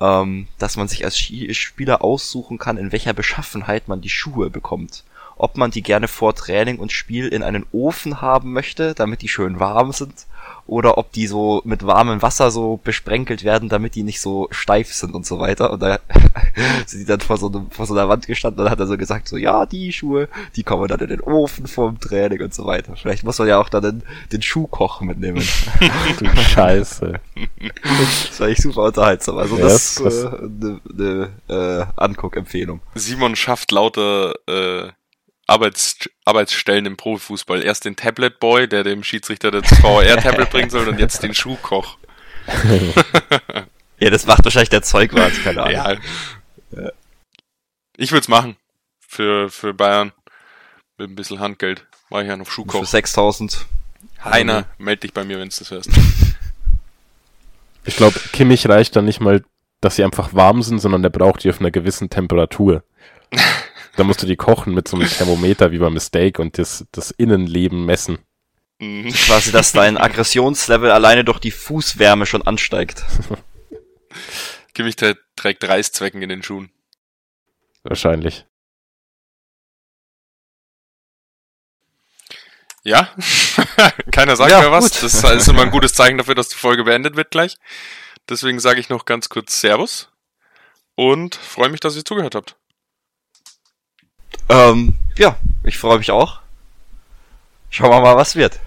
ähm, 0.00 0.48
dass 0.58 0.76
man 0.76 0.88
sich 0.88 1.04
als 1.04 1.16
Spieler 1.16 2.02
aussuchen 2.02 2.58
kann, 2.58 2.76
in 2.76 2.90
welcher 2.90 3.12
Beschaffenheit 3.12 3.86
man 3.86 4.00
die 4.00 4.08
Schuhe 4.08 4.50
bekommt. 4.50 5.04
Ob 5.40 5.56
man 5.56 5.70
die 5.70 5.82
gerne 5.82 6.06
vor 6.06 6.34
Training 6.34 6.78
und 6.78 6.92
Spiel 6.92 7.26
in 7.28 7.42
einen 7.42 7.64
Ofen 7.72 8.20
haben 8.20 8.52
möchte, 8.52 8.94
damit 8.94 9.22
die 9.22 9.28
schön 9.28 9.58
warm 9.58 9.92
sind, 9.92 10.26
oder 10.66 10.98
ob 10.98 11.12
die 11.12 11.26
so 11.26 11.62
mit 11.64 11.86
warmem 11.86 12.20
Wasser 12.20 12.50
so 12.50 12.78
besprenkelt 12.84 13.42
werden, 13.42 13.68
damit 13.70 13.94
die 13.94 14.02
nicht 14.02 14.20
so 14.20 14.48
steif 14.50 14.92
sind 14.92 15.14
und 15.14 15.24
so 15.24 15.40
weiter. 15.40 15.72
Und 15.72 15.80
da 15.80 15.98
sind 16.86 17.00
die 17.00 17.06
dann 17.06 17.20
vor 17.20 17.38
so, 17.38 17.48
einem, 17.48 17.70
vor 17.70 17.86
so 17.86 17.94
einer 17.94 18.08
Wand 18.08 18.26
gestanden 18.26 18.64
und 18.64 18.70
hat 18.70 18.78
er 18.78 18.86
so 18.86 18.98
gesagt, 18.98 19.28
so 19.28 19.36
ja, 19.38 19.64
die 19.64 19.92
Schuhe, 19.92 20.28
die 20.56 20.62
kommen 20.62 20.86
dann 20.88 21.00
in 21.00 21.08
den 21.08 21.20
Ofen 21.22 21.66
vorm 21.66 21.98
Training 21.98 22.42
und 22.42 22.54
so 22.54 22.66
weiter. 22.66 22.94
Vielleicht 22.96 23.24
muss 23.24 23.38
man 23.38 23.48
ja 23.48 23.58
auch 23.58 23.70
dann 23.70 23.82
den, 23.82 24.02
den 24.32 24.42
Schuhkoch 24.42 25.00
mitnehmen. 25.00 25.42
Du 26.18 26.26
Scheiße. 26.26 27.20
Das 28.28 28.40
war 28.40 28.48
echt 28.48 28.62
super 28.62 28.82
unterhaltsam. 28.82 29.38
Also 29.38 29.56
das 29.56 29.96
ist 29.96 30.24
äh, 30.24 30.28
eine 30.28 30.80
ne, 30.92 31.28
äh, 31.48 31.86
Anguckempfehlung. 31.96 32.80
Simon 32.94 33.36
schafft 33.36 33.72
lauter 33.72 34.34
äh, 34.46 34.90
Arbeits 35.50 36.08
Arbeitsstellen 36.24 36.86
im 36.86 36.96
Profifußball. 36.96 37.62
Erst 37.62 37.84
den 37.84 37.96
Tablet 37.96 38.38
Boy, 38.38 38.68
der 38.68 38.84
dem 38.84 39.02
Schiedsrichter 39.02 39.50
das 39.50 39.68
VR-Tablet 39.80 40.50
bringen 40.50 40.70
soll, 40.70 40.88
und 40.88 40.98
jetzt 40.98 41.22
den 41.22 41.34
Schuhkoch. 41.34 41.98
Ja, 43.98 44.10
das 44.10 44.26
macht 44.26 44.44
wahrscheinlich 44.44 44.70
der 44.70 44.82
Zeugwart, 44.82 45.32
keine 45.44 45.62
Ahnung. 45.62 46.00
Ja. 46.72 46.90
Ich 47.96 48.12
würde 48.12 48.22
es 48.22 48.28
machen. 48.28 48.56
Für, 49.00 49.50
für 49.50 49.74
Bayern. 49.74 50.12
Mit 50.96 51.10
ein 51.10 51.16
bisschen 51.16 51.40
Handgeld. 51.40 51.86
Mach 52.08 52.22
ich 52.22 52.30
auf 52.30 52.48
Für 52.48 52.54
Schuhkoch. 52.54 52.84
6000. 52.86 53.66
Heiner, 54.24 54.66
meld 54.78 55.02
dich 55.02 55.12
bei 55.12 55.24
mir, 55.24 55.38
wenn 55.38 55.48
du 55.48 55.56
das 55.58 55.70
hörst. 55.70 55.90
Ich 57.84 57.96
glaube, 57.96 58.18
Kimmich 58.32 58.68
reicht 58.68 58.94
dann 58.96 59.04
nicht 59.04 59.20
mal, 59.20 59.42
dass 59.80 59.96
sie 59.96 60.04
einfach 60.04 60.32
warm 60.32 60.62
sind, 60.62 60.78
sondern 60.78 61.02
der 61.02 61.10
braucht 61.10 61.44
die 61.44 61.50
auf 61.50 61.60
einer 61.60 61.70
gewissen 61.70 62.08
Temperatur. 62.08 62.84
Da 63.96 64.04
musst 64.04 64.22
du 64.22 64.26
die 64.26 64.36
kochen 64.36 64.72
mit 64.74 64.88
so 64.88 64.96
einem 64.96 65.08
Thermometer 65.08 65.72
wie 65.72 65.78
beim 65.78 65.98
Steak 65.98 66.38
und 66.38 66.58
das, 66.58 66.86
das 66.92 67.10
Innenleben 67.10 67.84
messen. 67.84 68.18
Mhm. 68.78 69.12
Quasi, 69.12 69.52
dass 69.52 69.72
dein 69.72 69.98
Aggressionslevel 69.98 70.90
alleine 70.90 71.24
durch 71.24 71.38
die 71.38 71.50
Fußwärme 71.50 72.24
schon 72.26 72.42
ansteigt. 72.42 73.04
Trä- 74.74 75.16
trägt 75.36 75.64
Reißzwecken 75.68 76.22
in 76.22 76.28
den 76.30 76.42
Schuhen. 76.42 76.70
Wahrscheinlich. 77.82 78.46
Ja? 82.82 83.10
Keiner 84.12 84.36
sagt 84.36 84.50
Ja, 84.50 84.60
mehr 84.60 84.72
was. 84.72 84.90
gut. 84.92 85.02
Das 85.02 85.22
ist 85.22 85.48
immer 85.48 85.62
ein 85.62 85.70
gutes 85.70 85.92
Zeichen 85.92 86.16
dafür, 86.18 86.34
dass 86.34 86.48
die 86.48 86.56
Folge 86.56 86.84
beendet 86.84 87.16
wird 87.16 87.30
gleich. 87.30 87.56
Deswegen 88.28 88.58
sage 88.60 88.80
ich 88.80 88.88
noch 88.88 89.04
ganz 89.04 89.28
kurz 89.28 89.60
Servus 89.60 90.10
und 90.94 91.34
freue 91.34 91.68
mich, 91.68 91.80
dass 91.80 91.96
ihr 91.96 92.04
zugehört 92.04 92.34
habt. 92.34 92.56
Ähm, 94.50 94.96
ja, 95.16 95.36
ich 95.62 95.78
freue 95.78 95.98
mich 95.98 96.10
auch. 96.10 96.40
Schauen 97.70 97.90
wir 97.90 98.00
mal, 98.00 98.16
was 98.16 98.34
wird. 98.34 98.58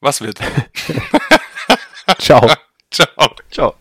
Was 0.00 0.20
wird? 0.20 0.38
Ciao. 2.18 2.50
Ciao. 2.90 3.30
Ciao. 3.50 3.74